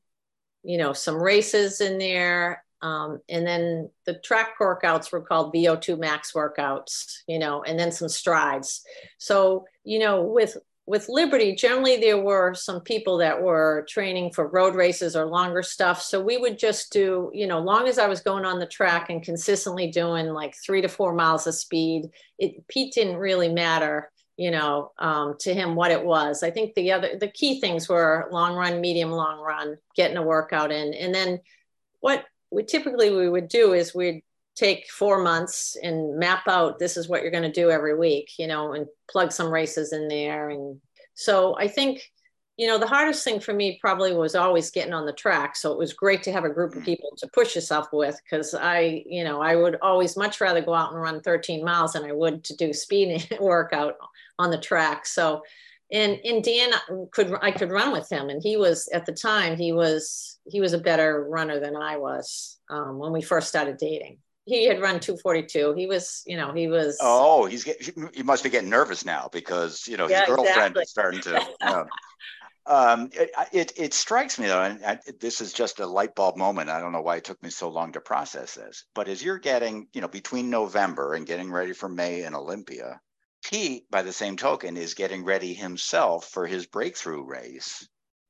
you 0.63 0.78
know 0.78 0.93
some 0.93 1.15
races 1.15 1.82
in 1.82 1.97
there 1.97 2.63
um, 2.82 3.20
and 3.28 3.46
then 3.46 3.89
the 4.06 4.15
track 4.20 4.54
workouts 4.60 5.12
were 5.12 5.22
called 5.22 5.54
vo2 5.54 5.98
max 5.98 6.34
workouts 6.34 7.20
you 7.28 7.39
know 7.39 7.63
and 7.63 7.80
then 7.80 7.92
some 7.92 8.10
strides 8.10 8.84
so 9.18 9.65
you 9.84 10.00
know 10.00 10.24
with 10.24 10.58
with 10.89 11.08
Liberty, 11.08 11.54
generally 11.54 11.98
there 11.98 12.20
were 12.20 12.56
some 12.56 12.82
people 12.82 13.18
that 13.18 13.39
were 13.39 13.86
training 13.88 14.34
for 14.34 14.48
road 14.48 14.74
races 14.74 15.15
or 15.15 15.28
longer 15.28 15.62
stuff. 15.62 16.02
So 16.02 16.20
we 16.20 16.38
would 16.38 16.58
just 16.58 16.92
do, 16.92 17.30
you 17.32 17.46
know, 17.46 17.60
long 17.60 17.88
as 17.88 18.00
I 18.00 18.08
was 18.08 18.22
going 18.22 18.44
on 18.44 18.58
the 18.58 18.65
track 18.65 19.12
and 19.12 19.22
consistently 19.22 19.92
doing 19.92 20.30
like 20.30 20.56
three 20.65 20.82
to 20.82 20.88
four 20.88 21.13
miles 21.13 21.46
of 21.46 21.54
speed, 21.54 22.10
it 22.39 22.68
Pete 22.68 22.92
didn't 22.92 23.18
really 23.18 23.50
matter, 23.50 24.12
you 24.36 24.50
know, 24.50 24.92
um, 24.98 25.36
to 25.42 25.54
him 25.54 25.76
what 25.76 25.92
it 25.92 26.04
was. 26.04 26.42
I 26.42 26.50
think 26.50 26.74
the 26.74 26.92
other 26.92 27.20
the 27.20 27.30
key 27.30 27.62
things 27.62 27.88
were 27.88 28.28
long 28.32 28.56
run, 28.56 28.82
medium 28.82 29.12
long 29.12 29.39
run, 29.39 29.78
getting 29.96 30.18
a 30.18 30.24
workout 30.24 30.72
in, 30.72 30.96
and 30.96 31.13
then 31.13 31.39
what 32.00 32.26
we 32.52 32.64
typically 32.64 33.12
we 33.12 33.30
would 33.30 33.48
do 33.48 33.74
is 33.74 33.96
we'd 33.96 34.24
take 34.56 34.90
four 34.90 35.22
months 35.22 35.78
and 35.82 36.18
map 36.18 36.48
out 36.48 36.80
this 36.80 36.98
is 36.98 37.08
what 37.08 37.22
you're 37.22 37.32
going 37.32 37.44
to 37.44 37.52
do 37.52 37.70
every 37.70 37.98
week 37.98 38.32
you 38.38 38.48
know 38.48 38.74
and 38.74 38.88
plug 39.10 39.32
some 39.32 39.52
races 39.52 39.94
in 39.94 40.08
there. 40.08 40.50
And 40.50 40.80
so 41.14 41.58
i 41.58 41.68
think 41.68 42.02
you 42.58 42.68
know 42.68 42.78
the 42.78 42.88
hardest 42.88 43.24
thing 43.24 43.40
for 43.40 43.54
me 43.54 43.78
probably 43.80 44.14
was 44.14 44.36
always 44.36 44.70
getting 44.70 44.94
on 44.94 45.06
the 45.06 45.14
track. 45.14 45.56
So 45.56 45.72
it 45.72 45.78
was 45.78 45.94
great 45.94 46.24
to 46.24 46.34
have 46.34 46.44
a 46.44 46.50
group 46.50 46.76
of 46.76 46.84
people 46.84 47.12
to 47.18 47.28
push 47.34 47.56
yourself 47.56 47.88
with 47.94 48.20
because 48.24 48.54
i 48.54 49.04
you 49.06 49.24
know 49.24 49.42
i 49.42 49.56
would 49.56 49.78
always 49.82 50.18
much 50.18 50.42
rather 50.42 50.62
go 50.62 50.74
out 50.74 50.92
and 50.92 51.02
run 51.02 51.22
13 51.22 51.64
miles 51.64 51.94
than 51.94 52.04
i 52.04 52.12
would 52.12 52.44
to 52.46 52.56
do 52.58 52.74
speed 52.74 53.26
workout 53.40 53.96
on 54.40 54.50
the 54.50 54.58
track. 54.58 55.06
So 55.06 55.44
and 55.91 56.19
and 56.23 56.43
Dan 56.43 56.71
could 57.12 57.34
I 57.41 57.52
could 57.52 57.71
run 57.71 57.91
with 57.91 58.10
him, 58.10 58.30
and 58.30 58.41
he 58.41 58.58
was 58.58 58.88
at 58.93 59.06
the 59.06 59.13
time 59.13 59.58
he 59.58 59.71
was 59.73 60.39
he 60.47 60.62
was 60.62 60.73
a 60.73 60.80
better 60.80 61.23
runner 61.30 61.60
than 61.60 61.75
I 61.75 61.97
was 61.97 62.60
um, 62.69 62.97
when 62.99 63.12
we 63.12 63.21
first 63.21 63.47
started 63.47 63.78
dating 63.78 64.19
he 64.45 64.65
had 64.65 64.82
run 64.82 64.99
242 64.99 65.75
he 65.75 65.86
was 65.86 66.23
you 66.25 66.36
know 66.36 66.54
he 66.54 66.67
was 66.67 66.97
Oh, 67.02 67.45
he's 67.45 67.63
get, 67.63 67.82
he 68.13 68.23
must 68.23 68.43
be 68.43 68.49
getting 68.49 68.69
nervous 68.69 69.06
now 69.06 69.30
because 69.32 69.88
you 69.88 69.95
know 69.97 70.08
his 70.08 70.13
Yeah, 70.13 70.25
girlfriend 70.25 70.75
exactly. 70.75 70.82
is 70.84 70.89
starting 70.89 71.21
to. 71.21 71.45
You 71.62 71.69
know. 71.69 71.86
Um, 72.65 73.10
it, 73.13 73.32
it 73.52 73.73
it 73.78 73.93
strikes 73.93 74.38
me 74.38 74.47
though, 74.47 74.62
and 74.62 74.86
I, 74.86 74.99
this 75.19 75.41
is 75.41 75.54
just 75.54 75.80
a 75.80 75.88
light 75.88 76.13
bulb 76.15 76.38
moment. 76.38 76.69
I 76.69 76.80
don't 76.80 76.91
know 76.91 77.02
why 77.02 77.15
it 77.17 77.23
took 77.23 77.41
me 77.41 77.49
so 77.49 77.69
long 77.69 77.93
to 77.93 78.02
process 78.02 78.56
this, 78.56 78.86
but 78.93 79.08
as 79.08 79.23
you're 79.23 79.39
getting, 79.39 79.88
you 79.93 80.02
know, 80.02 80.08
between 80.08 80.49
November 80.49 81.15
and 81.15 81.25
getting 81.25 81.52
ready 81.52 81.73
for 81.73 81.89
May 81.89 82.21
and 82.23 82.36
Olympia, 82.36 83.02
Pete, 83.50 83.90
by 83.90 84.04
the 84.04 84.14
same 84.14 84.38
token, 84.38 84.78
is 84.78 84.94
getting 84.94 85.24
ready 85.24 85.54
himself 85.54 86.26
for 86.26 86.46
his 86.46 86.68
breakthrough 86.68 87.24
race 87.24 87.88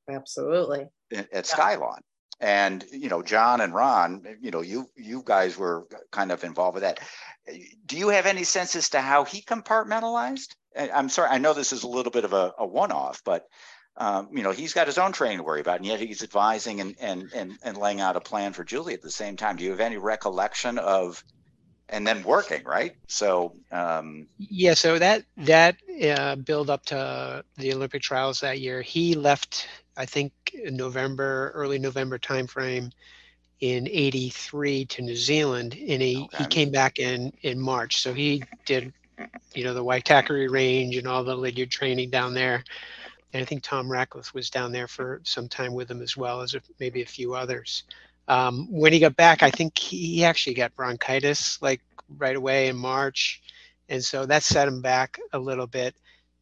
absolutely 0.08 0.86
at, 1.12 1.32
at 1.32 1.44
Skylon. 1.44 2.00
And 2.40 2.84
you 2.90 3.10
know, 3.10 3.22
John 3.22 3.60
and 3.60 3.74
Ron, 3.74 4.24
you 4.40 4.50
know, 4.50 4.62
you 4.62 4.88
you 4.96 5.22
guys 5.24 5.58
were 5.58 5.86
kind 6.10 6.32
of 6.32 6.42
involved 6.42 6.74
with 6.74 6.84
that. 6.84 7.00
Do 7.84 7.98
you 7.98 8.08
have 8.08 8.24
any 8.24 8.44
sense 8.44 8.74
as 8.76 8.88
to 8.90 9.00
how 9.00 9.24
he 9.24 9.42
compartmentalized? 9.42 10.54
I'm 10.74 11.10
sorry, 11.10 11.28
I 11.28 11.38
know 11.38 11.52
this 11.52 11.72
is 11.72 11.82
a 11.82 11.88
little 11.88 12.12
bit 12.12 12.24
of 12.24 12.32
a, 12.32 12.54
a 12.56 12.66
one-off, 12.66 13.22
but 13.24 13.46
um, 13.96 14.28
you 14.32 14.42
know, 14.42 14.52
he's 14.52 14.72
got 14.72 14.86
his 14.86 14.98
own 14.98 15.12
training 15.12 15.38
to 15.38 15.44
worry 15.44 15.60
about, 15.60 15.78
and 15.78 15.86
yet 15.86 16.00
he's 16.00 16.22
advising 16.22 16.80
and 16.80 16.96
and 16.98 17.30
and 17.34 17.58
and 17.62 17.76
laying 17.76 18.00
out 18.00 18.16
a 18.16 18.20
plan 18.20 18.54
for 18.54 18.64
Julie 18.64 18.94
at 18.94 19.02
the 19.02 19.10
same 19.10 19.36
time. 19.36 19.56
Do 19.56 19.64
you 19.64 19.70
have 19.70 19.80
any 19.80 19.98
recollection 19.98 20.78
of? 20.78 21.22
And 21.90 22.06
then 22.06 22.22
working, 22.22 22.62
right? 22.64 22.94
So, 23.08 23.52
um, 23.72 24.28
Yeah, 24.38 24.74
so 24.74 24.98
that 24.98 25.24
that 25.38 25.76
uh, 26.04 26.36
build 26.36 26.70
up 26.70 26.84
to 26.86 27.44
the 27.56 27.74
Olympic 27.74 28.00
trials 28.00 28.40
that 28.40 28.60
year, 28.60 28.80
he 28.80 29.14
left, 29.14 29.68
I 29.96 30.06
think, 30.06 30.32
in 30.54 30.76
November, 30.76 31.50
early 31.54 31.78
November 31.80 32.18
timeframe 32.18 32.92
in 33.60 33.88
'83 33.88 34.86
to 34.86 35.02
New 35.02 35.16
Zealand, 35.16 35.74
and 35.74 36.00
he, 36.00 36.28
he 36.38 36.46
came 36.46 36.70
back 36.70 36.98
in 37.00 37.32
in 37.42 37.60
March. 37.60 38.00
So 38.00 38.14
he 38.14 38.42
did, 38.64 38.92
you 39.54 39.64
know, 39.64 39.74
the 39.74 39.84
Waitakere 39.84 40.48
Range 40.48 40.96
and 40.96 41.08
all 41.08 41.24
the 41.24 41.34
Lydiard 41.34 41.70
training 41.70 42.10
down 42.10 42.34
there. 42.34 42.62
And 43.32 43.42
I 43.42 43.44
think 43.44 43.62
Tom 43.62 43.90
Ratcliffe 43.90 44.34
was 44.34 44.50
down 44.50 44.72
there 44.72 44.88
for 44.88 45.20
some 45.24 45.48
time 45.48 45.72
with 45.72 45.90
him 45.90 46.02
as 46.02 46.16
well 46.16 46.40
as 46.40 46.54
a, 46.54 46.62
maybe 46.78 47.02
a 47.02 47.06
few 47.06 47.34
others. 47.34 47.84
Um, 48.30 48.68
when 48.70 48.92
he 48.92 49.00
got 49.00 49.16
back, 49.16 49.42
I 49.42 49.50
think 49.50 49.78
he 49.78 50.24
actually 50.24 50.54
got 50.54 50.76
bronchitis 50.76 51.60
like 51.60 51.80
right 52.18 52.36
away 52.36 52.68
in 52.68 52.76
March. 52.76 53.42
And 53.88 54.04
so 54.04 54.24
that 54.26 54.44
set 54.44 54.68
him 54.68 54.82
back 54.82 55.18
a 55.32 55.38
little 55.38 55.66
bit 55.66 55.96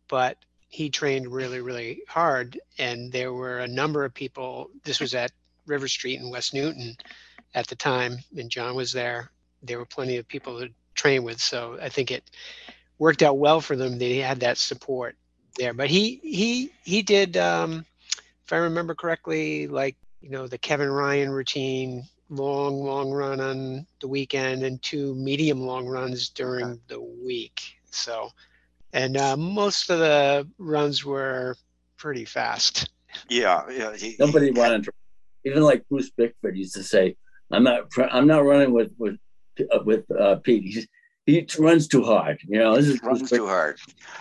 but 0.08 0.36
he 0.68 0.90
trained 0.90 1.28
really 1.28 1.60
really 1.60 2.02
hard. 2.08 2.58
And 2.78 3.12
there 3.12 3.32
were 3.32 3.60
a 3.60 3.68
number 3.68 4.04
of 4.04 4.14
people 4.14 4.70
this 4.84 5.00
was 5.00 5.14
at 5.14 5.32
river 5.66 5.88
street 5.88 6.18
in 6.18 6.30
west 6.30 6.54
newton 6.54 6.96
at 7.54 7.66
the 7.66 7.76
time 7.76 8.18
and 8.36 8.50
john 8.50 8.74
was 8.74 8.92
there. 8.92 9.30
There 9.62 9.78
were 9.78 9.86
plenty 9.86 10.16
of 10.16 10.28
people 10.28 10.60
to 10.60 10.70
train 10.94 11.22
with 11.22 11.40
so 11.40 11.78
i 11.80 11.88
think 11.88 12.10
it 12.10 12.24
worked 12.98 13.22
out 13.22 13.38
well 13.38 13.60
for 13.60 13.76
them 13.76 13.98
they 13.98 14.16
had 14.16 14.40
that 14.40 14.58
support 14.58 15.16
there. 15.56 15.74
But 15.74 15.90
he 15.90 16.20
he 16.22 16.72
he 16.84 17.02
did 17.02 17.36
um 17.36 17.84
if 18.44 18.52
i 18.52 18.56
remember 18.56 18.94
correctly 18.94 19.68
like 19.68 19.96
you 20.20 20.30
know 20.30 20.46
the 20.46 20.58
kevin 20.58 20.90
ryan 20.90 21.30
routine 21.30 22.04
long 22.30 22.82
long 22.82 23.10
run 23.10 23.40
on 23.40 23.86
the 24.00 24.08
weekend 24.08 24.62
and 24.62 24.82
two 24.82 25.14
medium 25.14 25.60
long 25.60 25.86
runs 25.86 26.28
during 26.28 26.78
the 26.88 27.00
week 27.00 27.60
so 27.90 28.30
and 28.92 29.16
uh, 29.16 29.36
most 29.36 29.90
of 29.90 29.98
the 29.98 30.46
runs 30.58 31.04
were 31.04 31.56
pretty 31.96 32.24
fast 32.24 32.90
yeah, 33.28 33.62
yeah. 33.70 33.96
He, 33.96 34.16
nobody 34.18 34.46
he- 34.46 34.52
wanted 34.52 34.84
to. 34.84 34.92
Even 35.44 35.62
like 35.62 35.88
Bruce 35.88 36.10
Bickford 36.10 36.56
used 36.56 36.74
to 36.74 36.82
say, 36.82 37.16
"I'm 37.50 37.62
not. 37.62 37.88
I'm 38.10 38.26
not 38.26 38.44
running 38.44 38.72
with 38.72 38.92
with 38.98 39.16
uh, 39.72 39.78
with 39.84 40.04
uh, 40.10 40.36
Pete. 40.36 40.64
He's, 40.64 40.88
he 41.28 41.46
runs 41.58 41.86
too 41.86 42.02
hard. 42.02 42.40
You 42.48 42.58
know, 42.58 42.74
this 42.74 42.86
is 42.86 43.02
runs 43.02 43.30
too 43.30 43.46
hard. 43.46 43.78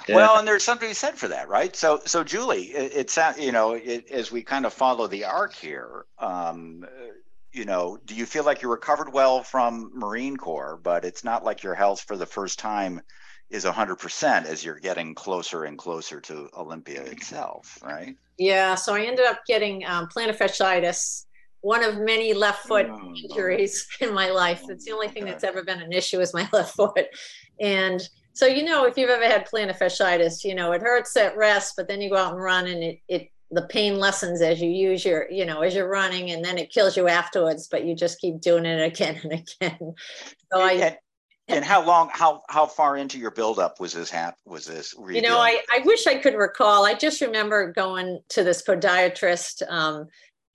Yeah. 0.10 0.15
Well, 0.15 0.38
and 0.38 0.48
there's 0.48 0.63
something 0.63 0.93
said 0.93 1.15
for 1.15 1.30
that, 1.30 1.48
right? 1.48 1.74
So, 1.74 2.02
so 2.06 2.22
Julie, 2.22 2.65
it, 2.65 3.15
it 3.15 3.38
you 3.39 3.54
know, 3.54 3.74
it, 3.74 4.12
as 4.12 4.30
we 4.30 4.43
kind 4.43 4.65
of 4.65 4.74
follow 4.74 5.08
the 5.08 5.24
arc 5.24 5.56
here, 5.56 6.06
um, 6.20 6.86
uh, 6.86 7.13
you 7.54 7.63
know, 7.63 7.98
do 8.06 8.13
you 8.13 8.26
feel 8.26 8.43
like 8.43 8.62
you 8.62 8.70
recovered 8.70 9.13
well 9.13 9.41
from 9.41 9.91
Marine 9.96 10.36
Corps, 10.36 10.78
but 10.84 11.06
it's 11.06 11.24
not 11.24 11.46
like 11.46 11.63
your 11.63 11.76
health 11.76 12.02
for 12.02 12.17
the 12.17 12.26
first 12.26 12.60
time 12.60 13.02
is 13.50 13.63
100% 13.63 14.46
as 14.46 14.65
you're 14.65 14.80
getting 14.80 15.15
closer 15.15 15.63
and 15.63 15.78
closer 15.78 16.20
to 16.20 16.50
Olympia 16.58 17.04
itself, 17.04 17.80
right? 17.82 18.17
yeah 18.38 18.76
so 18.76 18.93
i 18.93 19.02
ended 19.02 19.26
up 19.26 19.39
getting 19.48 19.86
um, 19.86 20.08
plantar 20.08 20.38
fasciitis 20.38 21.26
one 21.62 21.84
of 21.84 21.98
many 21.98 22.34
left 22.34 22.67
foot 22.67 22.88
Oh, 22.89 23.13
injuries 23.24 23.88
in 24.02 24.13
my 24.13 24.30
life 24.30 24.63
it's 24.70 24.86
the 24.86 24.91
only 24.91 25.08
thing 25.08 25.24
Okay. 25.24 25.32
that's 25.32 25.43
ever 25.43 25.63
been 25.63 25.82
an 25.82 25.91
issue 25.91 26.20
is 26.20 26.34
my 26.34 26.48
left 26.54 26.76
foot 26.76 27.06
and 27.60 28.02
so 28.34 28.46
you 28.46 28.63
know 28.63 28.86
if 28.86 28.98
you've 28.98 29.10
ever 29.10 29.26
had 29.26 29.48
plantar 29.48 29.78
fasciitis 29.78 30.43
you 30.43 30.54
know 30.56 30.72
it 30.72 30.82
hurts 30.82 31.15
at 31.17 31.36
rest 31.38 31.74
but 31.76 31.88
then 31.88 32.02
you 32.02 32.10
go 32.10 32.17
out 32.17 32.34
and 32.34 32.41
run 32.41 32.67
and 32.67 32.84
it 32.84 33.00
it 33.08 33.28
the 33.52 33.65
pain 33.67 33.98
lessens 33.98 34.41
as 34.41 34.62
you 34.62 34.70
use 34.70 35.06
your 35.06 35.30
you 35.32 35.46
know 35.46 35.62
as 35.62 35.74
you're 35.74 35.89
running 35.89 36.32
and 36.32 36.43
then 36.43 36.58
it 36.58 36.70
kills 36.72 36.98
you 36.98 37.08
afterwards 37.08 37.67
but 37.72 37.86
you 37.86 37.96
just 37.96 38.20
keep 38.20 38.39
doing 38.41 38.65
it 38.65 38.82
again 38.86 39.20
and 39.24 39.34
again 39.34 39.93
so 40.54 40.62
i 40.62 40.74
and, 40.74 40.98
and 41.50 41.63
how 41.63 41.82
long, 41.86 42.10
how 42.12 42.41
how 42.50 42.65
far 42.65 42.97
into 42.97 43.18
your 43.18 43.32
buildup 43.32 43.80
was 43.80 43.93
this 43.93 44.10
hap? 44.10 44.36
Was 44.45 44.66
this? 44.66 44.93
were 44.93 45.14
you 45.14 45.22
know 45.22 45.39
I, 45.39 45.62
I 45.74 45.80
wish 45.86 46.05
i 46.05 46.16
could 46.16 46.36
recall 46.36 46.86
i 46.86 46.93
just 46.93 47.22
remember 47.22 47.72
going 47.72 48.20
to 48.30 48.43
this 48.43 48.62
podiatrist 48.64 49.64
um, 49.72 50.08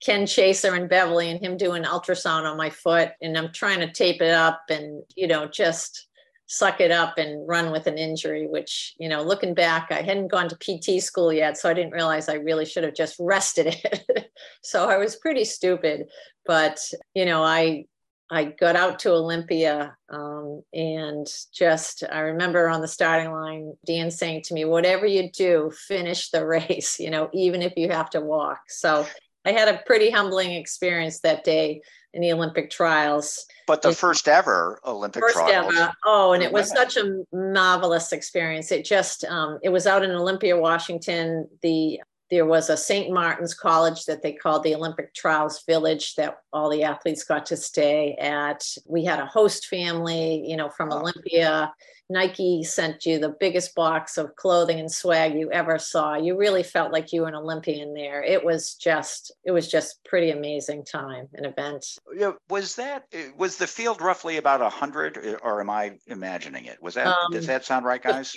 ken 0.03 0.25
chaser 0.25 0.73
and 0.73 0.89
beverly 0.89 1.29
and 1.29 1.39
him 1.39 1.57
doing 1.57 1.83
ultrasound 1.83 2.49
on 2.49 2.57
my 2.57 2.69
foot 2.69 3.11
and 3.21 3.37
i'm 3.37 3.51
trying 3.51 3.79
to 3.79 3.91
tape 3.91 4.21
it 4.21 4.33
up 4.33 4.61
and 4.69 5.03
you 5.15 5.27
know 5.27 5.47
just 5.47 6.07
suck 6.45 6.81
it 6.81 6.91
up 6.91 7.17
and 7.17 7.47
run 7.47 7.71
with 7.71 7.87
an 7.87 7.97
injury 7.97 8.45
which 8.47 8.93
you 8.99 9.07
know 9.07 9.23
looking 9.23 9.53
back 9.53 9.87
i 9.91 10.01
hadn't 10.01 10.27
gone 10.27 10.49
to 10.49 10.57
pt 10.57 11.01
school 11.01 11.31
yet 11.31 11.57
so 11.57 11.69
i 11.69 11.73
didn't 11.73 11.93
realize 11.93 12.27
i 12.27 12.35
really 12.35 12.65
should 12.65 12.83
have 12.83 12.93
just 12.93 13.15
rested 13.19 13.67
it 13.67 14.31
so 14.63 14.89
i 14.89 14.97
was 14.97 15.15
pretty 15.15 15.45
stupid 15.45 16.05
but 16.45 16.79
you 17.13 17.25
know 17.25 17.43
i 17.43 17.85
I 18.31 18.45
got 18.45 18.75
out 18.75 18.97
to 18.99 19.11
Olympia 19.11 19.95
um, 20.09 20.63
and 20.73 21.27
just, 21.53 22.03
I 22.11 22.19
remember 22.21 22.67
on 22.67 22.81
the 22.81 22.87
starting 22.87 23.31
line, 23.31 23.73
Dan 23.85 24.09
saying 24.09 24.43
to 24.45 24.55
me, 24.55 24.65
whatever 24.65 25.05
you 25.05 25.29
do, 25.29 25.71
finish 25.87 26.31
the 26.31 26.43
race, 26.43 26.99
you 26.99 27.11
know, 27.11 27.29
even 27.31 27.61
if 27.61 27.73
you 27.75 27.89
have 27.89 28.09
to 28.11 28.21
walk. 28.21 28.61
So 28.69 29.05
I 29.45 29.51
had 29.51 29.67
a 29.67 29.81
pretty 29.85 30.09
humbling 30.09 30.51
experience 30.51 31.19
that 31.19 31.43
day 31.43 31.81
in 32.13 32.21
the 32.21 32.31
Olympic 32.31 32.69
trials. 32.69 33.45
But 33.67 33.81
the 33.81 33.93
first 33.93 34.27
ever 34.27 34.79
Olympic 34.85 35.21
first 35.21 35.35
trials. 35.35 35.73
ever. 35.75 35.93
Oh, 36.05 36.33
and 36.33 36.43
it 36.43 36.51
was 36.51 36.71
women. 36.71 36.89
such 36.89 37.03
a 37.03 37.35
marvelous 37.35 38.11
experience. 38.11 38.71
It 38.71 38.85
just 38.85 39.25
um, 39.25 39.59
it 39.63 39.69
was 39.69 39.87
out 39.87 40.03
in 40.03 40.11
Olympia, 40.11 40.57
Washington. 40.57 41.47
The 41.61 42.01
there 42.29 42.45
was 42.45 42.69
a 42.69 42.77
St. 42.77 43.13
Martin's 43.13 43.53
College 43.53 44.05
that 44.05 44.21
they 44.21 44.33
called 44.33 44.63
the 44.63 44.75
Olympic 44.75 45.13
Trials 45.13 45.63
Village 45.67 46.15
that 46.15 46.37
all 46.51 46.69
the 46.69 46.83
athletes 46.83 47.23
got 47.23 47.45
to 47.47 47.57
stay 47.57 48.15
at. 48.15 48.65
We 48.87 49.03
had 49.03 49.19
a 49.19 49.25
host 49.25 49.67
family, 49.67 50.43
you 50.47 50.57
know, 50.57 50.69
from 50.69 50.91
Olympia. 50.91 51.71
Nike 52.09 52.63
sent 52.63 53.05
you 53.05 53.17
the 53.17 53.35
biggest 53.39 53.73
box 53.75 54.17
of 54.17 54.35
clothing 54.35 54.79
and 54.79 54.91
swag 54.91 55.35
you 55.35 55.51
ever 55.51 55.79
saw. 55.79 56.15
You 56.15 56.37
really 56.37 56.63
felt 56.63 56.91
like 56.91 57.13
you 57.13 57.21
were 57.21 57.27
an 57.27 57.35
Olympian 57.35 57.93
there. 57.93 58.21
It 58.21 58.43
was 58.43 58.75
just, 58.75 59.31
it 59.45 59.51
was 59.51 59.67
just 59.67 60.03
pretty 60.03 60.31
amazing 60.31 60.85
time, 60.85 61.27
an 61.33 61.45
event. 61.45 61.85
Yeah, 62.15 62.33
was 62.49 62.75
that 62.75 63.05
was 63.37 63.57
the 63.57 63.67
field 63.67 64.01
roughly 64.01 64.37
about 64.37 64.61
a 64.61 64.69
hundred, 64.69 65.39
or 65.41 65.61
am 65.61 65.69
I 65.69 65.97
imagining 66.07 66.65
it? 66.65 66.81
Was 66.81 66.95
that 66.95 67.15
does 67.31 67.45
Um, 67.45 67.47
that 67.47 67.65
sound 67.65 67.85
right, 67.85 68.01
guys? 68.01 68.33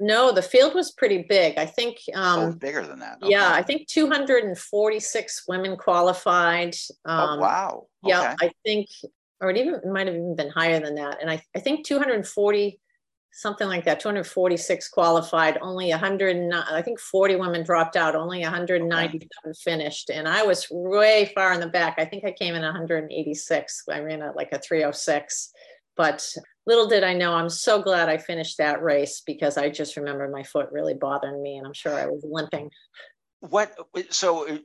Does 0.00 0.06
field, 0.06 0.08
that- 0.08 0.14
no, 0.14 0.32
the 0.32 0.42
field 0.42 0.74
was 0.74 0.92
pretty 0.92 1.26
big. 1.28 1.58
I 1.58 1.66
think, 1.66 1.98
oh, 2.14 2.20
um, 2.48 2.52
bigger 2.52 2.86
than 2.86 2.98
that. 3.00 3.18
yeah, 3.22 3.50
I 3.52 3.62
think 3.62 3.86
246 3.88 5.44
women 5.48 5.76
qualified. 5.76 6.74
oh 7.04 7.12
Um, 7.12 7.40
wow. 7.40 7.86
Yeah, 8.04 8.34
I 8.40 8.50
think, 8.64 8.88
or 9.40 9.50
it 9.50 9.56
even 9.56 9.74
it 9.74 9.86
might 9.86 10.06
have 10.06 10.16
even 10.16 10.36
been 10.36 10.50
higher 10.50 10.80
than 10.80 10.94
that. 10.96 11.18
And 11.20 11.30
I, 11.30 11.42
I 11.54 11.60
think 11.60 11.86
240, 11.86 12.80
something 13.32 13.68
like 13.68 13.84
that, 13.84 14.00
246 14.00 14.88
qualified, 14.88 15.58
only 15.62 15.90
100, 15.90 16.52
I 16.52 16.82
think 16.82 16.98
40 16.98 17.36
women 17.36 17.62
dropped 17.62 17.96
out, 17.96 18.16
only 18.16 18.40
197 18.42 19.54
finished. 19.54 20.10
And 20.10 20.26
I 20.26 20.42
was 20.42 20.66
way 20.70 21.30
far 21.34 21.52
in 21.52 21.60
the 21.60 21.68
back. 21.68 21.94
I 21.98 22.04
think 22.04 22.24
I 22.24 22.32
came 22.32 22.54
in 22.54 22.62
186. 22.62 23.84
I 23.90 24.00
ran 24.00 24.22
at 24.22 24.36
like 24.36 24.52
a 24.52 24.58
306. 24.58 25.52
But 25.96 26.26
little 26.70 26.86
did 26.86 27.02
I 27.02 27.14
know, 27.14 27.34
I'm 27.34 27.50
so 27.50 27.82
glad 27.82 28.08
I 28.08 28.16
finished 28.16 28.58
that 28.58 28.80
race 28.80 29.22
because 29.26 29.58
I 29.58 29.70
just 29.70 29.96
remember 29.96 30.28
my 30.28 30.44
foot 30.44 30.68
really 30.70 30.94
bothering 30.94 31.42
me 31.42 31.56
and 31.56 31.66
I'm 31.66 31.72
sure 31.72 31.92
I 31.92 32.06
was 32.06 32.24
limping. 32.24 32.70
What 33.40 33.74
so 34.10 34.48
uh, 34.48 34.58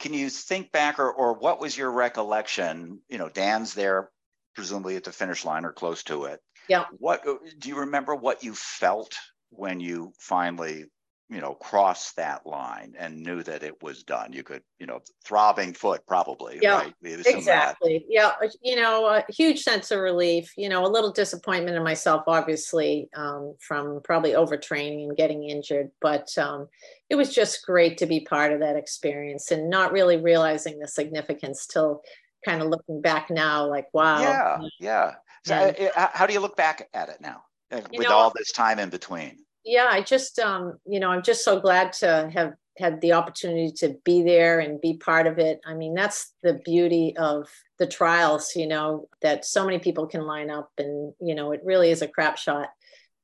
can 0.00 0.12
you 0.12 0.28
think 0.28 0.72
back 0.72 0.98
or 0.98 1.12
or 1.12 1.34
what 1.34 1.60
was 1.60 1.76
your 1.76 1.92
recollection? 1.92 3.00
You 3.08 3.18
know, 3.18 3.28
Dan's 3.28 3.74
there, 3.74 4.10
presumably 4.56 4.96
at 4.96 5.04
the 5.04 5.12
finish 5.12 5.44
line 5.44 5.64
or 5.64 5.72
close 5.72 6.02
to 6.04 6.24
it. 6.24 6.40
Yeah. 6.68 6.84
What 6.98 7.26
uh, 7.28 7.34
do 7.58 7.68
you 7.68 7.76
remember 7.80 8.14
what 8.14 8.42
you 8.42 8.54
felt 8.54 9.14
when 9.50 9.78
you 9.78 10.12
finally, 10.18 10.86
you 11.32 11.40
know, 11.40 11.54
crossed 11.54 12.16
that 12.16 12.46
line 12.46 12.94
and 12.98 13.16
knew 13.22 13.42
that 13.42 13.62
it 13.62 13.82
was 13.82 14.02
done? 14.02 14.32
You 14.32 14.42
could, 14.42 14.62
you 14.78 14.86
know, 14.86 15.00
throbbing 15.24 15.72
foot 15.72 16.06
probably, 16.06 16.58
Yeah, 16.60 16.76
right? 16.78 16.94
Exactly. 17.02 18.04
Yeah. 18.08 18.32
uh, 18.42 18.48
You 18.60 18.76
know, 18.76 19.06
a 19.06 19.24
huge 19.28 19.60
sense 19.62 19.90
of 19.90 20.00
relief, 20.00 20.52
you 20.56 20.68
know, 20.68 20.84
a 20.84 20.88
little 20.88 21.10
disappointment 21.12 21.76
in 21.76 21.82
myself, 21.82 22.24
obviously, 22.26 23.08
um, 23.16 23.54
from 23.60 24.00
probably 24.04 24.32
overtraining 24.32 25.08
and 25.08 25.16
getting 25.16 25.44
injured. 25.48 25.90
But 26.00 26.36
um, 26.36 26.68
it 27.08 27.14
was 27.14 27.34
just 27.34 27.64
great 27.64 27.98
to 27.98 28.06
be 28.06 28.20
part 28.20 28.52
of 28.52 28.60
that 28.60 28.76
experience 28.76 29.50
and 29.50 29.70
not 29.70 29.92
really 29.92 30.18
realizing 30.18 30.78
the 30.78 30.88
significance 30.88 31.66
till 31.66 32.02
kind 32.44 32.60
of 32.60 32.68
looking 32.68 33.00
back 33.00 33.30
now, 33.30 33.66
like, 33.68 33.86
wow. 33.94 34.20
Yeah, 34.20 34.58
yeah. 34.80 35.14
So, 35.44 35.74
Yeah. 35.78 35.90
uh, 35.96 36.08
how 36.12 36.26
do 36.26 36.32
you 36.32 36.40
look 36.40 36.56
back 36.56 36.88
at 36.92 37.08
it 37.08 37.20
now 37.20 37.44
uh, 37.70 37.80
You 37.90 37.98
with 37.98 38.08
know- 38.08 38.16
all 38.16 38.32
this 38.36 38.52
time 38.52 38.78
in 38.78 38.90
between? 38.90 39.38
Yeah 39.64 39.88
i 39.90 40.00
just 40.00 40.38
um 40.38 40.78
you 40.86 41.00
know 41.00 41.10
i'm 41.10 41.22
just 41.22 41.44
so 41.44 41.60
glad 41.60 41.92
to 41.94 42.30
have 42.34 42.54
had 42.78 43.00
the 43.00 43.12
opportunity 43.12 43.70
to 43.70 43.96
be 44.04 44.22
there 44.22 44.60
and 44.60 44.80
be 44.80 44.96
part 44.96 45.26
of 45.26 45.38
it. 45.38 45.60
I 45.66 45.74
mean 45.74 45.94
that's 45.94 46.32
the 46.42 46.54
beauty 46.64 47.14
of 47.18 47.48
the 47.78 47.86
trials 47.86 48.52
you 48.56 48.66
know 48.66 49.08
that 49.20 49.44
so 49.44 49.64
many 49.64 49.78
people 49.78 50.06
can 50.06 50.22
line 50.22 50.50
up 50.50 50.70
and 50.78 51.12
you 51.20 51.34
know 51.34 51.52
it 51.52 51.60
really 51.64 51.90
is 51.90 52.02
a 52.02 52.08
crap 52.08 52.38
shot 52.38 52.68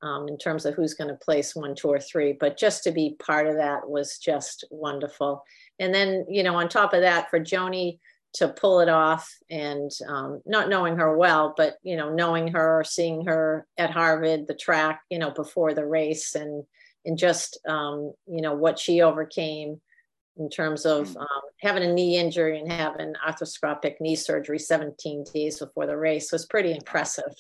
um, 0.02 0.28
in 0.28 0.38
terms 0.38 0.64
of 0.66 0.74
who's 0.74 0.94
going 0.94 1.08
to 1.08 1.16
place 1.16 1.56
one 1.56 1.74
two 1.74 1.88
or 1.88 1.98
three. 1.98 2.32
But 2.38 2.56
just 2.58 2.84
to 2.84 2.92
be 2.92 3.16
part 3.18 3.46
of 3.46 3.56
that 3.56 3.88
was 3.88 4.18
just 4.18 4.64
wonderful. 4.70 5.42
And 5.78 5.94
then 5.94 6.26
you 6.28 6.42
know 6.42 6.56
on 6.56 6.68
top 6.68 6.92
of 6.92 7.00
that 7.00 7.30
for 7.30 7.40
joanie 7.40 8.00
to 8.34 8.48
pull 8.48 8.80
it 8.80 8.88
off 8.88 9.32
and 9.50 9.90
um, 10.08 10.40
not 10.44 10.68
knowing 10.68 10.96
her 10.96 11.16
well 11.16 11.54
but 11.56 11.76
you 11.82 11.96
know 11.96 12.12
knowing 12.12 12.48
her 12.48 12.84
seeing 12.86 13.24
her 13.24 13.66
at 13.78 13.90
harvard 13.90 14.46
the 14.46 14.54
track 14.54 15.00
you 15.10 15.18
know 15.18 15.30
before 15.30 15.74
the 15.74 15.84
race 15.86 16.34
and 16.34 16.64
and 17.04 17.16
just 17.16 17.58
um, 17.66 18.12
you 18.26 18.42
know 18.42 18.54
what 18.54 18.78
she 18.78 19.00
overcame 19.02 19.80
in 20.36 20.48
terms 20.50 20.86
of 20.86 21.08
Mm. 21.08 21.20
um, 21.20 21.42
having 21.60 21.82
a 21.82 21.92
knee 21.92 22.16
injury 22.16 22.60
and 22.60 22.70
having 22.70 23.14
arthroscopic 23.26 24.00
knee 24.00 24.14
surgery 24.16 24.58
17 24.58 25.24
days 25.34 25.58
before 25.58 25.86
the 25.86 25.96
race 25.96 26.30
was 26.30 26.46
pretty 26.46 26.72
impressive 26.72 27.34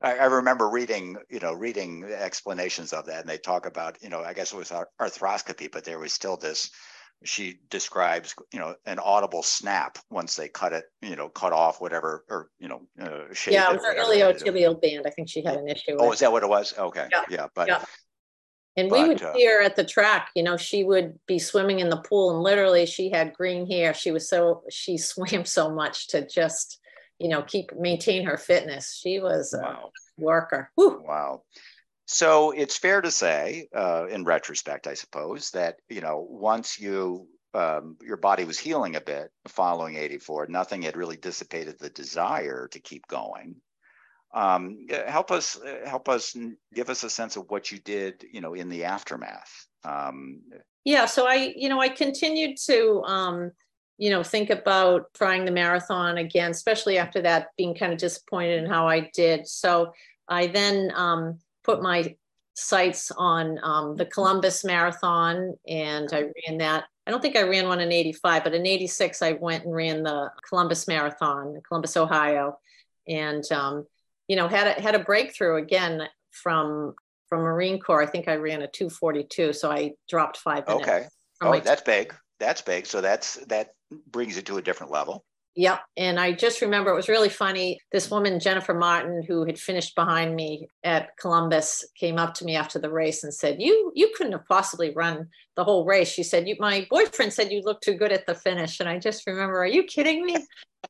I, 0.00 0.16
I 0.16 0.24
remember 0.26 0.68
reading, 0.68 1.16
you 1.28 1.40
know, 1.40 1.52
reading 1.52 2.04
explanations 2.04 2.92
of 2.92 3.06
that, 3.06 3.20
and 3.20 3.28
they 3.28 3.36
talk 3.36 3.66
about, 3.66 4.00
you 4.00 4.08
know, 4.08 4.20
I 4.22 4.32
guess 4.32 4.52
it 4.52 4.56
was 4.56 4.72
arthroscopy, 5.00 5.70
but 5.70 5.84
there 5.84 5.98
was 5.98 6.12
still 6.12 6.36
this. 6.36 6.70
She 7.24 7.58
describes, 7.68 8.34
you 8.52 8.60
know, 8.60 8.76
an 8.86 8.98
audible 8.98 9.42
snap 9.42 9.98
once 10.08 10.36
they 10.36 10.48
cut 10.48 10.72
it, 10.72 10.84
you 11.02 11.16
know, 11.16 11.28
cut 11.28 11.52
off 11.52 11.80
whatever, 11.80 12.24
or 12.28 12.50
you 12.58 12.68
know, 12.68 12.82
uh, 13.00 13.24
yeah 13.50 13.70
it 13.70 13.74
was 13.74 13.84
or 13.84 13.90
an 13.90 13.96
whatever 13.96 14.08
they 14.12 14.18
had 14.20 14.38
to 14.38 14.44
do. 14.44 14.52
iliotibial 14.52 14.80
band 14.80 15.04
i 15.06 15.10
think 15.10 15.28
she 15.28 15.42
had 15.42 15.56
an 15.56 15.68
issue 15.68 15.96
Oh, 15.98 16.12
is 16.12 16.20
that 16.20 16.30
what 16.30 16.42
it 16.42 16.48
was? 16.48 16.74
Okay, 16.78 17.08
Yeah, 17.10 17.24
yeah, 17.28 17.46
but 17.54 17.68
yeah. 17.68 17.84
And 18.78 18.92
we 18.92 19.08
would 19.08 19.20
uh, 19.20 19.34
see 19.34 19.44
her 19.44 19.60
at 19.60 19.74
the 19.74 19.84
track, 19.84 20.30
you 20.36 20.44
know, 20.44 20.56
she 20.56 20.84
would 20.84 21.18
be 21.26 21.40
swimming 21.40 21.80
in 21.80 21.88
the 21.88 21.96
pool 21.96 22.30
and 22.30 22.44
literally 22.44 22.86
she 22.86 23.10
had 23.10 23.34
green 23.34 23.68
hair. 23.68 23.92
She 23.92 24.12
was 24.12 24.28
so, 24.28 24.62
she 24.70 24.96
swam 25.10 25.44
so 25.44 25.74
much 25.74 26.06
to 26.08 26.24
just, 26.24 26.78
you 27.18 27.28
know, 27.28 27.42
keep, 27.42 27.72
maintain 27.76 28.24
her 28.24 28.36
fitness. 28.36 28.96
She 29.02 29.18
was 29.18 29.52
a 29.52 29.80
worker. 30.16 30.70
Whew. 30.76 31.02
Wow. 31.04 31.42
So 32.10 32.52
it's 32.52 32.78
fair 32.78 33.02
to 33.02 33.10
say, 33.10 33.68
uh, 33.76 34.06
in 34.08 34.24
retrospect, 34.24 34.86
I 34.86 34.94
suppose, 34.94 35.50
that 35.50 35.76
you 35.90 36.00
know 36.00 36.26
once 36.30 36.80
you 36.80 37.28
um, 37.52 37.98
your 38.02 38.16
body 38.16 38.44
was 38.44 38.58
healing 38.58 38.96
a 38.96 39.00
bit 39.00 39.30
following 39.46 39.96
'84, 39.96 40.46
nothing 40.48 40.82
had 40.82 40.96
really 40.96 41.18
dissipated 41.18 41.78
the 41.78 41.90
desire 41.90 42.66
to 42.72 42.80
keep 42.80 43.06
going. 43.08 43.56
Um, 44.32 44.86
help 45.06 45.30
us, 45.30 45.60
uh, 45.60 45.86
help 45.86 46.08
us, 46.08 46.34
give 46.74 46.88
us 46.88 47.02
a 47.02 47.10
sense 47.10 47.36
of 47.36 47.44
what 47.50 47.70
you 47.70 47.78
did, 47.78 48.24
you 48.32 48.40
know, 48.40 48.54
in 48.54 48.70
the 48.70 48.84
aftermath. 48.84 49.66
Um, 49.84 50.40
Yeah. 50.84 51.06
So 51.06 51.26
I, 51.26 51.52
you 51.56 51.68
know, 51.68 51.80
I 51.80 51.88
continued 51.88 52.56
to, 52.66 53.02
um, 53.04 53.52
you 53.98 54.10
know, 54.10 54.22
think 54.22 54.48
about 54.50 55.12
trying 55.14 55.44
the 55.44 55.50
marathon 55.50 56.18
again, 56.18 56.50
especially 56.50 56.98
after 56.98 57.20
that, 57.22 57.48
being 57.56 57.74
kind 57.74 57.92
of 57.92 57.98
disappointed 57.98 58.62
in 58.62 58.70
how 58.70 58.86
I 58.86 59.10
did. 59.14 59.46
So 59.46 59.92
I 60.28 60.46
then 60.46 60.92
um, 60.94 61.38
put 61.68 61.82
my 61.82 62.16
sights 62.54 63.12
on 63.16 63.58
um, 63.62 63.94
the 63.94 64.06
Columbus 64.06 64.64
Marathon 64.64 65.54
and 65.68 66.08
I 66.12 66.24
ran 66.46 66.58
that. 66.58 66.84
I 67.06 67.10
don't 67.10 67.20
think 67.20 67.36
I 67.36 67.42
ran 67.42 67.68
one 67.68 67.80
in 67.80 67.92
85, 67.92 68.42
but 68.42 68.54
in 68.54 68.66
86, 68.66 69.22
I 69.22 69.32
went 69.32 69.64
and 69.64 69.74
ran 69.74 70.02
the 70.02 70.30
Columbus 70.48 70.88
Marathon 70.88 71.54
in 71.54 71.60
Columbus, 71.60 71.96
Ohio. 71.96 72.58
And, 73.06 73.44
um, 73.52 73.86
you 74.28 74.36
know, 74.36 74.48
had 74.48 74.78
a, 74.78 74.80
had 74.80 74.94
a 74.94 74.98
breakthrough 74.98 75.56
again 75.56 76.02
from 76.30 76.94
from 77.28 77.42
Marine 77.42 77.78
Corps. 77.78 78.02
I 78.02 78.06
think 78.06 78.26
I 78.26 78.36
ran 78.36 78.62
a 78.62 78.68
242, 78.68 79.52
so 79.52 79.70
I 79.70 79.92
dropped 80.08 80.38
five 80.38 80.66
minutes. 80.66 80.88
okay. 80.88 81.06
Oh, 81.42 81.58
that's 81.60 81.82
big. 81.82 82.14
That's 82.40 82.62
big. 82.62 82.86
So 82.86 83.02
that's 83.02 83.34
that 83.46 83.70
brings 84.10 84.38
it 84.38 84.46
to 84.46 84.56
a 84.56 84.62
different 84.62 84.90
level. 84.92 85.24
Yep. 85.58 85.80
And 85.96 86.20
I 86.20 86.30
just 86.30 86.60
remember 86.60 86.92
it 86.92 86.94
was 86.94 87.08
really 87.08 87.28
funny. 87.28 87.80
This 87.90 88.12
woman, 88.12 88.38
Jennifer 88.38 88.74
Martin, 88.74 89.24
who 89.26 89.44
had 89.44 89.58
finished 89.58 89.96
behind 89.96 90.36
me 90.36 90.68
at 90.84 91.16
Columbus, 91.16 91.84
came 91.98 92.16
up 92.16 92.32
to 92.34 92.44
me 92.44 92.54
after 92.54 92.78
the 92.78 92.92
race 92.92 93.24
and 93.24 93.34
said, 93.34 93.56
You 93.58 93.90
you 93.96 94.12
couldn't 94.16 94.34
have 94.34 94.46
possibly 94.46 94.92
run 94.94 95.26
the 95.56 95.64
whole 95.64 95.84
race. 95.84 96.06
She 96.06 96.22
said, 96.22 96.46
You 96.46 96.54
my 96.60 96.86
boyfriend 96.88 97.32
said 97.32 97.50
you 97.50 97.62
looked 97.64 97.82
too 97.82 97.94
good 97.94 98.12
at 98.12 98.24
the 98.24 98.36
finish. 98.36 98.78
And 98.78 98.88
I 98.88 99.00
just 99.00 99.26
remember, 99.26 99.58
Are 99.58 99.66
you 99.66 99.82
kidding 99.82 100.24
me? 100.24 100.36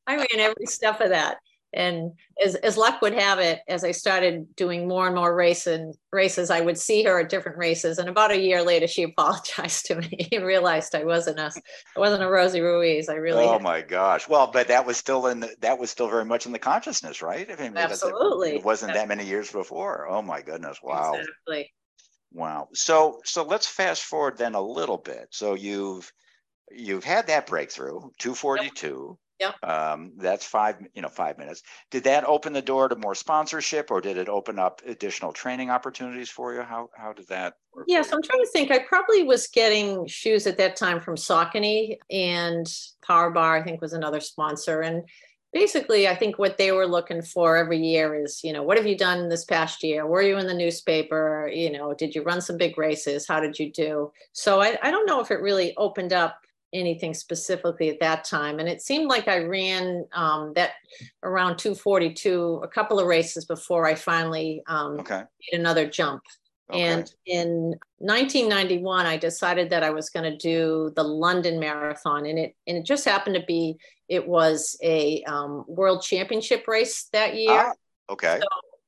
I 0.07 0.17
ran 0.17 0.27
every 0.39 0.67
step 0.67 1.01
of 1.01 1.09
that. 1.09 1.39
And 1.75 2.13
as, 2.43 2.55
as 2.57 2.79
luck 2.79 3.03
would 3.03 3.13
have 3.13 3.39
it, 3.39 3.61
as 3.69 3.85
I 3.85 3.91
started 3.91 4.57
doing 4.57 4.89
more 4.89 5.07
and 5.07 5.15
more 5.15 5.35
race 5.35 5.67
and 5.67 5.95
races, 6.13 6.51
I 6.51 6.63
would 6.63 6.79
see 6.79 7.03
her 7.05 7.21
at 7.21 7.29
different 7.29 7.59
races. 7.59 7.99
And 7.99 8.09
about 8.09 8.31
a 8.31 8.41
year 8.41 8.63
later, 8.63 8.87
she 8.87 9.03
apologized 9.19 9.87
to 9.87 9.97
me 9.97 10.29
and 10.33 10.45
realized 10.45 10.95
I 10.95 11.05
wasn't 11.05 11.39
a 11.39 11.53
I 11.97 12.01
wasn't 12.01 12.23
a 12.23 12.29
Rosie 12.29 12.61
Ruiz. 12.61 13.09
I 13.09 13.15
really 13.15 13.45
oh 13.45 13.53
had- 13.53 13.63
my 13.63 13.83
gosh. 13.83 14.29
Well, 14.29 14.47
but 14.47 14.69
that 14.69 14.87
was 14.87 14.97
still 14.97 15.27
in 15.27 15.41
the, 15.41 15.55
that 15.61 15.79
was 15.79 15.91
still 15.91 16.09
very 16.09 16.25
much 16.25 16.47
in 16.47 16.53
the 16.53 16.59
consciousness, 16.59 17.21
right? 17.21 17.51
I 17.51 17.63
mean, 17.63 17.77
Absolutely. 17.77 18.57
It 18.57 18.65
wasn't 18.65 18.95
that 18.95 19.09
many 19.09 19.27
years 19.27 19.51
before. 19.51 20.09
Oh 20.09 20.23
my 20.23 20.41
goodness. 20.41 20.79
Wow. 20.83 21.15
Exactly. 21.15 21.73
Wow. 22.33 22.69
So 22.75 23.21
so 23.25 23.43
let's 23.43 23.67
fast 23.67 24.05
forward 24.05 24.39
then 24.39 24.55
a 24.55 24.61
little 24.61 24.99
bit. 24.99 25.29
So 25.31 25.55
you've 25.55 26.11
you've 26.71 27.05
had 27.05 27.27
that 27.27 27.47
breakthrough, 27.47 28.01
242. 28.19 29.19
Yep. 29.41 29.55
Um, 29.63 30.13
that's 30.17 30.45
five, 30.45 30.77
you 30.95 31.03
know, 31.03 31.09
five 31.09 31.39
minutes. 31.39 31.63
Did 31.91 32.05
that 32.05 32.25
open 32.25 32.53
the 32.53 32.63
door 32.63 32.89
to 32.89 32.97
more 32.97 33.15
sponsorship, 33.15 33.91
or 33.91 34.01
did 34.01 34.17
it 34.17 34.29
open 34.29 34.59
up 34.59 34.83
additional 34.85 35.33
training 35.33 35.71
opportunities 35.71 36.29
for 36.29 36.55
you? 36.55 36.63
How 36.63 36.91
how 36.97 37.13
did 37.13 37.29
that? 37.29 37.55
Work 37.73 37.85
yes, 37.89 38.13
I'm 38.13 38.23
trying 38.23 38.41
to 38.41 38.51
think. 38.53 38.71
I 38.71 38.81
probably 38.81 39.23
was 39.23 39.47
getting 39.47 40.07
shoes 40.07 40.47
at 40.47 40.59
that 40.59 40.77
time 40.77 41.01
from 41.01 41.15
Saucony 41.15 41.97
and 42.11 42.67
Power 43.07 43.31
Bar. 43.31 43.57
I 43.57 43.63
think 43.63 43.81
was 43.81 43.93
another 43.93 44.21
sponsor, 44.21 44.81
and 44.81 45.05
basically, 45.53 46.09
I 46.09 46.17
think 46.17 46.39
what 46.39 46.59
they 46.59 46.73
were 46.73 46.87
looking 46.87 47.23
for 47.23 47.57
every 47.57 47.79
year 47.79 48.15
is, 48.15 48.41
you 48.43 48.53
know, 48.53 48.63
what 48.63 48.77
have 48.77 48.87
you 48.87 48.97
done 48.97 49.29
this 49.29 49.45
past 49.45 49.83
year? 49.83 50.07
Were 50.07 50.23
you 50.23 50.37
in 50.39 50.47
the 50.47 50.55
newspaper? 50.55 51.49
You 51.53 51.71
know, 51.71 51.95
did 51.95 52.15
you 52.15 52.23
run 52.23 52.41
some 52.41 52.57
big 52.57 52.77
races? 52.77 53.27
How 53.27 53.41
did 53.41 53.59
you 53.59 53.73
do? 53.73 54.11
So 54.33 54.61
I, 54.61 54.79
I 54.83 54.91
don't 54.91 55.07
know 55.07 55.21
if 55.21 55.31
it 55.31 55.41
really 55.41 55.75
opened 55.77 56.13
up 56.13 56.41
anything 56.73 57.15
specifically 57.15 57.89
at 57.89 58.01
that 58.01 58.25
time. 58.25 58.59
And 58.59 58.69
it 58.69 58.83
seemed 58.83 59.09
like 59.09 59.29
I 59.29 59.39
ran 59.45 60.05
um, 60.13 60.53
that 60.55 60.73
around 61.23 61.59
242, 61.59 62.61
a 62.63 62.69
couple 62.69 63.01
of 63.01 63.07
races 63.07 63.45
before 63.45 63.87
I 63.87 63.95
finally 63.95 64.63
um, 64.67 65.01
Okay. 65.01 65.23
made 65.53 65.59
another 65.61 65.89
jump. 65.89 66.23
Okay. 66.71 66.83
And 66.83 67.11
in 67.25 67.75
1991, 67.99 69.07
I 69.07 69.17
decided 69.17 69.71
that 69.71 69.83
I 69.83 69.91
was 69.91 70.11
going 70.11 70.31
to 70.31 70.37
do 70.37 70.93
the 70.97 71.03
London 71.03 71.59
Marathon, 71.59 72.27
and 72.27 72.39
it 72.39 72.55
and 72.67 72.77
it 72.77 72.85
just 72.85 73.07
happened 73.07 73.37
to 73.37 73.45
be 73.47 73.79
it 74.09 74.27
was 74.29 74.77
a 74.83 75.23
um, 75.25 75.65
World 75.67 76.03
Championship 76.03 76.69
race 76.69 77.09
that 77.15 77.37
year. 77.37 77.69
Ah, 77.69 77.73
okay. 78.11 78.41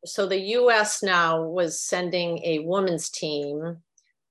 So 0.04 0.26
the 0.26 0.40
U.S. 0.40 1.02
now 1.02 1.42
was 1.42 1.80
sending 1.80 2.44
a 2.44 2.58
women's 2.60 3.08
team, 3.08 3.78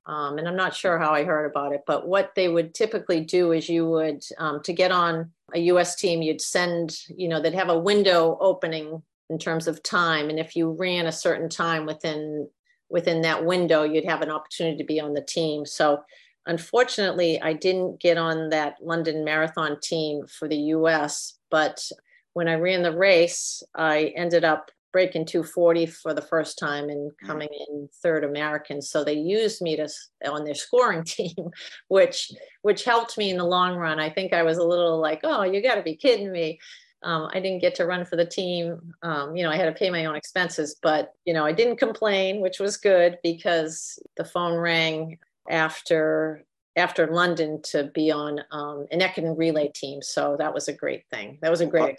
um, 0.10 0.39
and 0.39 0.47
I'm 0.47 0.55
not 0.55 0.76
sure 0.76 0.97
how 0.97 1.12
I 1.12 1.24
heard 1.24 1.45
about 1.45 1.72
it, 1.72 1.84
but 1.86 2.07
what 2.07 2.32
they 2.36 2.49
would 2.49 2.74
typically 2.74 3.22
do 3.22 3.51
is 3.51 3.70
you 3.70 3.88
would 3.88 4.24
um, 4.39 4.60
to 4.64 4.74
get 4.74 4.91
on 4.91 5.32
a 5.53 5.60
U.S. 5.60 5.95
team, 5.95 6.24
you'd 6.24 6.41
send 6.41 6.97
you 7.16 7.28
know 7.28 7.39
they'd 7.39 7.53
have 7.53 7.70
a 7.70 7.78
window 7.78 8.36
opening 8.41 9.03
in 9.30 9.38
terms 9.38 9.68
of 9.68 9.84
time, 9.84 10.32
and 10.32 10.39
if 10.39 10.55
you 10.55 10.72
ran 10.72 11.05
a 11.05 11.12
certain 11.12 11.47
time 11.47 11.86
within 11.86 12.49
within 12.89 13.22
that 13.22 13.45
window, 13.45 13.84
you'd 13.84 14.10
have 14.10 14.24
an 14.24 14.32
opportunity 14.32 14.78
to 14.78 14.84
be 14.84 14.99
on 14.99 15.14
the 15.14 15.22
team. 15.22 15.64
So 15.64 16.01
unfortunately, 16.47 17.39
I 17.39 17.53
didn't 17.53 18.01
get 18.01 18.18
on 18.18 18.49
that 18.49 18.78
London 18.82 19.24
Marathon 19.24 19.80
team 19.80 20.26
for 20.26 20.47
the 20.47 20.57
US, 20.74 21.38
but 21.51 21.88
when 22.34 22.47
I 22.47 22.55
ran 22.55 22.82
the 22.82 22.97
race, 22.97 23.62
I 23.76 24.12
ended 24.16 24.43
up 24.43 24.72
breaking 24.92 25.26
240 25.26 25.86
for 25.86 26.14
the 26.14 26.22
first 26.22 26.58
time 26.58 26.90
and 26.90 27.12
coming 27.26 27.50
in 27.70 27.90
third 28.02 28.24
American. 28.24 28.82
So 28.82 29.04
they 29.04 29.14
used 29.14 29.62
me 29.62 29.76
to 29.76 29.88
on 30.30 30.44
their 30.44 30.56
scoring 30.56 31.04
team, 31.04 31.52
which 31.88 32.32
which 32.62 32.84
helped 32.84 33.18
me 33.18 33.30
in 33.30 33.38
the 33.38 33.46
long 33.46 33.78
run. 33.78 34.00
I 34.00 34.10
think 34.10 34.34
I 34.34 34.44
was 34.44 34.58
a 34.58 34.64
little 34.64 35.00
like, 35.00 35.22
oh, 35.24 35.44
you 35.44 35.62
got 35.62 35.76
to 35.76 35.84
be 35.84 35.96
kidding 35.96 36.32
me. 36.32 36.60
Um, 37.02 37.30
I 37.34 37.40
didn't 37.40 37.62
get 37.62 37.76
to 37.76 37.86
run 37.86 38.04
for 38.04 38.18
the 38.18 38.26
team. 38.26 38.94
Um, 39.04 39.36
you 39.36 39.44
know, 39.44 39.52
I 39.52 39.56
had 39.56 39.66
to 39.66 39.80
pay 39.80 39.90
my 39.90 40.06
own 40.06 40.16
expenses, 40.16 40.76
but 40.82 41.14
you 41.26 41.34
know, 41.34 41.46
I 41.46 41.54
didn't 41.54 41.78
complain, 41.78 42.42
which 42.42 42.60
was 42.60 42.76
good 42.78 43.18
because 43.24 43.98
the 44.18 44.26
phone 44.26 44.58
rang 44.58 45.18
after 45.50 46.44
after 46.76 47.08
London 47.08 47.62
to 47.64 47.86
be 47.94 48.12
on 48.12 48.40
um, 48.52 48.88
an 48.92 49.00
Ekiden 49.00 49.38
relay 49.38 49.70
team. 49.74 50.02
So 50.02 50.36
that 50.40 50.54
was 50.54 50.68
a 50.68 50.74
great 50.74 51.04
thing. 51.12 51.38
That 51.42 51.52
was 51.52 51.62
a 51.62 51.66
great 51.66 51.82
Well- 51.82 51.96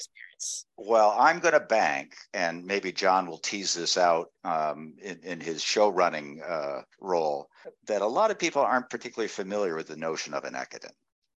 Well, 0.76 1.14
I'm 1.18 1.38
going 1.40 1.54
to 1.54 1.60
bank, 1.60 2.14
and 2.32 2.64
maybe 2.64 2.92
John 2.92 3.26
will 3.26 3.38
tease 3.38 3.74
this 3.74 3.96
out 3.98 4.30
um, 4.44 4.94
in, 5.02 5.18
in 5.22 5.40
his 5.40 5.62
show 5.62 5.88
running 5.88 6.42
uh, 6.42 6.82
role, 7.00 7.48
that 7.86 8.02
a 8.02 8.06
lot 8.06 8.30
of 8.30 8.38
people 8.38 8.62
aren't 8.62 8.90
particularly 8.90 9.28
familiar 9.28 9.76
with 9.76 9.88
the 9.88 9.96
notion 9.96 10.34
of 10.34 10.44
an 10.44 10.54
Ekiden. 10.54 10.92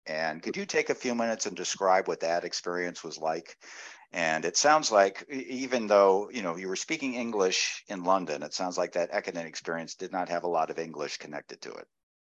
And 0.06 0.41
could 0.41 0.58
you 0.58 0.66
take 0.66 0.89
a 0.89 0.95
few 0.95 1.16
minutes 1.16 1.45
and 1.45 1.56
describe 1.56 2.08
what 2.08 2.20
that 2.22 2.43
experience 2.43 3.04
was 3.04 3.18
like? 3.18 3.58
And 4.12 4.45
it 4.45 4.58
sounds 4.58 4.91
like, 4.91 5.26
even 5.30 5.88
though 5.88 6.30
you 6.32 6.43
know 6.43 6.56
you 6.56 6.68
were 6.68 6.76
speaking 6.76 7.16
English 7.16 7.84
in 7.88 8.04
London, 8.04 8.43
it 8.43 8.54
sounds 8.54 8.78
like 8.78 8.91
that 8.93 9.12
Ekiden 9.12 9.45
experience 9.45 9.95
did 9.95 10.12
not 10.12 10.30
have 10.30 10.43
a 10.43 10.47
lot 10.47 10.70
of 10.70 10.78
English 10.78 11.18
connected 11.18 11.62
to 11.62 11.72
it. 11.72 11.88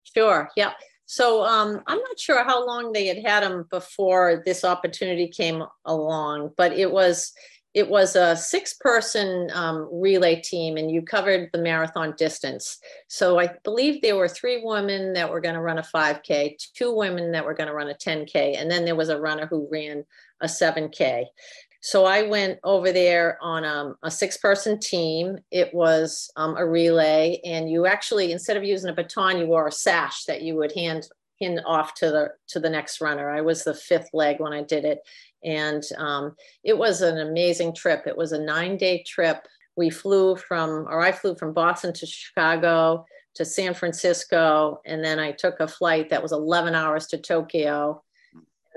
Sure. 0.03 0.49
Yeah. 0.57 0.73
So 1.11 1.43
um, 1.43 1.81
I'm 1.87 1.99
not 1.99 2.21
sure 2.21 2.45
how 2.45 2.67
long 2.67 2.93
they 2.93 3.07
had 3.07 3.25
had 3.25 3.43
him 3.43 3.65
before 3.71 4.43
this 4.45 4.63
opportunity 4.63 5.27
came 5.27 5.63
along, 5.87 6.51
but 6.59 6.75
it 6.75 6.93
was 6.93 7.33
it 7.73 7.89
was 7.89 8.15
a 8.15 8.37
six 8.37 8.75
person 8.75 9.51
um, 9.55 9.89
relay 9.91 10.37
team, 10.37 10.77
and 10.77 10.91
you 10.91 11.01
covered 11.01 11.49
the 11.53 11.63
marathon 11.63 12.15
distance. 12.19 12.79
So 13.09 13.39
I 13.39 13.51
believe 13.65 14.03
there 14.03 14.17
were 14.17 14.29
three 14.29 14.61
women 14.63 15.15
that 15.15 15.31
were 15.31 15.41
going 15.41 15.55
to 15.55 15.63
run 15.63 15.79
a 15.79 15.83
5K, 15.83 16.57
two 16.75 16.95
women 16.95 17.33
that 17.33 17.45
were 17.45 17.55
going 17.55 17.69
to 17.69 17.75
run 17.75 17.89
a 17.89 17.95
10K, 17.95 18.61
and 18.61 18.71
then 18.71 18.85
there 18.85 18.97
was 18.97 19.09
a 19.09 19.21
runner 19.21 19.47
who 19.47 19.69
ran 19.71 20.05
a 20.41 20.47
7K. 20.47 21.25
So 21.89 22.05
I 22.05 22.21
went 22.21 22.59
over 22.65 22.93
there 22.93 23.39
on 23.41 23.65
um, 23.65 23.97
a 24.03 24.11
six 24.11 24.37
person 24.37 24.79
team. 24.79 25.39
It 25.51 25.73
was 25.73 26.31
um, 26.37 26.55
a 26.59 26.67
relay, 26.67 27.41
and 27.47 27.71
you 27.71 27.87
actually, 27.87 28.31
instead 28.31 28.59
of 28.59 28.63
using 28.63 28.91
a 28.91 28.93
baton, 28.93 29.39
you 29.39 29.47
wore 29.47 29.69
a 29.69 29.73
sash 29.73 30.25
that 30.25 30.43
you 30.43 30.55
would 30.57 30.73
hand 30.73 31.09
hand 31.41 31.63
off 31.65 31.95
to 31.95 32.11
the 32.11 32.29
to 32.49 32.61
the 32.61 32.69
next 32.69 33.01
runner. 33.01 33.31
I 33.31 33.41
was 33.41 33.65
the 33.65 33.73
fifth 33.73 34.11
leg 34.13 34.39
when 34.39 34.53
I 34.53 34.65
did 34.65 34.85
it, 34.85 34.99
and 35.43 35.83
um, 35.97 36.37
it 36.63 36.77
was 36.77 37.01
an 37.01 37.21
amazing 37.21 37.75
trip. 37.75 38.03
It 38.07 38.19
was 38.19 38.33
a 38.33 38.45
nine 38.45 38.77
day 38.77 39.03
trip. 39.05 39.47
We 39.75 39.89
flew 39.89 40.37
from, 40.37 40.87
or 40.91 41.01
I 41.01 41.11
flew 41.11 41.37
from 41.37 41.55
Boston 41.55 41.95
to 41.95 42.05
Chicago 42.05 43.07
to 43.37 43.47
San 43.47 43.73
Francisco, 43.73 44.83
and 44.85 45.03
then 45.03 45.19
I 45.19 45.33
took 45.33 45.59
a 45.59 45.67
flight 45.67 46.11
that 46.11 46.23
was 46.23 46.33
11 46.33 46.75
hours 46.75 47.07
to 47.07 47.17
Tokyo 47.17 48.03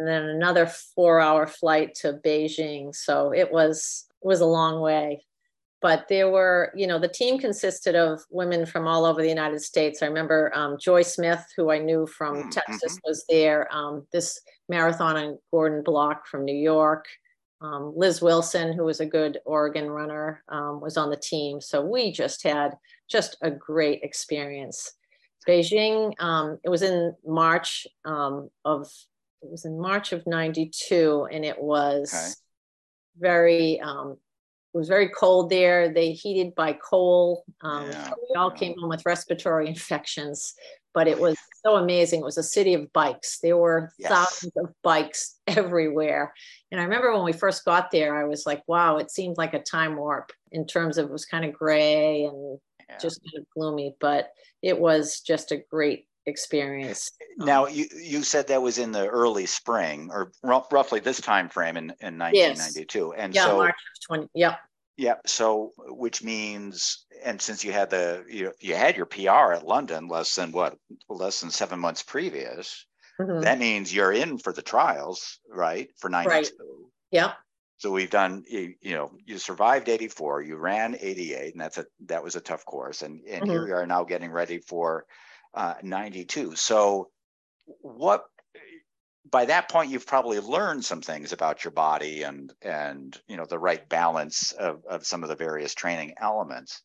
and 0.01 0.07
then 0.07 0.23
another 0.23 0.65
four 0.65 1.19
hour 1.19 1.45
flight 1.45 1.93
to 1.93 2.13
Beijing. 2.25 2.95
So 2.95 3.31
it 3.31 3.51
was 3.51 4.07
was 4.23 4.41
a 4.41 4.45
long 4.45 4.81
way. 4.81 5.23
But 5.79 6.07
there 6.09 6.29
were, 6.29 6.71
you 6.75 6.87
know, 6.87 6.97
the 6.97 7.07
team 7.07 7.37
consisted 7.37 7.95
of 7.95 8.21
women 8.31 8.65
from 8.65 8.87
all 8.87 9.05
over 9.05 9.21
the 9.21 9.29
United 9.29 9.61
States. 9.61 10.01
I 10.01 10.07
remember 10.07 10.51
um, 10.55 10.77
Joy 10.79 11.03
Smith, 11.03 11.45
who 11.55 11.71
I 11.71 11.77
knew 11.77 12.07
from 12.07 12.35
Mm, 12.35 12.51
Texas, 12.51 12.99
was 13.05 13.25
there. 13.29 13.67
Um, 13.71 14.07
this 14.11 14.41
marathon 14.69 15.17
and 15.17 15.37
Gordon 15.51 15.83
Bloch 15.83 16.25
from 16.25 16.45
New 16.45 16.55
York. 16.55 17.05
Um, 17.61 17.93
Liz 17.95 18.23
Wilson, 18.23 18.73
who 18.73 18.85
was 18.85 19.01
a 19.01 19.05
good 19.05 19.37
Oregon 19.45 19.89
runner, 19.89 20.43
um, 20.49 20.81
was 20.81 20.97
on 20.97 21.11
the 21.11 21.17
team. 21.17 21.61
So 21.61 21.85
we 21.85 22.11
just 22.11 22.41
had 22.41 22.75
just 23.07 23.37
a 23.43 23.51
great 23.51 24.01
experience. 24.01 24.93
Beijing, 25.47 26.13
um, 26.19 26.59
it 26.63 26.69
was 26.69 26.81
in 26.81 27.15
March 27.25 27.87
um, 28.05 28.49
of 28.65 28.91
it 29.41 29.49
was 29.49 29.65
in 29.65 29.79
March 29.79 30.11
of 30.13 30.25
92 30.27 31.27
and 31.31 31.43
it 31.45 31.59
was 31.61 32.13
Okay. 32.13 32.33
very 33.19 33.79
um 33.81 34.17
it 34.73 34.77
was 34.77 34.87
very 34.87 35.09
cold 35.09 35.49
there 35.49 35.93
they 35.93 36.11
heated 36.11 36.55
by 36.55 36.73
coal 36.73 37.43
um 37.61 37.89
Yeah, 37.89 38.11
we 38.29 38.35
all 38.35 38.51
yeah. 38.51 38.57
came 38.57 38.75
home 38.79 38.89
with 38.89 39.05
respiratory 39.05 39.67
infections 39.75 40.53
but 40.93 41.07
it 41.07 41.19
was 41.19 41.35
so 41.65 41.75
amazing 41.75 42.21
it 42.21 42.25
was 42.25 42.37
a 42.37 42.43
city 42.43 42.73
of 42.73 42.91
bikes 42.93 43.39
there 43.39 43.57
were 43.57 43.91
Yes. 43.97 44.09
thousands 44.09 44.53
of 44.57 44.73
bikes 44.81 45.39
everywhere 45.47 46.33
and 46.71 46.79
i 46.79 46.83
remember 46.83 47.11
when 47.13 47.23
we 47.25 47.33
first 47.33 47.65
got 47.65 47.91
there 47.91 48.15
i 48.17 48.23
was 48.23 48.45
like 48.45 48.63
wow 48.67 48.97
it 48.97 49.11
seemed 49.11 49.37
like 49.37 49.53
a 49.53 49.61
time 49.61 49.95
warp 49.97 50.31
in 50.51 50.65
terms 50.65 50.97
of 50.97 51.07
it 51.07 51.11
was 51.11 51.25
kind 51.25 51.43
of 51.45 51.53
gray 51.53 52.23
and 52.23 52.57
Yeah. 52.89 52.97
just 53.01 53.21
kind 53.23 53.41
of 53.41 53.49
gloomy 53.53 53.95
but 53.99 54.29
it 54.61 54.79
was 54.79 55.19
just 55.21 55.51
a 55.51 55.57
great 55.69 56.07
experience 56.25 57.11
Now, 57.37 57.65
you, 57.67 57.87
you 57.95 58.23
said 58.23 58.47
that 58.47 58.61
was 58.61 58.77
in 58.77 58.91
the 58.91 59.07
early 59.07 59.45
spring 59.45 60.09
or 60.11 60.31
ru- 60.43 60.61
roughly 60.71 60.99
this 60.99 61.19
time 61.21 61.49
frame 61.49 61.77
in, 61.77 61.85
in 62.01 62.17
1992. 62.17 63.13
And 63.13 63.33
yeah 63.33 63.43
so, 63.45 63.57
march 63.57 63.69
of 63.75 64.17
20 64.17 64.27
yep 64.33 64.59
yeah, 64.97 65.15
so 65.25 65.71
which 65.87 66.21
means, 66.21 67.05
and 67.23 67.41
since 67.41 67.63
you 67.63 67.71
had 67.71 67.89
the, 67.89 68.23
you, 68.29 68.51
you 68.59 68.75
had 68.75 68.95
your 68.95 69.07
PR 69.07 69.53
at 69.53 69.65
London 69.65 70.07
less 70.07 70.35
than 70.35 70.51
what, 70.51 70.77
less 71.09 71.41
than 71.41 71.49
seven 71.49 71.79
months 71.79 72.03
previous, 72.03 72.85
Mhm. 73.19 73.41
that 73.41 73.57
means 73.57 73.93
you're 73.93 74.11
in 74.11 74.37
for 74.37 74.53
the 74.53 74.61
trials, 74.61 75.39
right? 75.49 75.89
For 75.97 76.09
92. 76.09 76.91
yeah. 77.09 77.33
So 77.77 77.89
we've 77.89 78.11
done, 78.11 78.43
you, 78.47 78.75
you 78.81 78.93
know, 78.93 79.11
you 79.25 79.39
survived 79.39 79.89
84, 79.89 80.43
you 80.43 80.57
ran 80.57 80.95
88, 80.99 81.53
and 81.53 81.61
that's 81.61 81.79
a, 81.79 81.85
that 82.05 82.23
was 82.23 82.35
a 82.35 82.41
tough 82.41 82.63
course. 82.65 83.01
And, 83.01 83.25
and 83.25 83.47
here 83.47 83.61
Mhm. 83.61 83.65
we 83.65 83.71
are 83.71 83.87
now 83.87 84.03
getting 84.03 84.29
ready 84.29 84.59
for 84.59 85.05
uh, 85.53 85.75
92. 85.83 86.55
So 86.55 87.09
what, 87.81 88.25
by 89.29 89.45
that 89.45 89.69
point, 89.69 89.91
you've 89.91 90.07
probably 90.07 90.39
learned 90.39 90.83
some 90.83 91.01
things 91.01 91.31
about 91.31 91.63
your 91.63 91.71
body 91.71 92.23
and, 92.23 92.53
and, 92.61 93.17
you 93.27 93.37
know, 93.37 93.45
the 93.45 93.59
right 93.59 93.87
balance 93.87 94.51
of, 94.53 94.83
of 94.89 95.05
some 95.05 95.23
of 95.23 95.29
the 95.29 95.35
various 95.35 95.73
training 95.73 96.13
elements. 96.19 96.81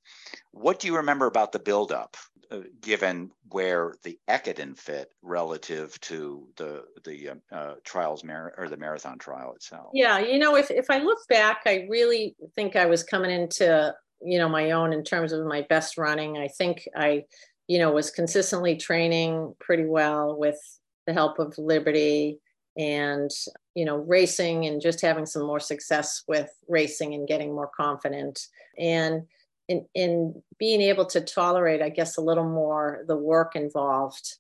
What 0.53 0.79
do 0.79 0.87
you 0.87 0.97
remember 0.97 1.27
about 1.27 1.53
the 1.53 1.59
buildup? 1.59 2.17
Uh, 2.49 2.61
given 2.81 3.29
where 3.51 3.95
the 4.05 4.17
Ekiden 4.31 4.79
fit 4.79 5.09
relative 5.21 5.99
to 6.01 6.47
the 6.57 6.85
the 7.05 7.31
um, 7.31 7.43
uh, 7.51 7.75
trials 7.83 8.23
mar- 8.23 8.55
or 8.57 8.69
the 8.69 8.77
marathon 8.77 9.19
trial 9.19 9.53
itself. 9.55 9.91
Yeah, 9.93 10.21
you 10.21 10.39
know, 10.39 10.55
if 10.55 10.71
if 10.71 10.89
I 10.89 10.99
look 10.99 11.19
back, 11.29 11.63
I 11.67 11.89
really 11.91 12.37
think 12.55 12.77
I 12.77 12.87
was 12.87 13.03
coming 13.03 13.33
into 13.33 13.93
you 14.23 14.39
know 14.39 14.49
my 14.49 14.71
own 14.71 14.93
in 14.93 15.03
terms 15.03 15.33
of 15.33 15.45
my 15.45 15.63
best 15.63 15.99
running. 15.99 16.39
I 16.39 16.47
think 16.47 16.87
I, 16.97 17.25
you 17.69 17.79
know, 17.79 17.91
was 17.91 18.11
consistently 18.11 18.77
training 18.77 19.55
pretty 19.59 19.87
well 19.87 20.37
with 20.39 20.59
the 21.07 21.13
help 21.13 21.39
of 21.39 21.57
Liberty 21.59 22.41
and 22.79 23.31
you 23.75 23.87
know 23.87 23.97
racing 23.97 24.67
and 24.67 24.83
just 24.83 25.01
having 25.01 25.25
some 25.25 25.43
more 25.43 25.61
success 25.61 26.23
with 26.29 26.51
racing 26.69 27.15
and 27.15 27.27
getting 27.27 27.55
more 27.55 27.71
confident. 27.75 28.47
And 28.79 29.27
in, 29.69 29.87
in 29.95 30.43
being 30.59 30.81
able 30.81 31.07
to 31.07 31.21
tolerate 31.21 31.83
i 31.83 31.89
guess 31.89 32.17
a 32.17 32.21
little 32.21 32.49
more 32.49 33.05
the 33.09 33.17
work 33.17 33.57
involved 33.57 34.37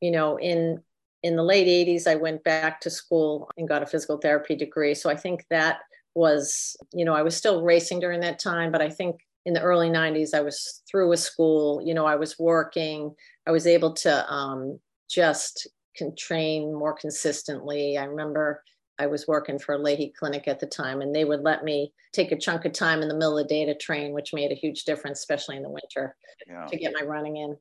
you 0.00 0.10
know 0.10 0.38
in 0.38 0.82
in 1.22 1.36
the 1.36 1.42
late 1.42 1.66
80s 1.66 2.06
i 2.06 2.14
went 2.14 2.44
back 2.44 2.80
to 2.82 2.90
school 2.90 3.48
and 3.56 3.68
got 3.68 3.82
a 3.82 3.86
physical 3.86 4.18
therapy 4.18 4.54
degree. 4.54 4.94
So 4.94 5.10
i 5.10 5.16
think 5.16 5.44
that 5.50 5.78
was 6.14 6.76
you 6.92 7.04
know 7.04 7.14
i 7.14 7.22
was 7.22 7.36
still 7.36 7.62
racing 7.62 8.00
during 8.00 8.20
that 8.20 8.38
time 8.38 8.72
but 8.72 8.82
i 8.82 8.90
think 8.90 9.20
in 9.46 9.54
the 9.54 9.62
early 9.62 9.88
90s 9.88 10.34
i 10.34 10.40
was 10.40 10.82
through 10.90 11.08
with 11.08 11.20
school 11.20 11.80
you 11.84 11.94
know 11.94 12.06
i 12.06 12.16
was 12.16 12.38
working 12.38 13.14
i 13.46 13.50
was 13.50 13.66
able 13.66 13.92
to 13.92 14.32
um, 14.32 14.78
just 15.08 15.68
can 15.98 16.14
train 16.16 16.72
more 16.72 16.94
consistently. 16.94 17.98
I 17.98 18.04
remember 18.04 18.62
I 18.98 19.06
was 19.06 19.28
working 19.28 19.58
for 19.58 19.74
a 19.74 19.78
Lahey 19.78 20.14
clinic 20.14 20.48
at 20.48 20.60
the 20.60 20.66
time, 20.66 21.02
and 21.02 21.14
they 21.14 21.24
would 21.24 21.42
let 21.42 21.64
me 21.64 21.92
take 22.12 22.32
a 22.32 22.38
chunk 22.38 22.64
of 22.64 22.72
time 22.72 23.02
in 23.02 23.08
the 23.08 23.14
middle 23.14 23.36
of 23.36 23.46
the 23.46 23.54
day 23.54 23.64
to 23.66 23.74
train, 23.76 24.12
which 24.12 24.32
made 24.32 24.50
a 24.50 24.56
huge 24.56 24.84
difference, 24.84 25.18
especially 25.18 25.56
in 25.56 25.62
the 25.62 25.68
winter, 25.68 26.16
yeah. 26.46 26.66
to 26.66 26.76
get 26.76 26.94
my 26.98 27.04
running 27.04 27.36
in. 27.36 27.56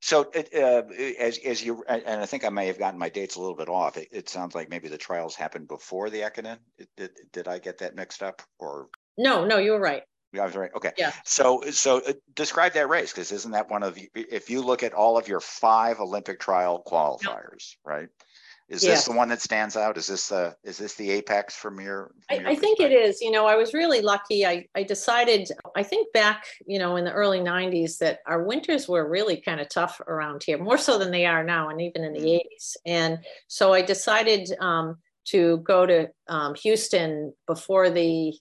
So, 0.00 0.30
uh, 0.34 0.82
as 1.18 1.38
as 1.38 1.64
you 1.64 1.84
and 1.88 2.20
I 2.20 2.26
think 2.26 2.44
I 2.44 2.48
may 2.48 2.66
have 2.66 2.78
gotten 2.78 2.98
my 2.98 3.08
dates 3.08 3.36
a 3.36 3.40
little 3.40 3.56
bit 3.56 3.68
off. 3.68 3.96
It, 3.96 4.08
it 4.10 4.28
sounds 4.28 4.54
like 4.54 4.70
maybe 4.70 4.88
the 4.88 4.98
trials 4.98 5.34
happened 5.34 5.68
before 5.68 6.10
the 6.10 6.20
Ekiden. 6.20 6.58
Did 6.96 7.10
did 7.32 7.48
I 7.48 7.58
get 7.58 7.78
that 7.78 7.94
mixed 7.94 8.22
up, 8.22 8.42
or 8.58 8.88
no? 9.18 9.44
No, 9.44 9.58
you 9.58 9.72
were 9.72 9.80
right. 9.80 10.02
I 10.34 10.44
was 10.44 10.56
right. 10.56 10.70
Okay. 10.76 10.92
Yeah. 10.98 11.12
So, 11.24 11.62
so 11.70 12.02
uh, 12.06 12.12
describe 12.34 12.72
that 12.74 12.88
race 12.88 13.12
because 13.12 13.32
isn't 13.32 13.52
that 13.52 13.70
one 13.70 13.82
of 13.82 13.94
the, 13.94 14.08
if 14.14 14.50
you 14.50 14.62
look 14.62 14.82
at 14.82 14.92
all 14.92 15.16
of 15.16 15.28
your 15.28 15.40
five 15.40 16.00
Olympic 16.00 16.40
trial 16.40 16.82
qualifiers, 16.86 17.76
right? 17.84 18.08
Is 18.68 18.82
this 18.82 19.04
the 19.04 19.12
one 19.12 19.28
that 19.28 19.40
stands 19.40 19.76
out? 19.76 19.96
Is 19.96 20.08
this 20.08 20.28
the 20.28 20.56
is 20.64 20.76
this 20.76 20.94
the 20.94 21.10
apex 21.12 21.54
from 21.54 21.80
your? 21.80 22.10
From 22.28 22.40
your 22.40 22.48
I, 22.48 22.52
I 22.52 22.54
think 22.56 22.80
it 22.80 22.90
is. 22.90 23.20
You 23.20 23.30
know, 23.30 23.46
I 23.46 23.54
was 23.54 23.72
really 23.72 24.00
lucky. 24.00 24.44
I 24.44 24.66
I 24.74 24.82
decided. 24.82 25.48
I 25.76 25.84
think 25.84 26.12
back, 26.12 26.44
you 26.66 26.80
know, 26.80 26.96
in 26.96 27.04
the 27.04 27.12
early 27.12 27.38
'90s, 27.38 27.98
that 27.98 28.20
our 28.26 28.42
winters 28.42 28.88
were 28.88 29.08
really 29.08 29.40
kind 29.40 29.60
of 29.60 29.68
tough 29.68 30.00
around 30.08 30.42
here, 30.42 30.58
more 30.58 30.78
so 30.78 30.98
than 30.98 31.12
they 31.12 31.26
are 31.26 31.44
now, 31.44 31.68
and 31.68 31.80
even 31.80 32.02
in 32.02 32.12
the 32.12 32.20
'80s. 32.20 32.42
Mm-hmm. 32.42 32.90
And 32.90 33.18
so 33.46 33.72
I 33.72 33.82
decided 33.82 34.50
um, 34.58 34.96
to 35.26 35.58
go 35.58 35.86
to 35.86 36.08
um, 36.26 36.56
Houston 36.56 37.32
before 37.46 37.88
the 37.88 38.34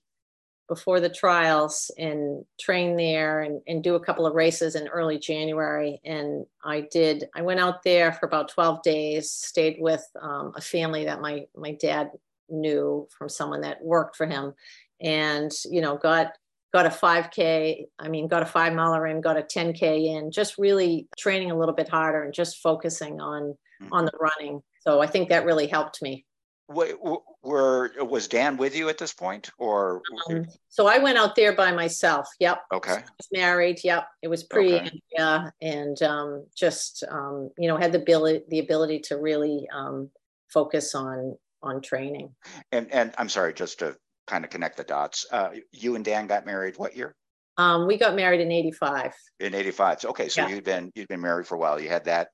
before 0.68 1.00
the 1.00 1.10
trials 1.10 1.92
and 1.98 2.44
train 2.60 2.96
there 2.96 3.42
and, 3.42 3.62
and 3.68 3.84
do 3.84 3.96
a 3.96 4.00
couple 4.04 4.26
of 4.26 4.34
races 4.34 4.76
in 4.76 4.88
early 4.88 5.20
January. 5.20 6.00
And 6.04 6.46
I 6.64 6.88
did, 6.92 7.26
I 7.36 7.44
went 7.44 7.60
out 7.60 7.84
there 7.84 8.12
for 8.12 8.26
about 8.26 8.50
12 8.50 8.82
days, 8.82 9.32
stayed 9.32 9.78
with 9.80 10.04
um, 10.20 10.54
a 10.56 10.62
family 10.62 11.06
that 11.06 11.22
my, 11.22 11.46
my 11.56 11.74
dad 11.74 12.10
knew 12.50 13.08
from 13.16 13.30
someone 13.30 13.62
that 13.62 13.84
worked 13.84 14.16
for 14.16 14.26
him 14.26 14.54
and, 15.02 15.52
you 15.70 15.82
know, 15.82 15.98
got, 15.98 16.32
got 16.74 16.88
a 16.88 16.90
5k, 16.90 17.86
I 18.00 18.10
mean, 18.10 18.28
got 18.28 18.44
a 18.44 18.48
five 18.48 18.74
miler 18.74 19.06
in, 19.06 19.22
got 19.22 19.38
a 19.38 19.44
10k 19.44 20.18
in, 20.18 20.32
just 20.32 20.58
really 20.58 21.08
training 21.18 21.52
a 21.52 21.58
little 21.58 21.76
bit 21.76 21.90
harder 21.90 22.24
and 22.24 22.34
just 22.34 22.58
focusing 22.58 23.22
on, 23.22 23.56
mm-hmm. 23.82 23.94
on 23.94 24.06
the 24.06 24.12
running. 24.20 24.62
So 24.80 25.00
I 25.00 25.08
think 25.08 25.30
that 25.30 25.46
really 25.46 25.68
helped 25.68 26.02
me 26.02 26.26
were 26.68 27.92
was 28.00 28.28
Dan 28.28 28.58
with 28.58 28.76
you 28.76 28.90
at 28.90 28.98
this 28.98 29.14
point, 29.14 29.50
or? 29.58 30.02
Um, 30.30 30.46
so 30.70 30.88
I 30.88 30.98
went 30.98 31.18
out 31.18 31.36
there 31.36 31.56
by 31.56 31.72
myself. 31.72 32.28
Yep. 32.40 32.62
Okay. 32.74 32.92
I 32.92 32.96
was 32.96 33.28
married. 33.32 33.80
Yep. 33.84 34.08
It 34.22 34.28
was 34.28 34.44
pretty, 34.44 34.76
okay. 34.76 35.02
yeah, 35.18 35.50
and 35.62 36.02
um, 36.02 36.46
just 36.56 37.04
um, 37.10 37.50
you 37.58 37.68
know 37.68 37.78
had 37.78 37.92
the 37.92 38.00
ability 38.00 38.46
the 38.50 38.60
ability 38.60 39.00
to 39.06 39.18
really 39.18 39.68
um, 39.74 40.10
focus 40.50 40.96
on 40.96 41.38
on 41.62 41.82
training. 41.82 42.34
And 42.72 42.92
and 42.92 43.14
I'm 43.18 43.30
sorry, 43.30 43.54
just 43.54 43.80
to 43.80 43.96
kind 44.28 44.44
of 44.44 44.50
connect 44.50 44.78
the 44.78 44.84
dots. 44.84 45.26
Uh, 45.32 45.50
you 45.72 45.96
and 45.96 46.04
Dan 46.04 46.28
got 46.28 46.46
married 46.46 46.78
what 46.78 46.96
year? 46.96 47.16
Um, 47.58 47.88
we 47.88 47.98
got 47.98 48.16
married 48.16 48.42
in 48.42 48.52
'85. 48.52 49.14
In 49.40 49.54
'85. 49.54 50.02
So, 50.02 50.10
okay, 50.10 50.30
so 50.30 50.42
yeah. 50.42 50.56
you'd 50.56 50.64
been 50.64 50.92
you'd 50.96 51.08
been 51.08 51.22
married 51.22 51.48
for 51.48 51.56
a 51.56 51.60
while. 51.60 51.80
You 51.80 51.90
had 51.90 52.06
that 52.06 52.30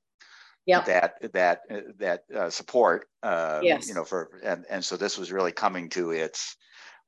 yep. 0.66 0.86
that 0.86 1.16
that 1.34 1.62
that 1.98 2.24
uh, 2.36 2.50
support. 2.50 3.08
Uh, 3.24 3.60
yes. 3.64 3.88
You 3.88 3.96
know, 3.96 4.04
for 4.04 4.40
and 4.44 4.66
and 4.70 4.84
so 4.84 4.98
this 4.98 5.18
was 5.18 5.32
really 5.32 5.52
coming 5.52 5.90
to 5.90 6.12
its 6.12 6.56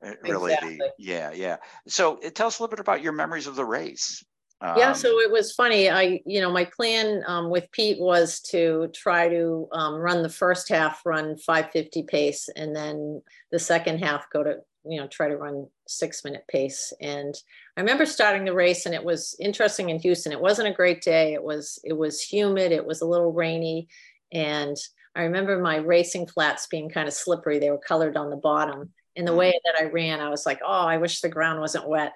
uh, 0.04 0.12
really 0.22 0.52
exactly. 0.52 0.76
the 0.76 0.92
yeah 0.98 1.32
yeah. 1.32 1.56
So 1.88 2.18
uh, 2.24 2.30
tell 2.30 2.46
us 2.46 2.58
a 2.58 2.62
little 2.62 2.74
bit 2.74 2.80
about 2.80 3.02
your 3.02 3.12
memories 3.12 3.46
of 3.46 3.56
the 3.56 3.64
race. 3.64 4.24
Um, 4.60 4.78
yeah, 4.78 4.92
so 4.92 5.20
it 5.20 5.30
was 5.30 5.52
funny. 5.52 5.90
I, 5.90 6.20
you 6.24 6.40
know, 6.40 6.50
my 6.50 6.64
plan 6.64 7.22
um, 7.26 7.50
with 7.50 7.70
Pete 7.72 8.00
was 8.00 8.40
to 8.50 8.88
try 8.94 9.28
to 9.28 9.68
um, 9.72 9.96
run 9.96 10.22
the 10.22 10.28
first 10.30 10.70
half, 10.70 11.02
run 11.04 11.36
550 11.36 12.04
pace, 12.04 12.48
and 12.54 12.74
then 12.74 13.20
the 13.50 13.58
second 13.58 13.98
half 13.98 14.30
go 14.30 14.42
to 14.42 14.56
you 14.86 15.00
know 15.00 15.06
try 15.06 15.28
to 15.28 15.36
run 15.36 15.66
six 15.86 16.24
minute 16.24 16.44
pace. 16.48 16.92
And 17.00 17.34
i 17.76 17.80
remember 17.80 18.06
starting 18.06 18.44
the 18.44 18.54
race 18.54 18.86
and 18.86 18.94
it 18.94 19.04
was 19.04 19.36
interesting 19.40 19.90
in 19.90 19.98
houston. 19.98 20.32
It 20.32 20.40
wasn't 20.40 20.68
a 20.68 20.74
great 20.74 21.02
day. 21.02 21.34
It 21.34 21.42
was 21.42 21.78
it 21.84 21.94
was 21.94 22.20
humid. 22.20 22.72
It 22.72 22.86
was 22.86 23.00
a 23.00 23.06
little 23.06 23.32
rainy. 23.32 23.88
And 24.32 24.76
i 25.14 25.22
remember 25.22 25.58
my 25.58 25.76
racing 25.76 26.26
flats 26.26 26.66
being 26.66 26.90
kind 26.90 27.08
of 27.08 27.14
slippery. 27.14 27.58
They 27.58 27.70
were 27.70 27.78
colored 27.78 28.16
on 28.16 28.30
the 28.30 28.36
bottom. 28.36 28.92
In 29.16 29.24
the 29.24 29.32
mm. 29.32 29.38
way 29.38 29.60
that 29.64 29.80
i 29.80 29.90
ran 29.90 30.20
i 30.20 30.28
was 30.28 30.44
like 30.46 30.60
oh 30.64 30.86
i 30.86 30.96
wish 30.96 31.20
the 31.20 31.28
ground 31.28 31.60
wasn't 31.60 31.88
wet. 31.88 32.12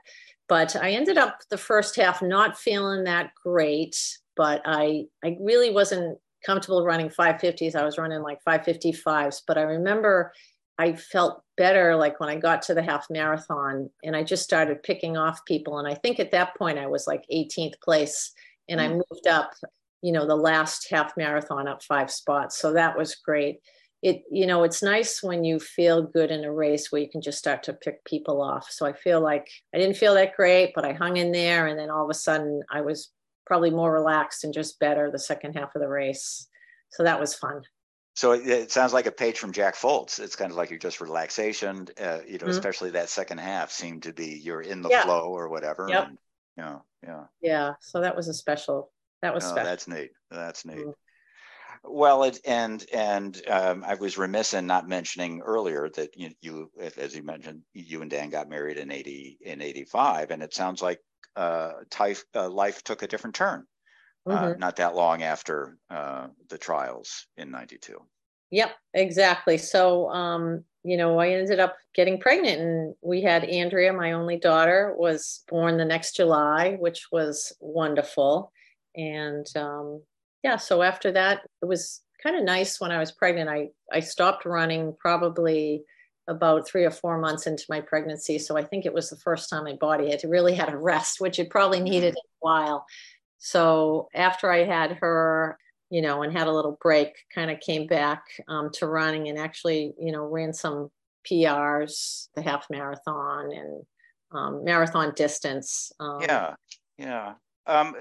But 0.48 0.76
i 0.76 0.92
ended 0.92 1.18
up 1.18 1.40
the 1.50 1.58
first 1.58 1.96
half 1.96 2.22
not 2.22 2.58
feeling 2.58 3.04
that 3.04 3.32
great 3.42 3.96
but 4.38 4.62
i 4.64 5.04
i 5.22 5.36
really 5.40 5.70
wasn't 5.70 6.18
comfortable 6.46 6.84
running 6.84 7.10
550s 7.10 7.74
i 7.74 7.84
was 7.84 7.98
running 7.98 8.22
like 8.22 8.38
555s 8.48 9.42
but 9.46 9.58
i 9.58 9.62
remember 9.62 10.32
I 10.79 10.95
felt 10.95 11.43
better 11.57 11.97
like 11.97 12.20
when 12.20 12.29
I 12.29 12.37
got 12.37 12.62
to 12.62 12.74
the 12.74 12.83
half 12.83 13.07
marathon 13.11 13.91
and 14.05 14.14
I 14.14 14.22
just 14.22 14.45
started 14.45 14.83
picking 14.83 15.16
off 15.16 15.45
people. 15.45 15.79
And 15.79 15.89
I 15.89 15.95
think 15.95 16.20
at 16.20 16.31
that 16.31 16.57
point 16.57 16.79
I 16.79 16.87
was 16.87 17.07
like 17.07 17.24
18th 17.33 17.81
place 17.83 18.33
and 18.68 18.81
mm. 18.81 18.85
I 18.85 18.89
moved 18.89 19.26
up, 19.29 19.51
you 20.03 20.12
know, 20.12 20.26
the 20.26 20.37
last 20.37 20.87
half 20.89 21.16
marathon 21.16 21.66
up 21.66 21.83
five 21.83 22.11
spots. 22.12 22.59
So 22.59 22.72
that 22.74 22.97
was 22.97 23.16
great. 23.16 23.59
It, 24.03 24.22
you 24.31 24.47
know, 24.47 24.62
it's 24.62 24.81
nice 24.81 25.20
when 25.20 25.43
you 25.43 25.59
feel 25.59 26.03
good 26.03 26.31
in 26.31 26.45
a 26.45 26.53
race 26.53 26.93
where 26.93 27.03
you 27.03 27.11
can 27.11 27.22
just 27.22 27.39
start 27.39 27.64
to 27.64 27.72
pick 27.72 28.05
people 28.05 28.41
off. 28.41 28.68
So 28.70 28.87
I 28.87 28.93
feel 28.93 29.20
like 29.20 29.49
I 29.74 29.79
didn't 29.79 29.97
feel 29.97 30.14
that 30.14 30.37
great, 30.37 30.70
but 30.76 30.85
I 30.85 30.93
hung 30.93 31.16
in 31.16 31.33
there. 31.33 31.66
And 31.66 31.76
then 31.76 31.91
all 31.91 32.05
of 32.05 32.11
a 32.11 32.14
sudden 32.14 32.62
I 32.70 32.83
was 32.83 33.11
probably 33.47 33.70
more 33.70 33.93
relaxed 33.93 34.45
and 34.45 34.55
just 34.55 34.79
better 34.79 35.11
the 35.11 35.18
second 35.18 35.55
half 35.55 35.74
of 35.74 35.83
the 35.83 35.89
race. 35.89 36.47
So 36.91 37.03
that 37.03 37.18
was 37.18 37.35
fun. 37.35 37.62
So 38.18 38.32
it, 38.32 38.48
it, 38.48 38.72
sounds 38.72 38.92
like 38.92 39.06
a 39.06 39.12
page 39.12 39.38
from 39.38 39.52
Jack 39.52 39.76
Fultz. 39.76 40.18
It's 40.18 40.34
kind 40.34 40.50
of 40.50 40.56
like 40.56 40.70
you're 40.70 40.78
just 40.80 41.00
relaxation, 41.00 41.86
uh, 42.02 42.18
you 42.26 42.32
know, 42.32 42.38
mm-hmm. 42.38 42.48
especially 42.48 42.90
that 42.90 43.10
second 43.10 43.38
half 43.38 43.70
seemed 43.70 44.02
to 44.02 44.12
be 44.12 44.40
you're 44.42 44.60
in 44.60 44.82
the 44.82 44.88
yeah. 44.88 45.04
flow 45.04 45.28
or 45.28 45.48
whatever. 45.48 45.86
Yep. 45.88 46.08
And, 46.08 46.18
yeah, 46.56 46.78
yeah. 47.04 47.24
Yeah. 47.40 47.72
So 47.78 48.00
that 48.00 48.16
was 48.16 48.26
a 48.26 48.34
special. 48.34 48.90
That 49.22 49.32
was 49.32 49.44
oh, 49.44 49.50
special. 49.50 49.64
That's 49.70 49.86
neat. 49.86 50.10
That's 50.32 50.64
neat. 50.64 50.78
Mm-hmm. 50.78 50.90
Well, 51.84 52.24
it, 52.24 52.40
and 52.44 52.84
and 52.92 53.40
um, 53.46 53.84
I 53.86 53.94
was 53.94 54.18
remiss 54.18 54.52
in 54.52 54.66
not 54.66 54.88
mentioning 54.88 55.40
earlier 55.42 55.88
that 55.90 56.16
you, 56.16 56.30
you, 56.40 56.72
as 56.96 57.14
you 57.14 57.22
mentioned, 57.22 57.62
you 57.72 58.02
and 58.02 58.10
Dan 58.10 58.30
got 58.30 58.48
married 58.48 58.78
in 58.78 58.90
eighty 58.90 59.38
in 59.42 59.62
eighty 59.62 59.84
five, 59.84 60.32
and 60.32 60.42
it 60.42 60.52
sounds 60.52 60.82
like 60.82 60.98
uh, 61.36 61.70
type, 61.88 62.18
uh, 62.34 62.50
life 62.50 62.82
took 62.82 63.02
a 63.02 63.06
different 63.06 63.36
turn 63.36 63.64
uh, 64.26 64.48
mm-hmm. 64.48 64.60
not 64.60 64.76
that 64.76 64.94
long 64.94 65.22
after 65.22 65.76
uh, 65.90 66.28
the 66.48 66.58
trials 66.58 67.26
in 67.36 67.50
92. 67.50 67.98
Yep, 68.50 68.70
exactly. 68.94 69.58
So, 69.58 70.08
um, 70.08 70.64
you 70.84 70.96
know, 70.96 71.18
I 71.18 71.30
ended 71.30 71.60
up 71.60 71.76
getting 71.94 72.18
pregnant, 72.18 72.60
and 72.60 72.94
we 73.02 73.22
had 73.22 73.44
Andrea, 73.44 73.92
my 73.92 74.12
only 74.12 74.38
daughter, 74.38 74.94
was 74.96 75.42
born 75.48 75.76
the 75.76 75.84
next 75.84 76.16
July, 76.16 76.76
which 76.78 77.08
was 77.12 77.52
wonderful. 77.60 78.52
And 78.96 79.46
um, 79.54 80.02
yeah, 80.42 80.56
so 80.56 80.82
after 80.82 81.12
that, 81.12 81.42
it 81.62 81.66
was 81.66 82.02
kind 82.22 82.36
of 82.36 82.44
nice 82.44 82.80
when 82.80 82.90
I 82.90 82.98
was 82.98 83.12
pregnant. 83.12 83.50
I, 83.50 83.68
I 83.92 84.00
stopped 84.00 84.44
running 84.44 84.94
probably 84.98 85.84
about 86.26 86.68
three 86.68 86.84
or 86.84 86.90
four 86.90 87.18
months 87.18 87.46
into 87.46 87.64
my 87.68 87.80
pregnancy. 87.80 88.38
So 88.38 88.56
I 88.56 88.62
think 88.62 88.84
it 88.84 88.92
was 88.92 89.08
the 89.08 89.16
first 89.16 89.48
time 89.48 89.64
my 89.64 89.74
body 89.74 90.10
had 90.10 90.20
really 90.24 90.54
had 90.54 90.72
a 90.72 90.76
rest, 90.76 91.20
which 91.20 91.38
it 91.38 91.50
probably 91.50 91.80
needed 91.80 92.14
mm-hmm. 92.14 92.18
a 92.18 92.40
while. 92.40 92.86
So 93.39 94.09
after 94.14 94.51
I 94.51 94.64
had 94.64 94.99
her, 95.01 95.59
you 95.91 96.03
know, 96.03 96.22
and 96.22 96.36
had 96.36 96.47
a 96.47 96.53
little 96.53 96.78
break, 96.82 97.14
kind 97.34 97.51
of 97.51 97.61
came 97.61 97.86
back 97.86 98.22
um, 98.49 98.70
to 98.74 98.86
running 98.86 99.28
and 99.28 99.39
actually, 99.39 99.95
you 99.99 100.12
know, 100.12 100.24
ran 100.24 100.53
some 100.53 100.91
PRs, 101.26 102.28
the 102.34 102.43
half 102.43 102.66
marathon 102.70 103.51
and 103.53 103.82
um, 104.32 104.64
marathon 104.64 105.12
distance. 105.14 105.93
Um, 106.01 106.20
yeah, 106.20 106.55
yeah. 106.99 107.34
Um, 107.66 107.95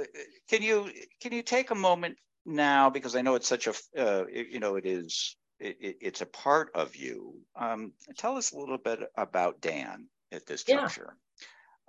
can 0.50 0.62
you 0.62 0.90
can 1.22 1.34
you 1.34 1.44
take 1.44 1.72
a 1.72 1.76
moment 1.76 2.18
now 2.46 2.90
because 2.90 3.16
I 3.16 3.22
know 3.22 3.36
it's 3.36 3.48
such 3.48 3.68
a 3.68 3.74
uh, 3.98 4.26
you 4.32 4.60
know 4.60 4.76
it 4.76 4.86
is 4.86 5.36
it, 5.60 5.98
it's 6.02 6.22
a 6.22 6.26
part 6.26 6.70
of 6.74 6.96
you. 6.96 7.36
Um, 7.56 7.94
tell 8.18 8.38
us 8.38 8.52
a 8.52 8.58
little 8.58 8.78
bit 8.78 9.00
about 9.16 9.62
Dan 9.62 10.08
at 10.32 10.46
this 10.46 10.64
juncture. 10.64 11.16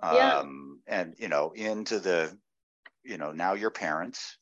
Yeah. 0.01 0.39
Um, 0.39 0.79
and 0.87 1.15
you 1.17 1.27
know 1.27 1.51
into 1.51 1.99
the 1.99 2.37
you 3.03 3.17
know 3.17 3.31
now 3.31 3.53
your 3.53 3.71
parents 3.71 4.37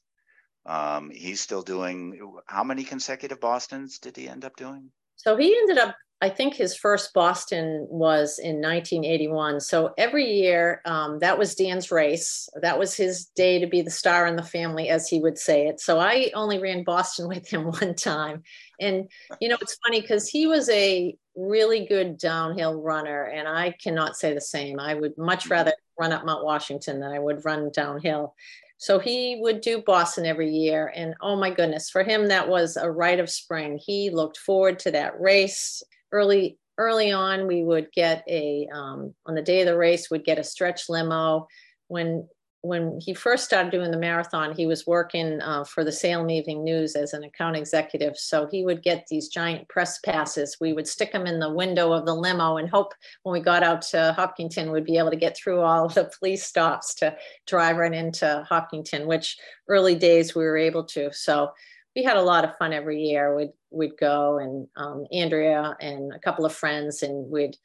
Um, 0.68 1.10
he's 1.12 1.39
still 1.39 1.64
doing 1.64 2.20
how 2.45 2.64
many 2.64 2.84
consecutive 2.84 3.39
Bostons 3.39 3.99
did 3.99 4.18
he 4.18 4.28
end 4.28 4.43
up 4.43 4.55
doing? 4.58 4.91
So 5.16 5.38
he 5.38 5.55
ended 5.58 5.78
up, 5.78 5.95
I 6.20 6.30
think 6.30 6.55
his 6.55 6.76
first 6.76 7.13
Boston 7.13 7.86
was 7.89 8.39
in 8.39 8.55
1981. 8.55 9.59
So 9.59 9.93
every 9.99 10.26
year, 10.26 10.82
um, 10.86 11.20
that 11.20 11.38
was 11.38 11.53
Dan's 11.53 11.91
race. 11.91 12.49
That 12.59 12.80
was 12.80 12.95
his 12.95 13.26
day 13.36 13.59
to 13.59 13.68
be 13.68 13.82
the 13.82 13.91
star 13.91 14.26
in 14.26 14.36
the 14.36 14.41
family, 14.41 14.89
as 14.89 15.07
he 15.07 15.20
would 15.20 15.38
say 15.38 15.68
it. 15.68 15.80
So 15.80 15.99
I 15.99 16.32
only 16.34 16.59
ran 16.59 16.84
Boston 16.84 17.28
with 17.30 17.47
him 17.47 17.65
one 17.65 17.93
time. 17.93 18.41
And, 18.80 19.09
you 19.39 19.47
know, 19.47 19.57
it's 19.61 19.78
funny 19.86 20.01
because 20.01 20.28
he 20.28 20.47
was 20.47 20.70
a 20.70 21.15
really 21.36 21.86
good 21.86 22.18
downhill 22.18 22.82
runner, 22.82 23.26
and 23.26 23.47
I 23.47 23.72
cannot 23.72 24.18
say 24.18 24.34
the 24.34 24.41
same. 24.41 24.80
I 24.80 24.95
would 24.95 25.18
much 25.18 25.43
mm-hmm. 25.43 25.53
rather 25.53 25.74
run 25.99 26.13
up 26.13 26.26
Mount 26.26 26.43
Washington 26.43 26.99
than 26.99 27.11
I 27.11 27.20
would 27.20 27.45
run 27.45 27.72
downhill. 27.72 28.34
So 28.78 28.99
he 28.99 29.38
would 29.41 29.61
do 29.61 29.82
Boston 29.82 30.26
every 30.26 30.51
year. 30.51 30.91
And 30.95 31.15
oh 31.22 31.36
my 31.36 31.49
goodness, 31.49 31.89
for 31.89 32.03
him, 32.03 32.28
that 32.28 32.47
was 32.47 32.78
a 32.78 32.89
rite 32.89 33.20
of 33.20 33.30
spring. 33.30 33.80
He 33.84 34.11
looked 34.11 34.38
forward 34.38 34.80
to 34.80 34.91
that 34.91 35.20
race. 35.20 35.82
Early, 36.12 36.58
early 36.78 37.12
on, 37.12 37.47
we 37.47 37.64
would 37.64 37.91
get 37.91 38.24
a, 38.28 38.68
um, 38.74 39.14
on 39.26 39.36
the 39.36 39.41
day 39.41 39.62
of 39.62 39.68
the 39.68 39.78
race, 39.78 40.10
would 40.10 40.26
get 40.26 40.39
a 40.39 40.43
stretch 40.43 40.89
limo. 40.89 41.47
When 41.88 42.28
when 42.62 42.99
he 42.99 43.14
first 43.14 43.45
started 43.45 43.72
doing 43.72 43.91
the 43.91 43.97
marathon, 43.97 44.53
he 44.53 44.66
was 44.66 44.88
working 44.88 45.41
uh, 45.41 45.64
for 45.64 45.84
the 45.84 45.91
Salem 45.91 46.30
Evening 46.30 46.64
News 46.64 46.95
as 46.95 47.14
an 47.14 47.24
account 47.24 47.55
executive. 47.55 48.18
So 48.18 48.47
he 48.51 48.66
would 48.66 48.84
get 48.84 49.05
these 49.08 49.30
giant 49.30 49.70
press 49.70 49.99
passes. 49.99 50.58
We 50.60 50.74
would 50.74 50.88
stick 50.88 51.14
them 51.14 51.28
in 51.28 51.39
the 51.39 51.53
window 51.53 51.93
of 51.93 52.05
the 52.05 52.16
limo 52.16 52.58
and 52.58 52.70
hope 52.70 52.93
when 53.24 53.34
we 53.34 53.39
got 53.39 53.64
out 53.64 53.84
to 53.84 54.14
Hopkinton, 54.18 54.72
we'd 54.72 54.86
be 54.86 54.97
able 54.97 55.12
to 55.12 55.16
get 55.16 55.38
through 55.38 55.62
all 55.62 55.88
the 55.88 56.12
police 56.20 56.45
stops 56.45 56.93
to 56.95 57.16
drive 57.45 57.78
right 57.78 57.93
into 57.93 58.45
Hopkinton, 58.49 59.08
which 59.08 59.38
early 59.70 59.95
days 59.95 60.36
we 60.36 60.43
were 60.43 60.58
able 60.58 60.84
to. 60.86 61.14
So 61.14 61.51
we 61.98 62.04
had 62.04 62.16
a 62.16 62.22
lot 62.22 62.45
of 62.45 62.56
fun 62.58 62.72
every 62.72 63.02
year. 63.02 63.36
We'd, 63.36 63.54
we'd 63.72 63.98
go 64.00 64.38
and 64.38 64.68
um, 64.78 65.06
Andrea 65.12 65.76
and 65.82 66.14
a 66.14 66.20
couple 66.20 66.45
of 66.45 66.54
friends 66.54 67.04
and 67.04 67.30
we'd 67.30 67.58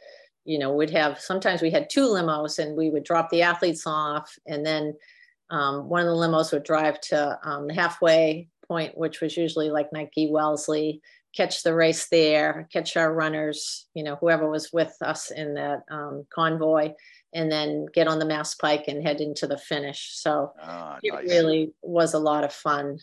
you 0.45 0.59
know, 0.59 0.72
we'd 0.72 0.91
have 0.91 1.20
sometimes 1.20 1.62
we 1.62 1.70
had 1.70 1.89
two 1.89 2.07
limos 2.07 2.59
and 2.59 2.76
we 2.76 2.91
would 2.91 3.05
drop 3.05 3.30
the 3.30 3.43
athletes 3.43 3.87
off, 3.87 4.37
and 4.47 4.66
then 4.66 4.95
um, 5.51 5.89
one 5.89 6.01
of 6.01 6.09
the 6.09 6.20
limos 6.20 6.53
would 6.53 6.64
drive 6.64 7.01
to 7.01 7.39
um, 7.45 7.68
the 7.68 7.74
halfway 7.74 8.49
point, 8.66 8.97
which 8.97 9.20
was 9.20 9.37
usually 9.37 9.70
like 9.70 9.93
Nike 9.93 10.30
Wellesley, 10.30 11.01
catch 11.35 11.62
the 11.62 11.74
race 11.74 12.09
there, 12.09 12.68
catch 12.72 12.97
our 12.97 13.12
runners, 13.12 13.87
you 13.95 14.03
know, 14.03 14.16
whoever 14.16 14.51
was 14.51 14.72
with 14.72 14.97
us 15.01 15.30
in 15.30 15.55
that 15.55 15.83
um, 15.91 16.26
convoy, 16.35 16.93
and 17.33 17.51
then 17.51 17.87
get 17.95 18.09
on 18.09 18.18
the 18.18 18.26
Mass 18.26 18.55
Pike 18.55 18.85
and 18.89 19.07
head 19.07 19.20
into 19.20 19.47
the 19.47 19.59
finish. 19.59 20.11
So 20.14 20.53
oh, 20.61 20.97
it 21.03 21.12
nice. 21.12 21.24
really 21.28 21.72
was 21.83 22.14
a 22.14 22.18
lot 22.18 22.45
of 22.45 22.53
fun. 22.53 22.99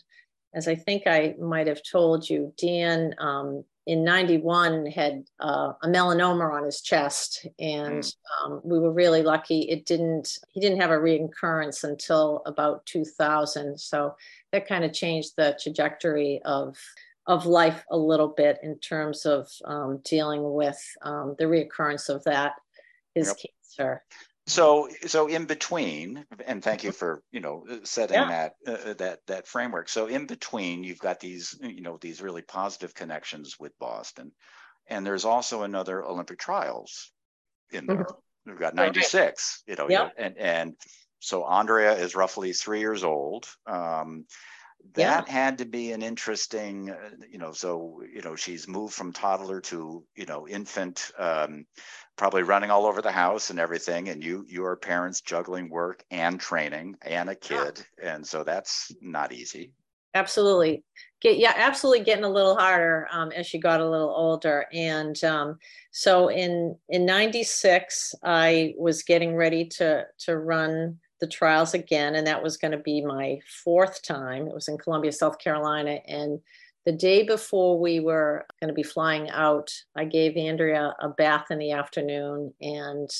As 0.54 0.66
I 0.66 0.74
think 0.74 1.04
I 1.06 1.34
might 1.38 1.68
have 1.68 1.82
told 1.82 2.28
you, 2.28 2.52
Dan 2.58 3.14
um, 3.18 3.64
in 3.86 4.04
91 4.04 4.86
had 4.86 5.24
uh, 5.40 5.72
a 5.82 5.88
melanoma 5.88 6.52
on 6.52 6.64
his 6.64 6.80
chest 6.80 7.46
and 7.58 8.04
mm. 8.04 8.14
um, 8.44 8.60
we 8.62 8.78
were 8.78 8.92
really 8.92 9.22
lucky 9.22 9.62
it 9.62 9.86
didn't 9.86 10.38
he 10.50 10.60
didn't 10.60 10.80
have 10.80 10.90
a 10.90 10.96
reoccurrence 10.96 11.82
until 11.82 12.42
about 12.46 12.84
2000 12.86 13.78
so 13.80 14.14
that 14.52 14.68
kind 14.68 14.84
of 14.84 14.92
changed 14.92 15.32
the 15.36 15.58
trajectory 15.60 16.40
of 16.44 16.76
of 17.26 17.46
life 17.46 17.84
a 17.90 17.96
little 17.96 18.28
bit 18.28 18.58
in 18.62 18.78
terms 18.78 19.26
of 19.26 19.48
um, 19.64 20.00
dealing 20.04 20.52
with 20.52 20.80
um, 21.02 21.34
the 21.38 21.44
reoccurrence 21.44 22.08
of 22.08 22.22
that 22.24 22.52
his 23.14 23.28
yep. 23.28 23.36
cancer 23.38 24.02
so 24.46 24.88
so 25.06 25.26
in 25.26 25.44
between 25.44 26.24
and 26.46 26.62
thank 26.62 26.82
you 26.82 26.92
for 26.92 27.22
you 27.30 27.40
know 27.40 27.64
setting 27.84 28.16
yeah. 28.16 28.28
that 28.28 28.54
uh, 28.66 28.90
uh, 28.90 28.94
that 28.94 29.20
that 29.26 29.46
framework 29.46 29.88
so 29.88 30.06
in 30.06 30.26
between 30.26 30.82
you've 30.82 30.98
got 30.98 31.20
these 31.20 31.58
you 31.62 31.82
know 31.82 31.98
these 32.00 32.20
really 32.20 32.42
positive 32.42 32.94
connections 32.94 33.56
with 33.58 33.78
boston 33.78 34.32
and 34.88 35.06
there's 35.06 35.24
also 35.24 35.62
another 35.62 36.04
olympic 36.04 36.38
trials 36.38 37.12
in 37.70 37.86
there 37.86 37.96
mm-hmm. 37.96 38.50
we've 38.50 38.58
got 38.58 38.74
96 38.74 39.62
you 39.66 39.76
know 39.76 39.88
yeah. 39.88 40.08
and 40.16 40.36
and 40.38 40.74
so 41.20 41.44
andrea 41.44 41.92
is 41.92 42.14
roughly 42.14 42.52
three 42.52 42.80
years 42.80 43.04
old 43.04 43.46
um, 43.66 44.24
that 44.94 45.26
yeah. 45.26 45.32
had 45.32 45.58
to 45.58 45.64
be 45.64 45.92
an 45.92 46.02
interesting 46.02 46.90
uh, 46.90 47.10
you 47.30 47.38
know 47.38 47.52
so 47.52 48.02
you 48.12 48.22
know 48.22 48.34
she's 48.34 48.66
moved 48.66 48.94
from 48.94 49.12
toddler 49.12 49.60
to 49.60 50.04
you 50.16 50.26
know 50.26 50.48
infant 50.48 51.12
um, 51.18 51.64
probably 52.16 52.42
running 52.42 52.70
all 52.70 52.86
over 52.86 53.00
the 53.00 53.12
house 53.12 53.50
and 53.50 53.58
everything 53.58 54.08
and 54.08 54.22
you 54.22 54.44
you 54.48 54.64
are 54.64 54.76
parents 54.76 55.20
juggling 55.20 55.68
work 55.70 56.04
and 56.10 56.40
training 56.40 56.96
and 57.02 57.28
a 57.28 57.34
kid 57.34 57.84
yeah. 58.02 58.14
and 58.14 58.26
so 58.26 58.42
that's 58.42 58.92
not 59.00 59.32
easy 59.32 59.72
absolutely 60.14 60.82
Get, 61.20 61.38
yeah 61.38 61.52
absolutely 61.54 62.04
getting 62.04 62.24
a 62.24 62.30
little 62.30 62.56
harder 62.56 63.06
um, 63.12 63.30
as 63.32 63.46
she 63.46 63.58
got 63.58 63.80
a 63.80 63.88
little 63.88 64.10
older 64.10 64.66
and 64.72 65.22
um, 65.22 65.58
so 65.92 66.28
in 66.28 66.76
in 66.88 67.04
96 67.04 68.14
i 68.24 68.74
was 68.78 69.02
getting 69.02 69.36
ready 69.36 69.66
to 69.66 70.06
to 70.20 70.38
run 70.38 70.98
the 71.20 71.26
trials 71.26 71.74
again, 71.74 72.14
and 72.14 72.26
that 72.26 72.42
was 72.42 72.56
going 72.56 72.72
to 72.72 72.78
be 72.78 73.04
my 73.04 73.40
fourth 73.62 74.02
time. 74.02 74.46
It 74.46 74.54
was 74.54 74.68
in 74.68 74.78
Columbia, 74.78 75.12
South 75.12 75.38
Carolina. 75.38 76.00
And 76.06 76.40
the 76.86 76.92
day 76.92 77.22
before 77.22 77.78
we 77.78 78.00
were 78.00 78.46
going 78.60 78.68
to 78.68 78.74
be 78.74 78.82
flying 78.82 79.30
out, 79.30 79.70
I 79.94 80.04
gave 80.04 80.36
Andrea 80.36 80.94
a 81.00 81.08
bath 81.08 81.50
in 81.50 81.58
the 81.58 81.72
afternoon. 81.72 82.54
And 82.60 83.10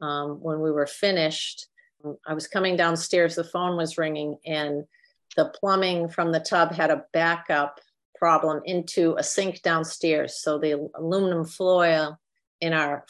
um, 0.00 0.40
when 0.40 0.60
we 0.60 0.72
were 0.72 0.86
finished, 0.86 1.66
I 2.26 2.34
was 2.34 2.48
coming 2.48 2.76
downstairs, 2.76 3.34
the 3.34 3.44
phone 3.44 3.76
was 3.76 3.98
ringing, 3.98 4.38
and 4.44 4.84
the 5.36 5.46
plumbing 5.46 6.08
from 6.08 6.32
the 6.32 6.40
tub 6.40 6.72
had 6.72 6.90
a 6.90 7.04
backup 7.12 7.80
problem 8.16 8.62
into 8.64 9.14
a 9.18 9.22
sink 9.22 9.62
downstairs. 9.62 10.40
So 10.40 10.58
the 10.58 10.88
aluminum 10.94 11.44
foil 11.44 12.18
in 12.60 12.72
our 12.72 13.04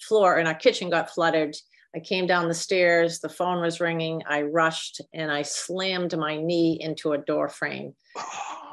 floor 0.00 0.38
in 0.38 0.46
our 0.46 0.54
kitchen 0.54 0.90
got 0.90 1.10
flooded 1.10 1.56
I 1.94 2.00
came 2.00 2.26
down 2.26 2.48
the 2.48 2.54
stairs, 2.54 3.20
the 3.20 3.28
phone 3.28 3.60
was 3.60 3.80
ringing. 3.80 4.22
I 4.28 4.42
rushed 4.42 5.00
and 5.12 5.30
I 5.30 5.42
slammed 5.42 6.16
my 6.18 6.36
knee 6.36 6.78
into 6.80 7.12
a 7.12 7.18
door 7.18 7.48
frame. 7.48 7.94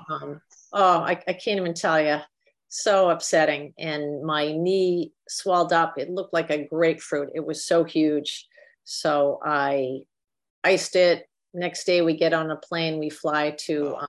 Um, 0.09 0.41
oh, 0.73 0.99
I, 0.99 1.11
I 1.25 1.33
can't 1.33 1.59
even 1.59 1.73
tell 1.73 2.01
you. 2.01 2.17
So 2.67 3.11
upsetting. 3.11 3.73
And 3.77 4.23
my 4.23 4.51
knee 4.51 5.13
swelled 5.29 5.71
up. 5.71 5.97
It 5.97 6.09
looked 6.09 6.33
like 6.33 6.49
a 6.49 6.65
grapefruit. 6.65 7.29
It 7.33 7.45
was 7.45 7.65
so 7.65 7.85
huge. 7.85 8.45
So 8.83 9.39
I 9.45 9.99
iced 10.65 10.97
it. 10.97 11.29
Next 11.53 11.85
day, 11.85 12.01
we 12.01 12.17
get 12.17 12.33
on 12.33 12.51
a 12.51 12.57
plane, 12.57 12.99
we 12.99 13.09
fly 13.09 13.55
to 13.67 13.95
um, 13.95 14.07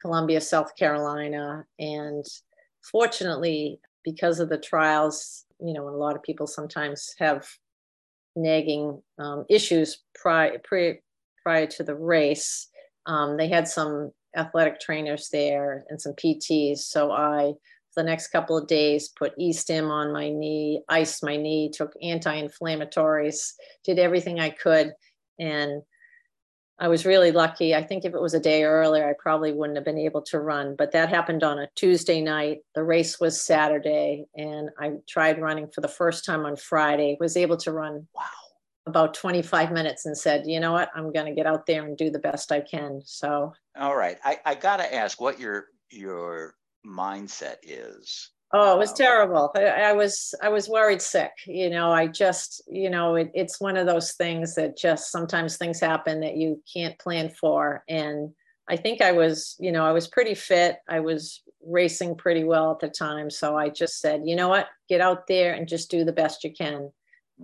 Columbia, 0.00 0.40
South 0.40 0.74
Carolina. 0.74 1.64
And 1.78 2.24
fortunately, 2.82 3.78
because 4.02 4.40
of 4.40 4.48
the 4.48 4.58
trials, 4.58 5.44
you 5.60 5.74
know, 5.74 5.86
and 5.86 5.94
a 5.94 5.98
lot 5.98 6.16
of 6.16 6.22
people 6.22 6.48
sometimes 6.48 7.14
have 7.18 7.46
nagging 8.36 9.02
um, 9.18 9.44
issues 9.48 10.02
prior, 10.14 10.58
pre, 10.62 11.00
prior 11.42 11.66
to 11.66 11.82
the 11.82 11.94
race. 11.94 12.68
Um, 13.06 13.36
they 13.36 13.48
had 13.48 13.66
some 13.68 14.12
athletic 14.36 14.80
trainers 14.80 15.28
there 15.32 15.84
and 15.88 16.00
some 16.00 16.12
PTs. 16.12 16.78
So 16.78 17.10
I, 17.10 17.52
for 17.92 18.02
the 18.02 18.08
next 18.08 18.28
couple 18.28 18.56
of 18.56 18.68
days, 18.68 19.08
put 19.08 19.32
E-stim 19.38 19.90
on 19.90 20.12
my 20.12 20.30
knee, 20.30 20.82
iced 20.88 21.24
my 21.24 21.36
knee, 21.36 21.70
took 21.72 21.92
anti-inflammatories, 22.02 23.52
did 23.84 23.98
everything 23.98 24.38
I 24.38 24.50
could. 24.50 24.92
And 25.38 25.82
I 26.80 26.88
was 26.88 27.04
really 27.04 27.30
lucky. 27.30 27.74
I 27.74 27.82
think 27.82 28.06
if 28.06 28.14
it 28.14 28.22
was 28.22 28.32
a 28.32 28.40
day 28.40 28.64
earlier, 28.64 29.06
I 29.06 29.12
probably 29.18 29.52
wouldn't 29.52 29.76
have 29.76 29.84
been 29.84 29.98
able 29.98 30.22
to 30.22 30.40
run, 30.40 30.76
but 30.76 30.92
that 30.92 31.10
happened 31.10 31.44
on 31.44 31.58
a 31.58 31.68
Tuesday 31.76 32.22
night. 32.22 32.60
The 32.74 32.82
race 32.82 33.20
was 33.20 33.40
Saturday, 33.40 34.24
and 34.34 34.70
I 34.78 34.92
tried 35.06 35.42
running 35.42 35.68
for 35.68 35.82
the 35.82 35.88
first 35.88 36.24
time 36.24 36.46
on 36.46 36.56
Friday. 36.56 37.18
Was 37.20 37.36
able 37.36 37.58
to 37.58 37.72
run 37.72 38.08
wow. 38.14 38.22
about 38.86 39.12
25 39.12 39.72
minutes 39.72 40.06
and 40.06 40.16
said, 40.16 40.46
you 40.46 40.58
know 40.58 40.72
what, 40.72 40.90
I'm 40.94 41.12
going 41.12 41.26
to 41.26 41.34
get 41.34 41.46
out 41.46 41.66
there 41.66 41.84
and 41.84 41.98
do 41.98 42.08
the 42.08 42.18
best 42.18 42.50
I 42.50 42.62
can. 42.62 43.02
So, 43.04 43.52
all 43.78 43.94
right, 43.94 44.16
I, 44.24 44.38
I 44.46 44.54
got 44.54 44.78
to 44.78 44.94
ask 44.94 45.20
what 45.20 45.38
your 45.38 45.66
your 45.90 46.54
mindset 46.86 47.56
is 47.62 48.30
Oh, 48.52 48.74
it 48.74 48.78
was 48.78 48.92
terrible. 48.92 49.52
I, 49.54 49.66
I, 49.66 49.92
was 49.92 50.34
I 50.42 50.48
was 50.48 50.68
worried 50.68 51.00
sick. 51.00 51.30
You 51.46 51.70
know, 51.70 51.92
I 51.92 52.08
just 52.08 52.62
you 52.68 52.90
know 52.90 53.14
it, 53.14 53.30
it's 53.32 53.60
one 53.60 53.76
of 53.76 53.86
those 53.86 54.12
things 54.12 54.56
that 54.56 54.76
just 54.76 55.12
sometimes 55.12 55.56
things 55.56 55.78
happen 55.78 56.20
that 56.20 56.36
you 56.36 56.60
can't 56.72 56.98
plan 56.98 57.30
for. 57.30 57.84
And 57.88 58.30
I 58.68 58.76
think 58.76 59.02
I 59.02 59.12
was 59.12 59.56
you 59.60 59.70
know 59.70 59.84
I 59.84 59.92
was 59.92 60.08
pretty 60.08 60.34
fit. 60.34 60.78
I 60.88 60.98
was 60.98 61.42
racing 61.64 62.16
pretty 62.16 62.42
well 62.42 62.72
at 62.72 62.80
the 62.80 62.88
time, 62.88 63.30
so 63.30 63.56
I 63.56 63.68
just 63.68 64.00
said, 64.00 64.22
you 64.24 64.34
know 64.34 64.48
what, 64.48 64.66
get 64.88 65.00
out 65.00 65.28
there 65.28 65.54
and 65.54 65.68
just 65.68 65.90
do 65.90 66.04
the 66.04 66.12
best 66.12 66.42
you 66.42 66.52
can. 66.52 66.90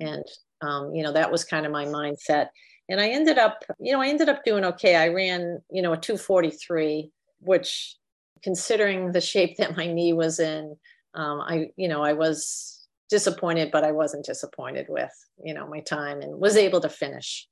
And 0.01 0.25
um, 0.61 0.93
you 0.93 1.05
know 1.05 1.13
that 1.13 1.31
was 1.31 1.45
kind 1.45 1.67
of 1.67 1.73
my 1.73 1.85
mindset. 1.85 2.49
And 2.89 3.01
I 3.01 3.11
ended 3.11 3.39
up 3.39 3.63
you 3.79 3.93
know 3.93 4.01
I 4.01 4.09
ended 4.09 4.29
up 4.29 4.45
doing 4.45 4.65
okay. 4.65 4.97
I 4.97 5.09
ran 5.09 5.63
you 5.71 5.83
know 5.83 5.93
a 5.93 5.97
243, 5.97 7.13
which 7.39 7.95
considering 8.43 9.13
the 9.13 9.21
shape 9.21 9.57
that 9.59 9.77
my 9.77 9.87
knee 9.87 10.13
was 10.13 10.41
in 10.41 10.77
um, 11.17 11.41
I, 11.41 11.71
you 11.77 11.89
know, 11.89 12.03
I 12.03 12.13
was 12.13 12.87
disappointed, 13.09 13.71
but 13.71 13.85
I 13.85 13.93
wasn't 13.93 14.25
disappointed 14.27 14.87
with, 14.89 15.13
you 15.43 15.55
know, 15.55 15.67
my 15.67 15.81
time 15.81 16.21
and 16.21 16.39
was 16.39 16.57
able 16.57 16.81
to 16.81 16.89
finish. 16.89 17.49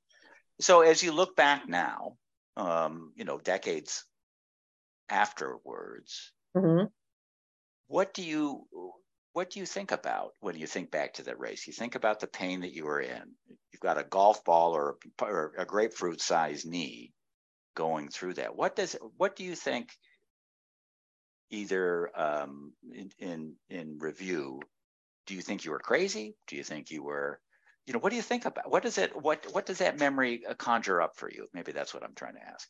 So 0.61 0.81
as 0.81 1.01
you 1.03 1.11
look 1.11 1.35
back 1.35 1.67
now, 1.67 2.17
um, 2.55 3.11
you 3.15 3.25
know, 3.25 3.37
decades 3.39 4.05
afterwards, 5.09 6.31
Mhm. 6.55 6.91
what 7.87 8.13
do 8.13 8.23
you 8.23 8.67
what 9.33 9.49
do 9.49 9.59
you 9.59 9.65
think 9.65 9.91
about 9.91 10.31
when 10.39 10.55
you 10.55 10.65
think 10.65 10.91
back 10.91 11.15
to 11.15 11.23
that 11.23 11.37
race? 11.37 11.67
You 11.67 11.73
think 11.73 11.95
about 11.95 12.21
the 12.21 12.27
pain 12.27 12.61
that 12.61 12.71
you 12.71 12.85
were 12.85 13.01
in. 13.01 13.35
You've 13.69 13.81
got 13.81 13.97
a 13.97 14.03
golf 14.05 14.45
ball 14.45 14.73
or 14.73 14.97
a, 15.19 15.25
or 15.25 15.53
a 15.57 15.65
grapefruit 15.65 16.21
sized 16.21 16.65
knee 16.65 17.11
going 17.75 18.07
through 18.07 18.35
that. 18.35 18.55
What 18.55 18.77
does 18.77 18.95
what 19.17 19.35
do 19.35 19.43
you 19.43 19.53
think? 19.53 19.89
Either 21.51 22.09
um, 22.19 22.73
in, 22.91 23.11
in 23.19 23.53
in 23.69 23.97
review, 23.99 24.59
do 25.27 25.35
you 25.35 25.41
think 25.41 25.63
you 25.63 25.71
were 25.71 25.79
crazy? 25.79 26.35
Do 26.47 26.55
you 26.55 26.63
think 26.63 26.89
you 26.89 27.03
were, 27.03 27.39
you 27.85 27.93
know, 27.93 27.99
what 27.99 28.09
do 28.09 28.15
you 28.15 28.21
think 28.21 28.45
about? 28.45 28.69
What 28.69 28.83
does 28.83 28.97
it 28.97 29.15
what 29.21 29.45
what 29.51 29.65
does 29.65 29.77
that 29.77 29.99
memory 29.99 30.43
uh, 30.47 30.53
conjure 30.55 31.01
up 31.01 31.15
for 31.15 31.29
you? 31.31 31.47
Maybe 31.53 31.71
that's 31.71 31.93
what 31.93 32.03
I'm 32.03 32.15
trying 32.15 32.35
to 32.35 32.45
ask. 32.45 32.67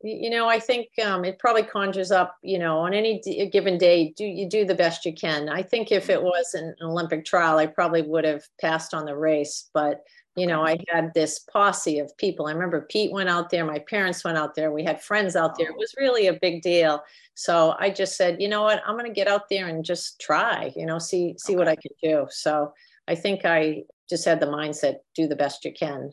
You 0.00 0.30
know, 0.30 0.48
I 0.48 0.60
think 0.60 0.90
um, 1.04 1.24
it 1.24 1.40
probably 1.40 1.64
conjures 1.64 2.12
up, 2.12 2.36
you 2.42 2.56
know, 2.56 2.78
on 2.78 2.94
any 2.94 3.20
d- 3.20 3.44
given 3.50 3.78
day, 3.78 4.14
do 4.16 4.24
you 4.24 4.48
do 4.48 4.64
the 4.64 4.76
best 4.76 5.04
you 5.04 5.12
can. 5.12 5.48
I 5.48 5.62
think 5.62 5.90
if 5.90 6.08
it 6.08 6.22
was 6.22 6.54
an 6.54 6.76
Olympic 6.80 7.24
trial, 7.24 7.58
I 7.58 7.66
probably 7.66 8.02
would 8.02 8.24
have 8.24 8.44
passed 8.60 8.94
on 8.94 9.06
the 9.06 9.16
race. 9.16 9.68
But, 9.74 10.04
you 10.38 10.46
know, 10.46 10.64
I 10.64 10.78
had 10.88 11.12
this 11.14 11.40
posse 11.40 11.98
of 11.98 12.16
people. 12.16 12.46
I 12.46 12.52
remember 12.52 12.82
Pete 12.82 13.12
went 13.12 13.28
out 13.28 13.50
there, 13.50 13.64
my 13.64 13.78
parents 13.78 14.24
went 14.24 14.38
out 14.38 14.54
there, 14.54 14.72
we 14.72 14.84
had 14.84 15.02
friends 15.02 15.36
out 15.36 15.56
there. 15.56 15.68
It 15.68 15.74
oh. 15.74 15.78
was 15.78 15.94
really 15.98 16.28
a 16.28 16.34
big 16.34 16.62
deal. 16.62 17.02
So 17.34 17.74
I 17.78 17.90
just 17.90 18.16
said, 18.16 18.40
you 18.40 18.48
know 18.48 18.62
what, 18.62 18.82
I'm 18.86 18.94
going 18.94 19.06
to 19.06 19.12
get 19.12 19.28
out 19.28 19.48
there 19.48 19.68
and 19.68 19.84
just 19.84 20.20
try, 20.20 20.72
you 20.76 20.86
know, 20.86 20.98
see 20.98 21.34
see 21.38 21.56
what 21.56 21.68
I 21.68 21.76
can 21.76 21.92
do. 22.02 22.26
So 22.30 22.72
I 23.06 23.14
think 23.14 23.44
I 23.44 23.84
just 24.08 24.24
had 24.24 24.40
the 24.40 24.46
mindset, 24.46 24.96
do 25.14 25.26
the 25.26 25.36
best 25.36 25.64
you 25.64 25.72
can. 25.72 26.10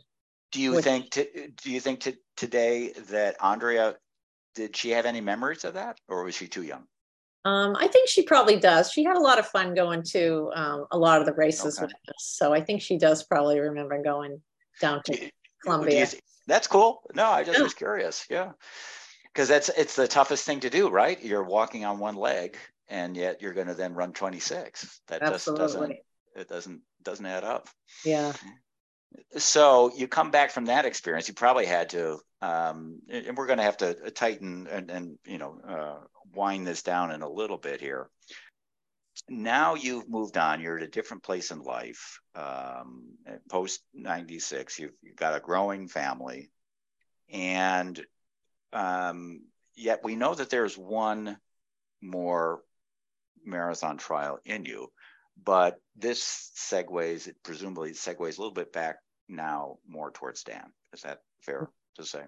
Do 0.51 0.61
you 0.61 0.71
Which- 0.73 0.86
think 0.86 1.11
to, 1.11 1.49
do 1.63 1.71
you 1.71 1.80
think 1.80 2.01
to, 2.01 2.15
today 2.38 2.93
that 3.09 3.36
Andrea 3.41 3.95
did 4.53 4.76
she 4.76 4.91
have 4.91 5.05
any 5.05 5.21
memories 5.21 5.65
of 5.65 5.73
that 5.73 5.99
or 6.07 6.23
was 6.23 6.36
she 6.36 6.47
too 6.47 6.63
young? 6.63 6.86
Um, 7.46 7.76
I 7.80 7.88
think 7.88 8.10
she 8.10 8.24
probably 8.24 8.60
does. 8.60 8.91
She 8.91 9.04
had 9.04 9.16
a 9.16 9.20
lot 9.22 9.38
of 9.39 9.46
fun 9.48 9.76
going 9.76 10.02
to 10.12 10.52
um, 10.56 10.86
a 10.91 10.98
lot 10.98 11.20
of 11.20 11.28
the 11.28 11.34
races 11.34 11.78
Okay. 11.78 11.86
with 11.86 11.93
us. 12.16 12.24
So 12.38 12.54
I 12.54 12.62
think 12.62 12.82
she 12.82 12.98
does 12.98 13.24
probably 13.24 13.60
remember 13.60 14.02
going 14.04 14.41
down 14.82 15.02
to 15.06 15.22
you- 15.22 15.30
Columbia. 15.64 16.02
you 16.02 16.20
that's 16.48 16.68
cool. 16.68 17.02
No, 17.14 17.26
I 17.28 17.43
just 17.43 17.58
Yeah. 17.60 17.64
was 17.64 17.74
curious. 17.74 18.26
Yeah. 18.30 18.52
Because 19.32 19.48
that's 19.48 19.70
it's 19.70 19.96
the 19.96 20.08
toughest 20.08 20.43
thing 20.46 20.60
to 20.62 20.70
do, 20.70 20.89
right? 20.89 21.22
You're 21.24 21.43
walking 21.43 21.86
on 21.86 22.00
one 22.00 22.16
leg 22.16 22.58
and 22.88 23.16
yet 23.16 23.41
you're 23.41 23.54
going 23.54 23.68
to 23.68 23.74
then 23.74 23.93
run 23.93 24.14
26. 24.14 25.02
That 25.08 25.22
just 25.22 25.46
doesn't 25.56 25.93
it 26.36 26.48
doesn't 26.50 26.82
doesn't 27.04 27.26
add 27.26 27.43
up. 27.43 27.70
Yeah. 28.04 28.34
so 29.38 29.91
you 29.96 30.08
come 30.08 30.32
back 30.32 30.52
from 30.52 30.66
that 30.66 30.86
experience 30.86 31.28
you 31.28 31.34
probably 31.34 31.66
had 31.66 31.89
to 31.89 32.20
um, 32.41 33.00
and 33.10 33.28
and 33.28 33.38
we're 33.38 33.48
going 33.48 33.58
to 33.60 33.64
have 33.64 33.78
to 33.78 33.93
tighten 34.12 34.68
and, 34.70 34.91
and 34.91 35.18
you 35.26 35.38
know 35.38 35.58
uh, 35.68 35.98
wind 36.36 36.65
this 36.65 36.83
down 36.83 37.11
in 37.11 37.21
a 37.21 37.29
little 37.29 37.57
bit 37.57 37.81
here 37.81 38.09
now 39.29 39.75
you've 39.75 40.09
moved 40.09 40.38
on 40.38 40.61
you're 40.61 40.77
at 40.77 40.83
a 40.83 40.88
different 40.88 41.23
place 41.23 41.51
in 41.51 41.59
life 41.61 42.19
um, 42.36 43.13
post 43.49 43.81
96 43.93 44.79
you've, 44.79 44.91
you've 45.01 45.15
got 45.15 45.36
a 45.36 45.39
growing 45.39 45.88
family 45.88 46.49
and 47.31 48.05
um, 48.73 49.41
yet 49.75 50.01
we 50.03 50.15
know 50.15 50.33
that 50.33 50.49
there's 50.49 50.77
one 50.77 51.38
more 52.01 52.61
marathon 53.45 53.97
trial 53.97 54.39
in 54.45 54.65
you 54.65 54.91
but 55.43 55.79
this 55.95 56.51
segues 56.57 57.27
it 57.27 57.36
presumably 57.43 57.91
segues 57.91 58.38
a 58.38 58.41
little 58.41 58.51
bit 58.51 58.73
back 58.73 58.97
now 59.27 59.77
more 59.88 60.11
towards 60.11 60.43
Dan. 60.43 60.71
Is 60.93 61.01
that 61.01 61.21
fair 61.39 61.69
to 61.95 62.05
say? 62.05 62.23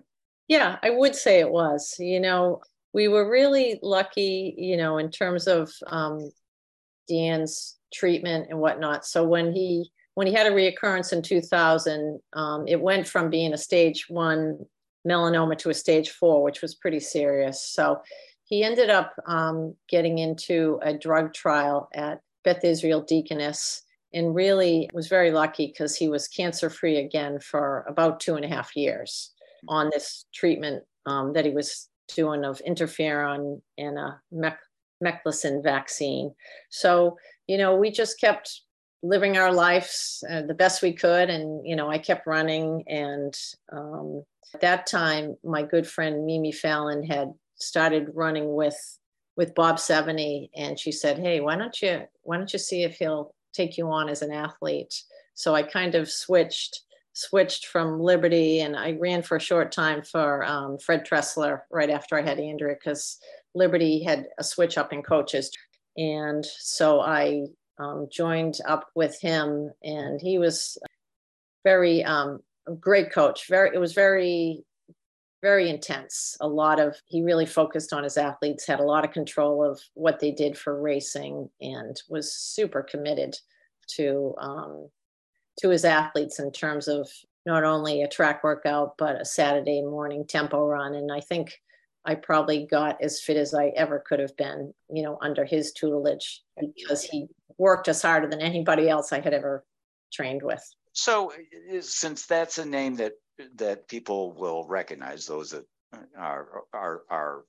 Yeah, 0.47 0.77
I 0.81 0.89
would 0.89 1.15
say 1.15 1.39
it 1.39 1.49
was. 1.49 1.95
You 1.99 2.19
know, 2.19 2.61
we 2.97 3.07
were 3.07 3.29
really 3.29 3.79
lucky, 3.83 4.55
you 4.57 4.75
know, 4.75 4.97
in 4.97 5.11
terms 5.11 5.47
of 5.47 5.71
um, 5.85 6.31
Dan's 7.07 7.77
treatment 7.93 8.47
and 8.49 8.59
whatnot. 8.59 9.05
So 9.05 9.23
when 9.23 9.53
he 9.53 9.91
when 10.15 10.25
he 10.25 10.33
had 10.33 10.47
a 10.47 10.55
reoccurrence 10.55 11.13
in 11.13 11.21
2000, 11.21 12.19
um, 12.33 12.67
it 12.67 12.81
went 12.81 13.07
from 13.07 13.29
being 13.29 13.53
a 13.53 13.57
stage 13.57 14.07
one 14.09 14.65
melanoma 15.07 15.55
to 15.59 15.69
a 15.69 15.75
stage 15.75 16.09
four, 16.09 16.41
which 16.41 16.63
was 16.63 16.73
pretty 16.73 16.99
serious. 16.99 17.61
So 17.61 18.01
he 18.45 18.63
ended 18.63 18.89
up 18.89 19.13
um, 19.27 19.75
getting 19.87 20.17
into 20.17 20.79
a 20.81 20.91
drug 20.91 21.35
trial 21.35 21.89
at 21.93 22.21
Beth 22.43 22.63
Israel 22.63 23.01
Deaconess 23.03 23.83
and 24.11 24.33
really 24.33 24.89
was 24.91 25.07
very 25.07 25.29
lucky 25.29 25.67
because 25.67 25.95
he 25.95 26.09
was 26.09 26.27
cancer 26.27 26.71
free 26.71 26.97
again 26.97 27.39
for 27.41 27.85
about 27.87 28.19
two 28.19 28.33
and 28.33 28.43
a 28.43 28.47
half 28.47 28.75
years 28.75 29.35
on 29.67 29.91
this 29.93 30.25
treatment 30.33 30.83
um, 31.05 31.33
that 31.33 31.45
he 31.45 31.51
was 31.51 31.89
doing 32.15 32.45
of 32.45 32.61
interferon 32.67 33.61
and 33.77 33.97
a 33.97 34.19
mec- 34.31 34.59
Melacine 35.03 35.61
vaccine. 35.61 36.33
So, 36.69 37.17
you 37.47 37.57
know, 37.57 37.75
we 37.75 37.91
just 37.91 38.19
kept 38.19 38.61
living 39.03 39.37
our 39.37 39.53
lives 39.53 40.23
uh, 40.29 40.41
the 40.41 40.55
best 40.55 40.81
we 40.81 40.93
could. 40.93 41.29
And, 41.29 41.65
you 41.65 41.75
know, 41.75 41.89
I 41.89 41.99
kept 41.99 42.25
running. 42.25 42.83
And 42.87 43.37
um, 43.71 44.23
at 44.53 44.61
that 44.61 44.87
time, 44.87 45.35
my 45.43 45.61
good 45.61 45.87
friend 45.87 46.25
Mimi 46.25 46.51
Fallon 46.51 47.03
had 47.03 47.31
started 47.55 48.09
running 48.13 48.53
with 48.53 48.77
with 49.35 49.53
Bob 49.53 49.77
Sevene, 49.77 50.49
and 50.55 50.79
she 50.79 50.91
said, 50.91 51.19
"Hey, 51.19 51.39
why 51.39 51.55
don't 51.55 51.79
you 51.81 52.01
why 52.23 52.37
don't 52.37 52.51
you 52.51 52.59
see 52.59 52.83
if 52.83 52.97
he'll 52.97 53.33
take 53.53 53.77
you 53.77 53.87
on 53.89 54.09
as 54.09 54.21
an 54.23 54.31
athlete?" 54.31 55.03
So 55.35 55.53
I 55.53 55.61
kind 55.61 55.93
of 55.93 56.09
switched 56.09 56.81
switched 57.18 57.65
from 57.65 57.99
Liberty, 57.99 58.59
and 58.59 58.76
I 58.76 58.95
ran 58.99 59.24
for 59.24 59.38
a 59.38 59.41
short 59.41 59.72
time 59.72 60.03
for 60.03 60.45
um, 60.45 60.78
Fred 60.78 61.05
Tressler 61.05 61.61
right 61.72 61.89
after 61.89 62.18
I 62.18 62.22
had 62.22 62.39
Andrea 62.39 62.76
because 62.76 63.18
Liberty 63.55 64.03
had 64.03 64.28
a 64.38 64.43
switch 64.43 64.78
up 64.78 64.93
in 64.93 65.01
coaches, 65.01 65.51
and 65.97 66.45
so 66.45 67.01
I 67.01 67.47
um, 67.80 68.07
joined 68.11 68.59
up 68.68 68.89
with 68.95 69.20
him, 69.20 69.72
and 69.84 70.22
he 70.22 70.38
was 70.38 70.78
very 71.63 72.03
um, 72.03 72.39
a 72.68 72.74
great 72.74 73.11
coach. 73.11 73.47
Very, 73.49 73.72
it 73.74 73.80
was 73.80 73.93
very 73.93 74.63
very 75.43 75.70
intense. 75.70 76.36
A 76.41 76.47
lot 76.47 76.80
of, 76.80 76.95
he 77.05 77.22
really 77.22 77.45
focused 77.45 77.93
on 77.93 78.03
his 78.03 78.18
athletes, 78.18 78.65
had 78.65 78.80
a 78.80 78.84
lot 78.84 79.05
of 79.05 79.11
control 79.11 79.63
of 79.63 79.80
what 79.93 80.20
they 80.20 80.32
did 80.32 80.57
for 80.57 80.82
racing, 80.82 81.49
and 81.61 82.01
was 82.09 82.34
super 82.34 82.82
committed 82.84 83.36
to 83.95 84.34
um, 84.39 84.89
to 85.59 85.69
his 85.69 85.85
athletes 85.85 86.39
in 86.39 86.51
terms 86.51 86.87
of 86.87 87.09
not 87.45 87.63
only 87.63 88.01
a 88.01 88.07
track 88.07 88.43
workout 88.43 88.95
but 88.97 89.19
a 89.19 89.25
Saturday 89.25 89.81
morning 89.81 90.25
tempo 90.25 90.65
run. 90.65 90.95
And 90.95 91.11
I 91.11 91.19
think 91.19 91.59
I 92.05 92.15
probably 92.15 92.65
got 92.65 93.01
as 93.01 93.21
fit 93.21 93.37
as 93.37 93.53
I 93.53 93.67
ever 93.75 94.03
could 94.07 94.19
have 94.19 94.35
been, 94.37 94.73
you 94.89 95.03
know, 95.03 95.17
under 95.21 95.43
his 95.43 95.73
tutelage 95.73 96.41
because 96.57 97.03
he 97.03 97.27
worked 97.57 97.89
us 97.89 98.01
harder 98.01 98.27
than 98.27 98.41
anybody 98.41 98.89
else 98.89 99.11
I 99.11 99.19
had 99.19 99.33
ever 99.33 99.65
trained 100.13 100.41
with. 100.41 100.63
So, 100.93 101.31
uh, 101.31 101.81
since 101.81 102.25
that's 102.25 102.57
a 102.57 102.65
name 102.65 102.95
that 102.95 103.13
that 103.55 103.87
people 103.87 104.33
will 104.33 104.65
recognize, 104.67 105.25
those 105.25 105.51
that 105.51 105.65
our 106.17 106.63
our 106.73 107.01
our 107.09 107.45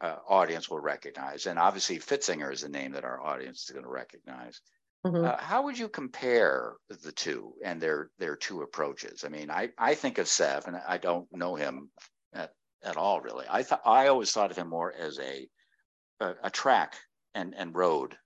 uh, 0.00 0.16
audience 0.28 0.70
will 0.70 0.80
recognize, 0.80 1.46
and 1.46 1.58
obviously 1.58 1.98
Pfitzinger 1.98 2.52
is 2.52 2.62
a 2.62 2.68
name 2.68 2.92
that 2.92 3.04
our 3.04 3.20
audience 3.20 3.64
is 3.64 3.70
going 3.70 3.84
to 3.84 3.90
recognize. 3.90 4.60
Mhm. 5.06 5.24
Uh, 5.24 5.36
how 5.36 5.62
would 5.62 5.78
you 5.78 5.88
compare 5.88 6.76
the 6.88 7.12
two 7.12 7.54
and 7.64 7.80
their 7.80 8.10
their 8.18 8.36
two 8.36 8.62
approaches? 8.62 9.24
I 9.24 9.28
mean, 9.28 9.50
I 9.50 9.70
I 9.78 9.94
think 9.94 10.18
of 10.18 10.28
Sev, 10.28 10.66
and 10.66 10.76
I 10.76 10.98
don't 10.98 11.30
know 11.32 11.54
him 11.54 11.90
at, 12.32 12.52
at 12.82 12.96
all 12.96 13.20
really. 13.20 13.46
I 13.48 13.62
thought 13.62 13.82
I 13.84 14.08
always 14.08 14.32
thought 14.32 14.50
of 14.50 14.56
him 14.56 14.68
more 14.68 14.92
as 14.92 15.18
a 15.18 15.48
a, 16.20 16.34
a 16.44 16.50
track 16.50 16.96
and 17.34 17.54
and 17.54 17.74
road 17.74 18.16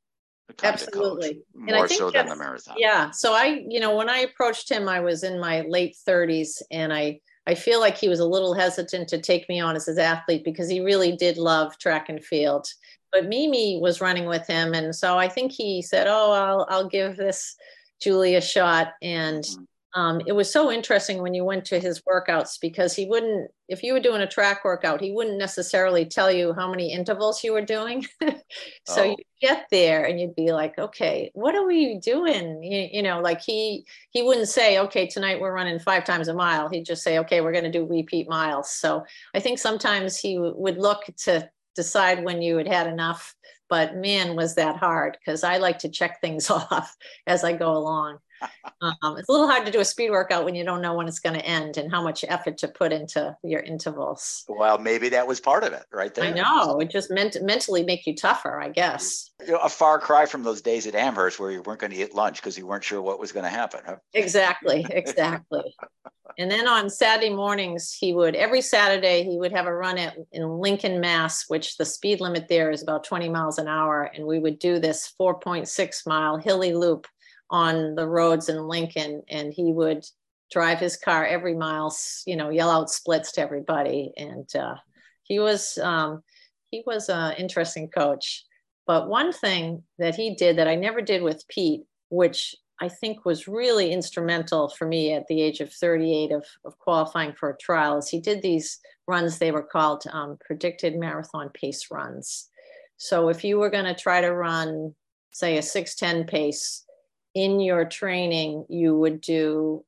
kind 0.56 0.74
of 0.74 0.80
coach, 0.80 0.84
Absolutely. 0.84 1.42
And 1.66 1.70
I 1.70 1.78
more 1.78 1.88
think 1.88 1.98
so 1.98 2.10
than 2.10 2.28
the 2.28 2.36
marathon. 2.36 2.76
Yeah. 2.78 3.10
So 3.10 3.34
I, 3.34 3.62
you 3.68 3.80
know, 3.80 3.96
when 3.96 4.08
I 4.08 4.18
approached 4.18 4.70
him, 4.70 4.88
I 4.88 5.00
was 5.00 5.22
in 5.22 5.40
my 5.40 5.62
late 5.68 5.96
30s 6.06 6.62
and 6.70 6.92
I 6.92 7.20
I 7.46 7.54
feel 7.54 7.80
like 7.80 7.96
he 7.96 8.08
was 8.08 8.20
a 8.20 8.26
little 8.26 8.54
hesitant 8.54 9.08
to 9.08 9.20
take 9.20 9.48
me 9.48 9.60
on 9.60 9.74
as 9.74 9.86
his 9.86 9.98
athlete 9.98 10.44
because 10.44 10.68
he 10.68 10.80
really 10.80 11.16
did 11.16 11.36
love 11.38 11.78
track 11.78 12.08
and 12.08 12.22
field. 12.24 12.66
But 13.12 13.26
Mimi 13.26 13.78
was 13.80 14.00
running 14.00 14.26
with 14.26 14.46
him 14.46 14.74
and 14.74 14.94
so 14.94 15.18
I 15.18 15.28
think 15.28 15.52
he 15.52 15.82
said, 15.82 16.06
"Oh, 16.08 16.30
I'll 16.32 16.66
I'll 16.68 16.88
give 16.88 17.16
this 17.16 17.56
Julie 18.02 18.36
a 18.36 18.40
shot." 18.40 18.92
And 19.02 19.44
Mhm. 19.44 19.66
um, 19.94 20.20
it 20.26 20.32
was 20.32 20.52
so 20.52 20.70
interesting 20.70 21.20
when 21.20 21.34
you 21.34 21.44
went 21.44 21.64
to 21.66 21.80
his 21.80 22.00
workouts 22.02 22.61
because 22.61 22.94
he 22.94 23.06
wouldn't 23.06 23.50
if 23.68 23.82
you 23.82 23.92
were 23.92 24.00
doing 24.00 24.20
a 24.22 24.26
track 24.26 24.64
workout 24.64 25.00
he 25.00 25.11
wouldn't 25.12 25.38
necessarily 25.38 26.04
tell 26.06 26.30
you 26.30 26.52
how 26.52 26.70
many 26.70 26.92
intervals 26.92 27.42
you 27.42 27.52
were 27.52 27.64
doing 27.64 28.06
so 28.86 29.02
Oh. 29.02 29.04
you 29.04 29.16
get 29.40 29.66
there 29.70 30.04
and 30.04 30.20
you'd 30.20 30.34
be 30.36 30.52
like 30.52 30.78
okay 30.78 31.30
what 31.34 31.54
are 31.56 31.66
we 31.66 31.98
doing 31.98 32.62
you, 32.62 32.88
you 32.92 33.02
know 33.02 33.20
like 33.20 33.40
he 33.40 33.84
he 34.11 34.22
wouldn't 34.22 34.48
say 34.48 34.78
okay 34.78 35.06
tonight 35.08 35.40
we're 35.40 35.52
running 35.54 35.78
five 35.80 36.04
times 36.04 36.28
a 36.28 36.34
mile 36.34 36.68
he'd 36.68 36.84
just 36.86 37.02
say 37.02 37.18
okay 37.18 37.40
we're 37.40 37.52
going 37.52 37.64
to 37.64 37.70
do 37.70 37.84
repeat 37.86 38.28
miles 38.28 38.70
so 38.70 39.04
i 39.34 39.40
think 39.40 39.58
sometimes 39.58 40.16
he 40.18 40.34
w- 40.36 40.54
would 40.56 40.78
look 40.78 41.02
to 41.16 41.48
decide 41.80 42.22
when 42.22 42.42
you 42.42 42.58
had 42.58 42.68
had 42.68 42.86
enough. 42.86 43.34
But 43.70 43.96
man, 43.96 44.36
was 44.36 44.56
that 44.56 44.76
hard 44.76 45.16
because 45.18 45.44
I 45.44 45.56
like 45.56 45.78
to 45.80 45.88
check 45.88 46.20
things 46.20 46.50
off 46.50 46.94
as 47.26 47.42
I 47.42 47.54
go 47.54 47.72
along. 47.72 48.18
Um, 48.82 49.18
it's 49.18 49.28
a 49.28 49.32
little 49.32 49.47
hard 49.47 49.66
to 49.66 49.72
do 49.72 49.80
a 49.80 49.84
speed 49.84 50.11
workout 50.11 50.45
when 50.47 50.55
you 50.55 50.64
don't 50.64 50.80
know 50.80 50.95
when 50.95 51.07
it's 51.07 51.18
going 51.18 51.38
to 51.38 51.45
end 51.45 51.76
and 51.76 51.91
how 51.91 52.03
much 52.03 52.24
effort 52.26 52.57
to 52.59 52.68
put 52.68 52.93
into 52.93 53.36
your 53.43 53.61
intervals. 53.61 54.45
Well, 54.49 54.78
maybe 54.78 55.11
that 55.11 55.26
was 55.26 55.38
part 55.38 55.64
of 55.64 55.74
it, 55.74 55.84
right 55.93 56.14
there. 56.14 56.24
I 56.24 56.30
know 56.30 56.80
it 56.80 56.91
just 56.91 57.11
meant 57.11 57.36
mentally 57.43 57.82
make 57.82 58.07
you 58.07 58.16
tougher, 58.16 58.59
I 58.59 58.70
guess. 58.70 59.30
You 59.45 59.53
know, 59.53 59.59
a 59.59 59.68
far 59.68 59.99
cry 59.99 60.24
from 60.24 60.45
those 60.45 60.62
days 60.62 60.86
at 60.86 60.95
Amherst 60.95 61.38
where 61.38 61.51
you 61.51 61.62
weren't 61.62 61.80
going 61.80 61.93
to 61.93 61.99
eat 61.99 62.14
lunch 62.14 62.41
because 62.41 62.57
you 62.57 62.66
weren't 62.66 62.84
sure 62.84 63.03
what 63.03 63.20
was 63.20 63.32
going 63.32 63.45
to 63.45 63.51
happen. 63.51 63.80
Huh? 63.84 63.97
Exactly, 64.14 64.86
exactly. 64.88 65.76
and 66.38 66.51
then 66.51 66.66
on 66.66 66.88
Saturday 66.88 67.34
mornings, 67.34 67.93
he 67.93 68.14
would 68.14 68.34
every 68.34 68.62
Saturday 68.62 69.24
he 69.24 69.36
would 69.36 69.53
have 69.53 69.66
a 69.66 69.74
run 69.74 69.99
at 69.99 70.16
in 70.32 70.49
Lincoln, 70.59 71.01
Mass, 71.01 71.45
which 71.49 71.76
the 71.76 71.84
speed 71.84 72.20
limit 72.22 72.49
there 72.49 72.70
is 72.70 72.82
about 72.82 73.05
20 73.05 73.28
miles 73.28 73.59
an 73.59 73.68
hour, 73.68 74.11
and 74.14 74.26
we 74.26 74.38
would 74.38 74.59
do 74.59 74.78
this 74.78 75.12
4.6 75.20 76.07
mile 76.07 76.38
hilly 76.38 76.72
loop 76.72 77.07
on 77.51 77.94
the 77.94 78.07
roads 78.07 78.48
in 78.48 78.68
Lincoln, 78.68 79.22
and 79.28 79.53
he 79.53 79.72
would 79.72 80.05
drive 80.51 80.78
his 80.78 80.96
car 80.96 81.24
every 81.24 81.55
mile, 81.55 81.94
you 82.26 82.36
know, 82.36 82.51
yell 82.51 82.70
out 82.70 82.90
splits 82.90 83.32
to 83.32 83.40
everybody. 83.40 84.12
And 84.16 84.48
uh, 84.55 84.76
he 85.22 85.38
was 85.38 85.78
um, 85.78 86.22
he 86.70 86.82
was 86.86 87.09
an 87.09 87.34
interesting 87.34 87.88
coach. 87.88 88.44
But 88.86 89.09
one 89.09 89.32
thing 89.32 89.84
that 89.98 90.14
he 90.14 90.34
did 90.34 90.57
that 90.59 90.68
I 90.68 90.74
never 90.74 91.01
did 91.01 91.22
with 91.22 91.46
Pete, 91.48 91.82
which 92.09 92.55
I 92.80 92.88
think 92.88 93.24
was 93.24 93.46
really 93.46 93.92
instrumental 93.92 94.68
for 94.70 94.86
me 94.86 95.12
at 95.12 95.26
the 95.28 95.42
age 95.42 95.61
of 95.61 95.72
38 95.72 96.32
of, 96.32 96.46
of 96.64 96.78
qualifying 96.78 97.34
for 97.34 97.51
a 97.51 97.57
trial, 97.59 97.98
is 97.98 98.09
he 98.09 98.20
did 98.20 98.42
these 98.42 98.78
runs. 99.07 99.38
They 99.38 99.53
were 99.53 99.62
called 99.62 100.05
um, 100.11 100.38
predicted 100.44 100.96
marathon 100.96 101.51
pace 101.51 101.88
runs. 101.90 102.48
So 102.96 103.28
if 103.28 103.44
you 103.44 103.59
were 103.59 103.70
going 103.70 103.84
to 103.84 103.94
try 103.94 104.20
to 104.20 104.34
run, 104.34 104.94
say, 105.30 105.59
a 105.59 105.62
610 105.62 106.26
pace, 106.26 106.84
in 107.34 107.60
your 107.60 107.84
training, 107.84 108.66
you 108.68 108.96
would 108.96 109.20
do 109.20 109.84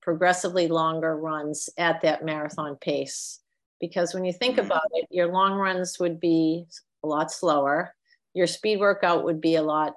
progressively 0.00 0.68
longer 0.68 1.16
runs 1.16 1.68
at 1.76 2.00
that 2.02 2.24
marathon 2.24 2.76
pace. 2.76 3.40
Because 3.80 4.14
when 4.14 4.24
you 4.24 4.32
think 4.32 4.56
mm-hmm. 4.56 4.66
about 4.66 4.88
it, 4.92 5.06
your 5.10 5.32
long 5.32 5.54
runs 5.54 5.98
would 5.98 6.20
be 6.20 6.66
a 7.02 7.06
lot 7.06 7.30
slower, 7.30 7.94
your 8.34 8.46
speed 8.46 8.78
workout 8.78 9.24
would 9.24 9.40
be 9.40 9.56
a 9.56 9.62
lot 9.62 9.94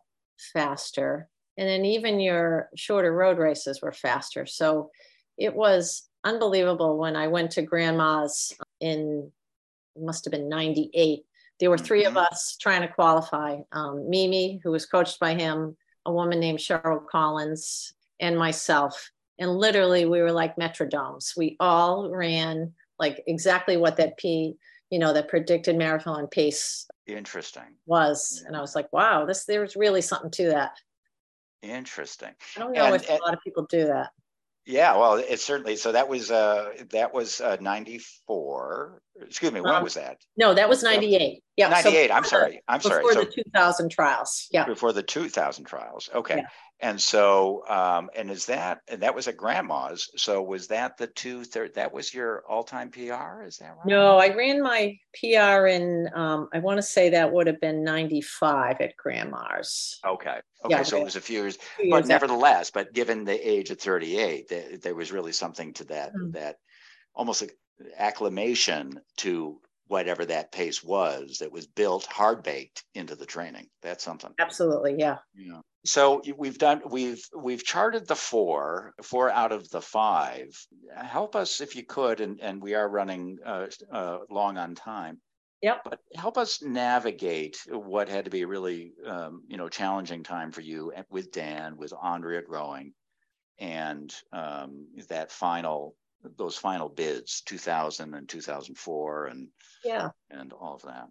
faster, 0.53 1.29
and 1.57 1.67
then 1.67 1.85
even 1.85 2.19
your 2.19 2.69
shorter 2.75 3.13
road 3.13 3.37
races 3.37 3.81
were 3.81 3.91
faster. 3.91 4.45
So 4.45 4.89
it 5.37 5.53
was 5.53 6.07
unbelievable 6.23 6.97
when 6.97 7.15
I 7.15 7.27
went 7.27 7.51
to 7.51 7.61
grandma's 7.61 8.53
in, 8.79 9.31
must 9.97 10.25
have 10.25 10.31
been 10.31 10.49
98. 10.49 11.23
There 11.59 11.69
were 11.69 11.77
3 11.77 12.05
of 12.05 12.13
mm-hmm. 12.13 12.17
us 12.17 12.57
trying 12.59 12.81
to 12.81 12.87
qualify. 12.87 13.59
Um, 13.71 14.09
Mimi, 14.09 14.59
who 14.63 14.71
was 14.71 14.85
coached 14.85 15.19
by 15.19 15.35
him, 15.35 15.75
a 16.05 16.11
woman 16.11 16.39
named 16.39 16.59
Cheryl 16.59 17.05
Collins, 17.07 17.93
and 18.19 18.37
myself. 18.37 19.11
And 19.39 19.57
literally, 19.57 20.05
we 20.05 20.21
were 20.21 20.31
like 20.31 20.55
metrodomes. 20.55 21.35
We 21.35 21.57
all 21.59 22.09
ran 22.09 22.73
like 22.99 23.23
exactly 23.27 23.77
what 23.77 23.97
that 23.97 24.17
P, 24.17 24.55
you 24.89 24.99
know, 24.99 25.13
that 25.13 25.27
predicted 25.27 25.75
marathon 25.75 26.27
pace 26.27 26.87
interesting 27.07 27.75
was. 27.85 28.43
And 28.45 28.55
I 28.55 28.61
was 28.61 28.75
like, 28.75 28.91
wow, 28.93 29.25
this 29.25 29.45
there's 29.45 29.75
really 29.75 30.01
something 30.01 30.31
to 30.31 30.47
that. 30.47 30.77
Interesting. 31.61 32.33
I 32.55 32.59
don't 32.59 32.73
know 32.73 32.85
and, 32.85 32.95
if 32.95 33.09
and, 33.09 33.19
a 33.19 33.23
lot 33.23 33.33
of 33.33 33.39
people 33.43 33.65
do 33.65 33.85
that. 33.85 34.11
Yeah, 34.65 34.95
well, 34.95 35.15
it 35.15 35.39
certainly. 35.39 35.75
So 35.75 35.91
that 35.91 36.07
was 36.07 36.31
uh 36.31 36.71
that 36.91 37.13
was 37.13 37.41
uh 37.41 37.57
94. 37.59 39.01
Excuse 39.21 39.51
me, 39.51 39.61
when 39.61 39.75
um, 39.75 39.83
was 39.83 39.93
that? 39.93 40.17
No, 40.37 40.53
that 40.53 40.67
was 40.67 40.81
98. 40.81 41.43
Yeah. 41.55 41.69
98. 41.69 42.07
So 42.07 42.13
I'm 42.13 42.23
sorry. 42.23 42.61
I'm 42.67 42.81
sorry. 42.81 43.03
Before 43.03 43.13
so, 43.13 43.23
the 43.25 43.43
2000 43.43 43.89
trials. 43.89 44.47
Yeah. 44.51 44.65
Before 44.65 44.91
the 44.91 45.03
2000 45.03 45.65
trials. 45.65 46.09
Okay. 46.13 46.37
Yeah. 46.37 46.47
And 46.79 46.99
so, 46.99 47.63
um, 47.69 48.09
and 48.15 48.29
is 48.31 48.47
that, 48.47 48.79
and 48.87 49.03
that 49.03 49.15
was 49.15 49.27
at 49.27 49.37
grandma's. 49.37 50.09
So 50.17 50.41
was 50.41 50.67
that 50.67 50.97
the 50.97 51.07
two 51.07 51.43
third, 51.43 51.75
that 51.75 51.93
was 51.93 52.13
your 52.13 52.43
all 52.49 52.63
time 52.63 52.89
PR? 52.89 53.43
Is 53.45 53.57
that 53.57 53.75
right? 53.77 53.85
No, 53.85 54.17
I 54.17 54.35
ran 54.35 54.61
my 54.61 54.97
PR 55.13 55.67
in, 55.67 56.09
um, 56.15 56.49
I 56.51 56.59
want 56.59 56.79
to 56.79 56.83
say 56.83 57.11
that 57.11 57.31
would 57.31 57.47
have 57.47 57.61
been 57.61 57.83
95 57.83 58.77
at 58.81 58.97
grandma's. 58.97 59.99
Okay. 60.05 60.39
Okay. 60.65 60.75
Yeah, 60.75 60.83
so 60.83 60.97
it 60.97 61.03
was 61.03 61.15
a 61.15 61.21
few 61.21 61.41
years, 61.41 61.57
few 61.77 61.91
but 61.91 61.97
years 61.97 62.07
nevertheless, 62.07 62.69
after. 62.69 62.85
but 62.85 62.93
given 62.93 63.23
the 63.23 63.49
age 63.49 63.69
of 63.69 63.79
38, 63.79 64.49
there, 64.49 64.77
there 64.77 64.95
was 64.95 65.11
really 65.11 65.33
something 65.33 65.73
to 65.73 65.83
that, 65.85 66.09
mm-hmm. 66.09 66.31
that 66.31 66.55
almost 67.15 67.41
like 67.41 67.55
acclamation 67.97 68.99
to 69.17 69.59
whatever 69.87 70.25
that 70.25 70.51
pace 70.51 70.83
was 70.83 71.37
that 71.39 71.51
was 71.51 71.67
built 71.67 72.05
hard 72.05 72.43
baked 72.43 72.83
into 72.95 73.15
the 73.15 73.25
training. 73.25 73.67
That's 73.81 74.03
something. 74.03 74.31
Absolutely. 74.39 74.95
Yeah. 74.97 75.17
Yeah. 75.35 75.59
So 75.85 76.21
we've 76.37 76.57
done 76.57 76.81
we've 76.89 77.23
we've 77.37 77.63
charted 77.63 78.07
the 78.07 78.15
four 78.15 78.93
four 79.03 79.29
out 79.29 79.51
of 79.51 79.69
the 79.69 79.81
five. 79.81 80.47
Help 80.95 81.35
us 81.35 81.59
if 81.59 81.75
you 81.75 81.83
could, 81.85 82.21
and 82.21 82.39
and 82.41 82.61
we 82.61 82.73
are 82.73 82.87
running 82.87 83.37
uh, 83.45 83.67
uh, 83.91 84.19
long 84.29 84.57
on 84.57 84.75
time. 84.75 85.19
Yep. 85.61 85.81
But 85.85 85.99
help 86.15 86.37
us 86.37 86.61
navigate 86.61 87.57
what 87.69 88.09
had 88.09 88.25
to 88.25 88.31
be 88.31 88.41
a 88.41 88.47
really 88.47 88.93
um, 89.05 89.43
you 89.47 89.57
know 89.57 89.67
challenging 89.67 90.23
time 90.23 90.51
for 90.51 90.61
you 90.61 90.93
with 91.09 91.31
Dan, 91.31 91.75
with 91.77 91.93
Andrea 92.01 92.41
growing, 92.41 92.93
and 93.59 94.13
um, 94.31 94.87
that 95.09 95.31
final 95.31 95.95
those 96.37 96.57
final 96.57 96.89
bids 96.89 97.41
2000 97.41 98.13
and 98.13 98.27
2004 98.27 99.27
and 99.27 99.47
yeah. 99.83 100.09
and 100.31 100.53
all 100.53 100.75
of 100.75 100.81
that. 100.83 101.07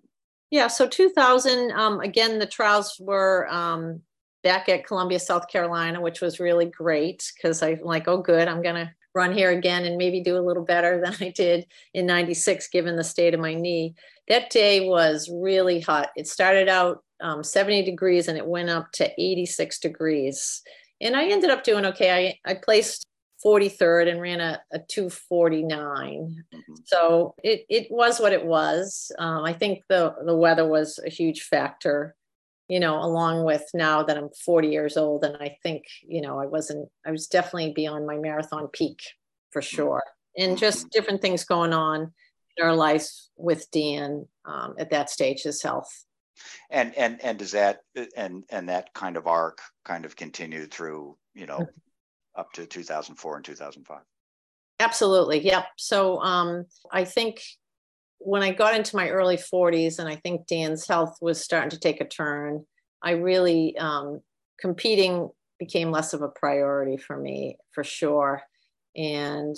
Yeah 0.50 0.68
so 0.68 0.86
2000 0.86 1.72
um, 1.72 2.00
again 2.00 2.38
the 2.38 2.46
trials 2.46 2.96
were 3.00 3.48
um, 3.50 4.00
back 4.42 4.68
at 4.68 4.86
columbia 4.86 5.20
south 5.20 5.48
carolina 5.48 6.00
which 6.00 6.20
was 6.20 6.40
really 6.40 6.66
great 6.66 7.30
because 7.36 7.62
i'm 7.62 7.80
like 7.82 8.08
oh 8.08 8.18
good 8.18 8.48
i'm 8.48 8.62
going 8.62 8.74
to 8.74 8.90
run 9.14 9.32
here 9.32 9.50
again 9.50 9.84
and 9.84 9.96
maybe 9.96 10.20
do 10.20 10.36
a 10.36 10.40
little 10.40 10.64
better 10.64 11.00
than 11.04 11.14
i 11.20 11.30
did 11.30 11.66
in 11.94 12.06
96 12.06 12.68
given 12.68 12.96
the 12.96 13.04
state 13.04 13.34
of 13.34 13.40
my 13.40 13.54
knee. 13.54 13.94
That 14.28 14.50
day 14.50 14.88
was 14.88 15.28
really 15.32 15.80
hot. 15.80 16.10
It 16.16 16.28
started 16.28 16.68
out 16.68 17.02
um, 17.20 17.42
70 17.42 17.84
degrees 17.84 18.28
and 18.28 18.38
it 18.38 18.46
went 18.46 18.70
up 18.70 18.92
to 18.92 19.10
86 19.20 19.78
degrees. 19.80 20.62
And 21.00 21.16
i 21.16 21.26
ended 21.26 21.50
up 21.50 21.64
doing 21.64 21.84
okay. 21.86 22.38
I, 22.44 22.50
I 22.50 22.54
placed 22.54 23.06
43rd 23.44 24.10
and 24.10 24.20
ran 24.20 24.40
a, 24.40 24.60
a 24.72 24.78
249. 24.78 26.44
Mm-hmm. 26.54 26.74
So 26.84 27.34
it, 27.42 27.64
it 27.68 27.88
was 27.90 28.20
what 28.20 28.32
it 28.32 28.44
was. 28.44 29.10
Um, 29.18 29.44
I 29.44 29.52
think 29.52 29.82
the, 29.88 30.14
the 30.24 30.36
weather 30.36 30.66
was 30.66 31.00
a 31.04 31.10
huge 31.10 31.42
factor, 31.42 32.14
you 32.68 32.80
know, 32.80 33.02
along 33.02 33.44
with 33.44 33.64
now 33.74 34.02
that 34.04 34.16
I'm 34.16 34.30
40 34.44 34.68
years 34.68 34.96
old. 34.96 35.24
And 35.24 35.36
I 35.38 35.56
think, 35.62 35.84
you 36.06 36.20
know, 36.20 36.38
I 36.38 36.46
wasn't, 36.46 36.88
I 37.06 37.10
was 37.10 37.26
definitely 37.26 37.72
beyond 37.72 38.06
my 38.06 38.16
marathon 38.16 38.68
peak 38.68 39.00
for 39.50 39.60
mm-hmm. 39.60 39.76
sure. 39.76 40.02
And 40.36 40.56
just 40.56 40.80
mm-hmm. 40.80 40.88
different 40.92 41.20
things 41.20 41.44
going 41.44 41.72
on 41.72 42.12
in 42.56 42.64
our 42.64 42.74
lives 42.74 43.30
with 43.36 43.70
Dan 43.70 44.26
um, 44.44 44.74
at 44.78 44.90
that 44.90 45.10
stage, 45.10 45.42
his 45.42 45.62
health. 45.62 46.04
And, 46.70 46.94
and, 46.96 47.22
and 47.22 47.38
does 47.38 47.52
that, 47.52 47.80
and, 48.16 48.44
and 48.50 48.68
that 48.68 48.94
kind 48.94 49.16
of 49.16 49.26
arc 49.26 49.60
kind 49.84 50.04
of 50.04 50.16
continued 50.16 50.72
through, 50.72 51.16
you 51.34 51.46
know, 51.46 51.58
mm-hmm 51.58 51.78
up 52.36 52.52
to 52.52 52.66
2004 52.66 53.36
and 53.36 53.44
2005. 53.44 53.98
Absolutely. 54.80 55.44
Yep. 55.44 55.66
So 55.76 56.20
um, 56.20 56.66
I 56.90 57.04
think 57.04 57.42
when 58.18 58.42
I 58.42 58.52
got 58.52 58.74
into 58.74 58.96
my 58.96 59.10
early 59.10 59.36
40s 59.36 59.98
and 59.98 60.08
I 60.08 60.16
think 60.16 60.46
Dan's 60.46 60.86
health 60.86 61.18
was 61.20 61.42
starting 61.42 61.70
to 61.70 61.78
take 61.78 62.00
a 62.00 62.08
turn, 62.08 62.64
I 63.02 63.12
really, 63.12 63.76
um, 63.78 64.20
competing 64.60 65.30
became 65.58 65.90
less 65.90 66.12
of 66.12 66.22
a 66.22 66.28
priority 66.28 66.96
for 66.96 67.16
me 67.16 67.56
for 67.72 67.84
sure. 67.84 68.42
And, 68.96 69.56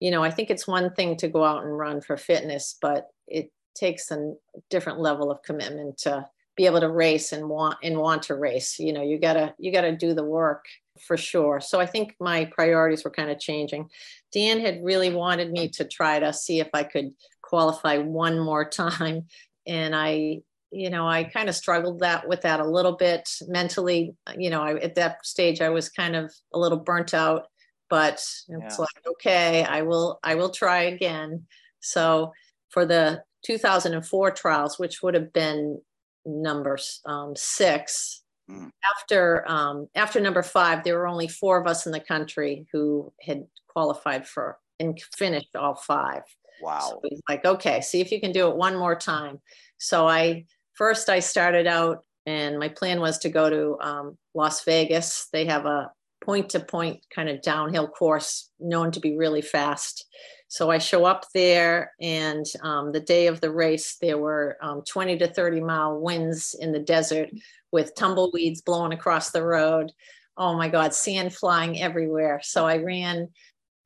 you 0.00 0.10
know, 0.10 0.22
I 0.22 0.30
think 0.30 0.50
it's 0.50 0.66
one 0.66 0.92
thing 0.94 1.16
to 1.16 1.28
go 1.28 1.44
out 1.44 1.64
and 1.64 1.76
run 1.76 2.00
for 2.00 2.16
fitness, 2.16 2.76
but 2.80 3.08
it 3.26 3.50
takes 3.74 4.10
a 4.10 4.34
different 4.70 5.00
level 5.00 5.30
of 5.30 5.42
commitment 5.42 5.98
to 5.98 6.26
be 6.56 6.66
able 6.66 6.80
to 6.80 6.90
race 6.90 7.32
and 7.32 7.48
want 7.48 7.78
and 7.82 7.98
want 7.98 8.22
to 8.24 8.34
race. 8.34 8.78
You 8.78 8.92
know, 8.92 9.02
you 9.02 9.18
gotta 9.18 9.54
you 9.58 9.72
gotta 9.72 9.94
do 9.94 10.14
the 10.14 10.24
work 10.24 10.64
for 11.00 11.16
sure. 11.16 11.60
So 11.60 11.80
I 11.80 11.86
think 11.86 12.14
my 12.20 12.46
priorities 12.46 13.04
were 13.04 13.10
kind 13.10 13.30
of 13.30 13.38
changing. 13.38 13.88
Dan 14.32 14.60
had 14.60 14.82
really 14.82 15.12
wanted 15.12 15.50
me 15.50 15.68
to 15.70 15.84
try 15.84 16.18
to 16.18 16.32
see 16.32 16.60
if 16.60 16.68
I 16.74 16.84
could 16.84 17.12
qualify 17.42 17.98
one 17.98 18.38
more 18.38 18.68
time. 18.68 19.26
And 19.66 19.94
I, 19.94 20.40
you 20.70 20.90
know, 20.90 21.06
I 21.06 21.24
kind 21.24 21.48
of 21.48 21.54
struggled 21.54 22.00
that 22.00 22.28
with 22.28 22.42
that 22.42 22.60
a 22.60 22.68
little 22.68 22.96
bit 22.96 23.28
mentally. 23.48 24.14
You 24.36 24.50
know, 24.50 24.62
I, 24.62 24.74
at 24.76 24.96
that 24.96 25.24
stage 25.24 25.60
I 25.60 25.70
was 25.70 25.88
kind 25.88 26.16
of 26.16 26.32
a 26.52 26.58
little 26.58 26.78
burnt 26.78 27.14
out, 27.14 27.46
but 27.88 28.14
it's 28.14 28.46
yeah. 28.48 28.76
like, 28.78 29.06
okay, 29.06 29.64
I 29.64 29.82
will, 29.82 30.18
I 30.22 30.34
will 30.34 30.50
try 30.50 30.82
again. 30.82 31.46
So 31.80 32.32
for 32.70 32.84
the 32.84 33.22
2004 33.44 34.32
trials, 34.32 34.78
which 34.78 35.02
would 35.02 35.14
have 35.14 35.32
been 35.32 35.80
number 36.24 36.76
um, 37.04 37.34
six, 37.36 38.22
Mm. 38.50 38.70
After 38.96 39.44
um, 39.48 39.88
after 39.94 40.20
number 40.20 40.42
five, 40.42 40.84
there 40.84 40.98
were 40.98 41.08
only 41.08 41.28
four 41.28 41.60
of 41.60 41.66
us 41.66 41.86
in 41.86 41.92
the 41.92 42.00
country 42.00 42.66
who 42.72 43.12
had 43.20 43.46
qualified 43.68 44.26
for 44.26 44.58
and 44.78 45.00
finished 45.16 45.56
all 45.56 45.74
five. 45.74 46.22
Wow. 46.62 46.80
So 46.80 47.00
he's 47.04 47.20
like, 47.28 47.44
okay, 47.44 47.80
see 47.80 48.00
if 48.00 48.10
you 48.10 48.20
can 48.20 48.32
do 48.32 48.48
it 48.48 48.56
one 48.56 48.76
more 48.76 48.96
time. 48.96 49.40
So 49.78 50.06
I 50.06 50.46
first 50.74 51.08
I 51.08 51.20
started 51.20 51.66
out 51.66 52.04
and 52.24 52.58
my 52.58 52.68
plan 52.68 53.00
was 53.00 53.18
to 53.18 53.28
go 53.28 53.50
to 53.50 53.78
um, 53.80 54.18
Las 54.34 54.64
Vegas. 54.64 55.28
They 55.32 55.44
have 55.46 55.66
a 55.66 55.90
point 56.24 56.50
to 56.50 56.60
point 56.60 57.04
kind 57.14 57.28
of 57.28 57.42
downhill 57.42 57.88
course 57.88 58.50
known 58.58 58.90
to 58.92 59.00
be 59.00 59.16
really 59.16 59.42
fast. 59.42 60.06
So 60.48 60.70
I 60.70 60.78
show 60.78 61.04
up 61.04 61.26
there, 61.34 61.92
and 62.00 62.46
um, 62.62 62.92
the 62.92 63.00
day 63.00 63.26
of 63.26 63.40
the 63.40 63.50
race, 63.50 63.96
there 64.00 64.18
were 64.18 64.56
um, 64.62 64.82
20 64.88 65.18
to 65.18 65.26
30 65.26 65.60
mile 65.60 65.98
winds 65.98 66.54
in 66.58 66.72
the 66.72 66.78
desert 66.78 67.30
with 67.72 67.94
tumbleweeds 67.96 68.62
blowing 68.62 68.92
across 68.92 69.30
the 69.30 69.44
road. 69.44 69.92
Oh 70.36 70.54
my 70.56 70.68
God, 70.68 70.94
sand 70.94 71.34
flying 71.34 71.80
everywhere. 71.80 72.40
So 72.44 72.64
I 72.64 72.76
ran, 72.78 73.28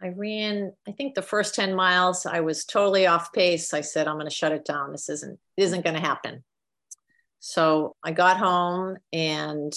I 0.02 0.08
ran, 0.08 0.72
I 0.86 0.92
think 0.92 1.14
the 1.14 1.22
first 1.22 1.54
10 1.54 1.74
miles, 1.74 2.26
I 2.26 2.40
was 2.40 2.64
totally 2.64 3.06
off 3.06 3.32
pace. 3.32 3.72
I 3.72 3.80
said, 3.80 4.06
I'm 4.06 4.16
going 4.16 4.28
to 4.28 4.34
shut 4.34 4.52
it 4.52 4.64
down. 4.64 4.92
This 4.92 5.08
isn't, 5.08 5.38
this 5.56 5.66
isn't 5.66 5.84
going 5.84 5.96
to 5.96 6.06
happen. 6.06 6.44
So 7.38 7.96
I 8.04 8.12
got 8.12 8.36
home 8.36 8.98
and 9.12 9.72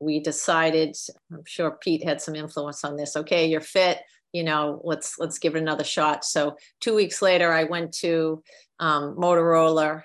we 0.00 0.20
decided, 0.20 0.96
I'm 1.32 1.44
sure 1.46 1.78
Pete 1.80 2.04
had 2.04 2.20
some 2.20 2.34
influence 2.34 2.84
on 2.84 2.96
this. 2.96 3.16
Okay, 3.16 3.46
you're 3.46 3.62
fit 3.62 4.00
you 4.34 4.42
know 4.42 4.80
let's 4.84 5.18
let's 5.18 5.38
give 5.38 5.54
it 5.54 5.62
another 5.62 5.84
shot. 5.84 6.24
So 6.24 6.56
two 6.80 6.94
weeks 6.94 7.22
later 7.22 7.50
i 7.50 7.64
went 7.64 7.92
to 7.92 8.42
um, 8.80 9.16
motorola 9.16 10.02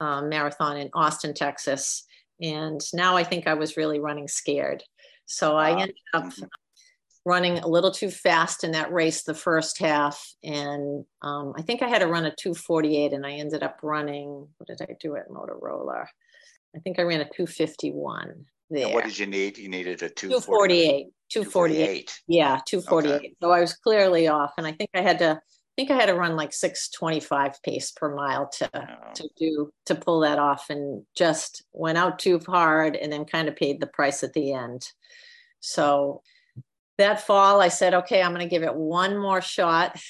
um, 0.00 0.30
marathon 0.30 0.78
in 0.78 0.88
austin 0.94 1.34
texas 1.34 2.04
and 2.40 2.80
now 2.94 3.16
i 3.16 3.24
think 3.24 3.46
i 3.46 3.54
was 3.54 3.76
really 3.76 3.98
running 3.98 4.28
scared. 4.28 4.82
So 5.26 5.56
i 5.56 5.72
ended 5.72 5.96
up 6.14 6.32
running 7.26 7.58
a 7.58 7.66
little 7.66 7.90
too 7.90 8.10
fast 8.10 8.64
in 8.64 8.72
that 8.72 8.92
race 8.92 9.22
the 9.22 9.34
first 9.34 9.78
half 9.78 10.34
and 10.44 11.04
um, 11.22 11.54
i 11.56 11.62
think 11.62 11.82
i 11.82 11.88
had 11.88 12.00
to 12.00 12.06
run 12.06 12.26
a 12.26 12.34
248 12.36 13.12
and 13.12 13.26
i 13.26 13.32
ended 13.32 13.62
up 13.62 13.78
running 13.82 14.46
what 14.58 14.68
did 14.68 14.80
i 14.82 14.94
do 15.00 15.16
at 15.16 15.28
motorola? 15.28 16.06
I 16.76 16.78
think 16.80 16.98
i 16.98 17.02
ran 17.02 17.20
a 17.20 17.24
251 17.24 18.46
there. 18.74 18.86
And 18.86 18.94
what 18.94 19.04
did 19.04 19.18
you 19.18 19.26
need? 19.26 19.58
You 19.58 19.68
needed 19.68 20.02
a 20.02 20.08
248. 20.08 21.06
248. 21.30 22.20
Yeah, 22.28 22.60
248. 22.66 23.14
Okay. 23.14 23.34
So 23.42 23.50
I 23.50 23.60
was 23.60 23.74
clearly 23.74 24.28
off. 24.28 24.52
And 24.58 24.66
I 24.66 24.72
think 24.72 24.90
I 24.94 25.00
had 25.00 25.18
to 25.20 25.40
I 25.76 25.82
think 25.82 25.90
I 25.90 25.96
had 25.96 26.06
to 26.06 26.14
run 26.14 26.36
like 26.36 26.52
625 26.52 27.60
pace 27.64 27.90
per 27.90 28.14
mile 28.14 28.48
to 28.58 28.70
oh. 28.72 29.12
to 29.14 29.28
do 29.36 29.72
to 29.86 29.96
pull 29.96 30.20
that 30.20 30.38
off 30.38 30.70
and 30.70 31.02
just 31.16 31.64
went 31.72 31.98
out 31.98 32.20
too 32.20 32.38
hard 32.46 32.94
and 32.94 33.12
then 33.12 33.24
kind 33.24 33.48
of 33.48 33.56
paid 33.56 33.80
the 33.80 33.88
price 33.88 34.22
at 34.22 34.34
the 34.34 34.52
end. 34.52 34.86
So 35.58 36.22
that 36.98 37.26
fall 37.26 37.60
I 37.60 37.68
said, 37.68 37.94
okay, 37.94 38.22
I'm 38.22 38.30
gonna 38.30 38.46
give 38.46 38.62
it 38.62 38.74
one 38.74 39.18
more 39.18 39.40
shot. 39.40 40.00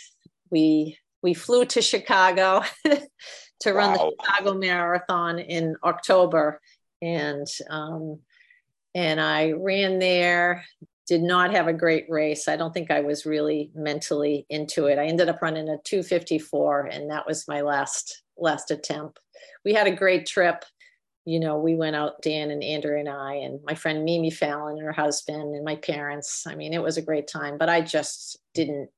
We 0.50 0.98
we 1.22 1.32
flew 1.32 1.64
to 1.64 1.80
Chicago 1.80 2.62
to 2.84 3.72
wow. 3.72 3.72
run 3.72 3.92
the 3.94 4.12
Chicago 4.20 4.58
Marathon 4.58 5.38
in 5.38 5.76
October. 5.82 6.60
And 7.00 7.46
um, 7.70 8.20
and 8.94 9.20
I 9.20 9.52
ran 9.52 9.98
there. 9.98 10.64
Did 11.06 11.22
not 11.22 11.52
have 11.52 11.68
a 11.68 11.72
great 11.72 12.06
race. 12.08 12.48
I 12.48 12.56
don't 12.56 12.72
think 12.72 12.90
I 12.90 13.00
was 13.00 13.26
really 13.26 13.70
mentally 13.74 14.46
into 14.48 14.86
it. 14.86 14.98
I 14.98 15.04
ended 15.04 15.28
up 15.28 15.42
running 15.42 15.68
a 15.68 15.76
254, 15.84 16.86
and 16.86 17.10
that 17.10 17.26
was 17.26 17.46
my 17.46 17.60
last 17.60 18.22
last 18.38 18.70
attempt. 18.70 19.20
We 19.64 19.74
had 19.74 19.86
a 19.86 19.94
great 19.94 20.26
trip. 20.26 20.64
You 21.26 21.40
know, 21.40 21.58
we 21.58 21.74
went 21.74 21.96
out, 21.96 22.22
Dan 22.22 22.50
and 22.50 22.62
Andrew 22.62 22.98
and 22.98 23.08
I, 23.08 23.34
and 23.34 23.60
my 23.64 23.74
friend 23.74 24.04
Mimi 24.04 24.30
Fallon 24.30 24.76
and 24.76 24.84
her 24.84 24.92
husband 24.92 25.54
and 25.54 25.64
my 25.64 25.76
parents. 25.76 26.46
I 26.46 26.54
mean, 26.54 26.72
it 26.72 26.82
was 26.82 26.96
a 26.96 27.02
great 27.02 27.26
time, 27.26 27.58
but 27.58 27.68
I 27.68 27.80
just 27.82 28.38
didn't 28.54 28.88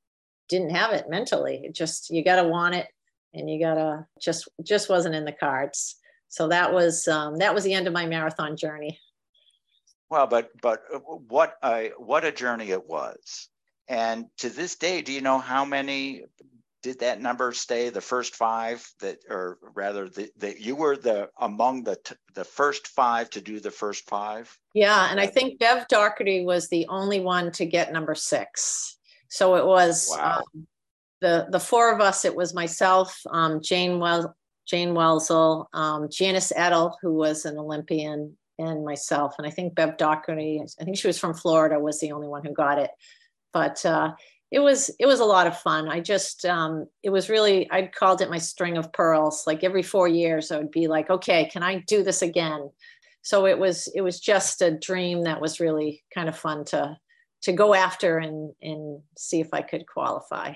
didn't 0.49 0.71
have 0.71 0.93
it 0.93 1.11
mentally. 1.11 1.63
It 1.65 1.75
just 1.75 2.11
you 2.11 2.23
gotta 2.23 2.47
want 2.47 2.77
it, 2.77 2.87
and 3.35 3.51
you 3.51 3.59
gotta 3.59 4.07
just 4.21 4.49
just 4.63 4.89
wasn't 4.89 5.17
in 5.17 5.25
the 5.25 5.33
cards. 5.33 5.97
So 6.29 6.49
that 6.49 6.73
was 6.73 7.09
um, 7.09 7.39
that 7.39 7.55
was 7.55 7.65
the 7.65 7.75
end 7.75 7.89
of 7.89 7.93
my 7.93 8.07
marathon 8.07 8.57
journey. 8.57 9.01
Well, 10.11 10.27
but 10.27 10.51
but 10.61 10.83
uh, 10.93 10.99
what 10.99 11.55
a 11.63 11.91
what 11.99 12.25
a 12.25 12.33
journey 12.33 12.71
it 12.71 12.87
was. 12.87 13.49
And 13.89 14.27
to 14.39 14.51
this 14.51 14.77
day, 14.77 15.03
do 15.03 15.13
you 15.13 15.21
know 15.21 15.39
how 15.39 15.65
many 15.65 16.25
did 16.83 17.01
that 17.01 17.21
number 17.21 17.53
stay? 17.53 17.89
The 17.89 18.01
first 18.01 18.35
five 18.35 18.89
that, 19.01 19.19
or 19.29 19.59
rather, 19.75 20.09
that 20.09 20.61
you 20.61 20.77
were 20.77 20.97
the 20.97 21.29
among 21.41 21.85
the 21.85 21.97
t- 21.97 22.15
the 22.35 22.45
first 22.45 22.89
five 22.89 23.31
to 23.31 23.41
do 23.41 23.61
the 23.61 23.71
first 23.71 24.09
five. 24.09 24.57
Yeah, 24.75 25.09
and 25.11 25.21
I 25.21 25.27
think 25.27 25.59
Bev 25.59 25.89
Doherty 25.89 26.45
was 26.45 26.69
the 26.69 26.87
only 26.89 27.21
one 27.21 27.51
to 27.53 27.67
get 27.67 27.93
number 27.93 28.15
six. 28.15 28.99
So 29.29 29.57
it 29.57 29.67
was 29.67 30.09
wow. 30.11 30.43
um, 30.55 30.67
the 31.21 31.47
the 31.51 31.61
four 31.61 31.93
of 31.93 32.01
us. 32.01 32.25
It 32.25 32.37
was 32.37 32.55
myself, 32.55 33.21
um, 33.31 33.61
Jane 33.61 33.99
Well, 33.99 34.37
Jane 34.67 34.95
Welzel, 34.95 35.67
um, 35.73 36.09
Janice 36.11 36.53
Edel, 36.57 36.97
who 37.01 37.15
was 37.15 37.45
an 37.45 37.59
Olympian, 37.59 38.37
and 38.59 38.85
myself. 38.85 39.35
And 39.39 39.47
I 39.47 39.51
think 39.51 39.75
Bev 39.75 39.97
Doherty, 39.97 40.63
I 40.81 40.85
think 40.85 40.97
she 40.97 41.07
was 41.07 41.19
from 41.19 41.35
Florida, 41.35 41.79
was 41.79 42.01
the 42.01 42.13
only 42.13 42.29
one 42.29 42.45
who 42.45 42.53
got 42.53 42.79
it. 42.79 42.91
But 43.53 43.85
uh, 43.87 44.13
it 44.51 44.61
was 44.61 44.91
it 44.99 45.07
was 45.07 45.21
a 45.21 45.25
lot 45.25 45.47
of 45.47 45.59
fun. 45.59 45.89
I 45.89 46.01
just 46.01 46.45
um, 46.45 46.87
it 47.03 47.11
was 47.11 47.29
really 47.29 47.71
I 47.71 47.87
called 47.87 48.21
it 48.21 48.31
my 48.31 48.39
string 48.39 48.77
of 48.77 48.93
pearls. 48.93 49.45
Like 49.47 49.65
every 49.65 49.83
four 49.83 50.09
years, 50.09 50.51
I 50.51 50.59
would 50.59 50.71
be 50.71 50.87
like, 50.87 51.11
okay, 51.11 51.49
can 51.51 51.63
I 51.63 51.85
do 51.87 52.03
this 52.03 52.23
again? 52.23 52.71
So 53.23 53.47
it 53.47 53.59
was 53.59 53.89
it 53.95 54.03
was 54.03 54.21
just 54.21 54.63
a 54.63 54.71
dream 54.71 55.25
that 55.25 55.41
was 55.41 55.61
really 55.61 56.05
kind 56.15 56.29
of 56.29 56.39
fun 56.39 56.65
to 56.67 56.97
to 57.43 57.53
go 57.53 57.75
after 57.75 58.19
and 58.19 58.53
and 58.63 59.01
see 59.17 59.41
if 59.41 59.49
I 59.53 59.63
could 59.63 59.87
qualify 59.87 60.55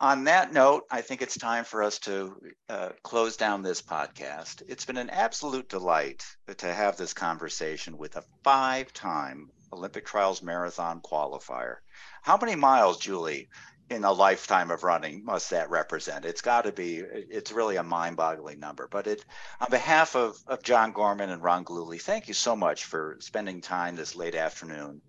on 0.00 0.24
that 0.24 0.52
note, 0.52 0.84
I 0.90 1.02
think 1.02 1.20
it's 1.20 1.36
time 1.36 1.64
for 1.64 1.82
us 1.82 1.98
to 2.00 2.34
uh, 2.70 2.88
close 3.02 3.36
down 3.36 3.62
this 3.62 3.82
podcast. 3.82 4.62
It's 4.66 4.86
been 4.86 4.96
an 4.96 5.10
absolute 5.10 5.68
delight 5.68 6.24
to 6.56 6.72
have 6.72 6.96
this 6.96 7.12
conversation 7.12 7.98
with 7.98 8.16
a 8.16 8.24
five 8.42 8.92
time 8.94 9.50
Olympic 9.72 10.06
Trials 10.06 10.42
Marathon 10.42 11.02
qualifier. 11.02 11.76
How 12.22 12.38
many 12.38 12.56
miles, 12.56 12.98
Julie, 12.98 13.50
in 13.90 14.04
a 14.04 14.12
lifetime 14.12 14.70
of 14.70 14.84
running 14.84 15.22
must 15.22 15.50
that 15.50 15.68
represent? 15.68 16.24
It's 16.24 16.40
got 16.40 16.62
to 16.62 16.72
be, 16.72 16.96
it's 16.96 17.52
really 17.52 17.76
a 17.76 17.82
mind 17.82 18.16
boggling 18.16 18.58
number. 18.58 18.88
But 18.90 19.06
it, 19.06 19.24
on 19.60 19.68
behalf 19.70 20.16
of, 20.16 20.36
of 20.46 20.62
John 20.62 20.92
Gorman 20.92 21.28
and 21.28 21.42
Ron 21.42 21.64
Gillooly, 21.64 21.98
thank 21.98 22.26
you 22.26 22.34
so 22.34 22.56
much 22.56 22.86
for 22.86 23.18
spending 23.20 23.60
time 23.60 23.96
this 23.96 24.16
late 24.16 24.34
afternoon 24.34 25.02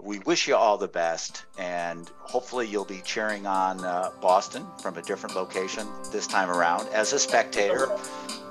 we 0.00 0.20
wish 0.20 0.46
you 0.46 0.54
all 0.54 0.78
the 0.78 0.88
best, 0.88 1.44
and 1.58 2.10
hopefully 2.20 2.66
you'll 2.66 2.84
be 2.84 3.02
cheering 3.04 3.46
on 3.46 3.84
uh, 3.84 4.10
Boston 4.20 4.64
from 4.80 4.96
a 4.96 5.02
different 5.02 5.34
location 5.34 5.86
this 6.12 6.26
time 6.26 6.50
around 6.50 6.88
as 6.90 7.12
a 7.12 7.18
spectator 7.18 7.88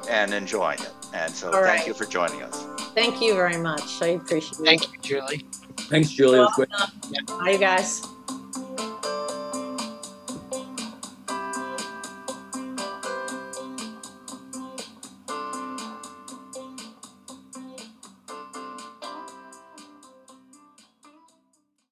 and 0.09 0.33
enjoying 0.33 0.79
it. 0.79 0.91
And 1.13 1.33
so, 1.33 1.47
all 1.47 1.53
thank 1.53 1.79
right. 1.79 1.87
you 1.87 1.93
for 1.93 2.05
joining 2.05 2.43
us. 2.43 2.65
Thank 2.93 3.21
you 3.21 3.33
very 3.33 3.57
much. 3.57 4.01
I 4.01 4.07
appreciate 4.07 4.59
it. 4.59 4.65
Thank 4.65 4.93
you, 4.93 4.99
Julie. 5.01 5.45
Thanks, 5.89 6.09
Julie. 6.09 6.39
Well, 6.39 6.67
Bye, 7.39 7.57
guys. 7.57 8.05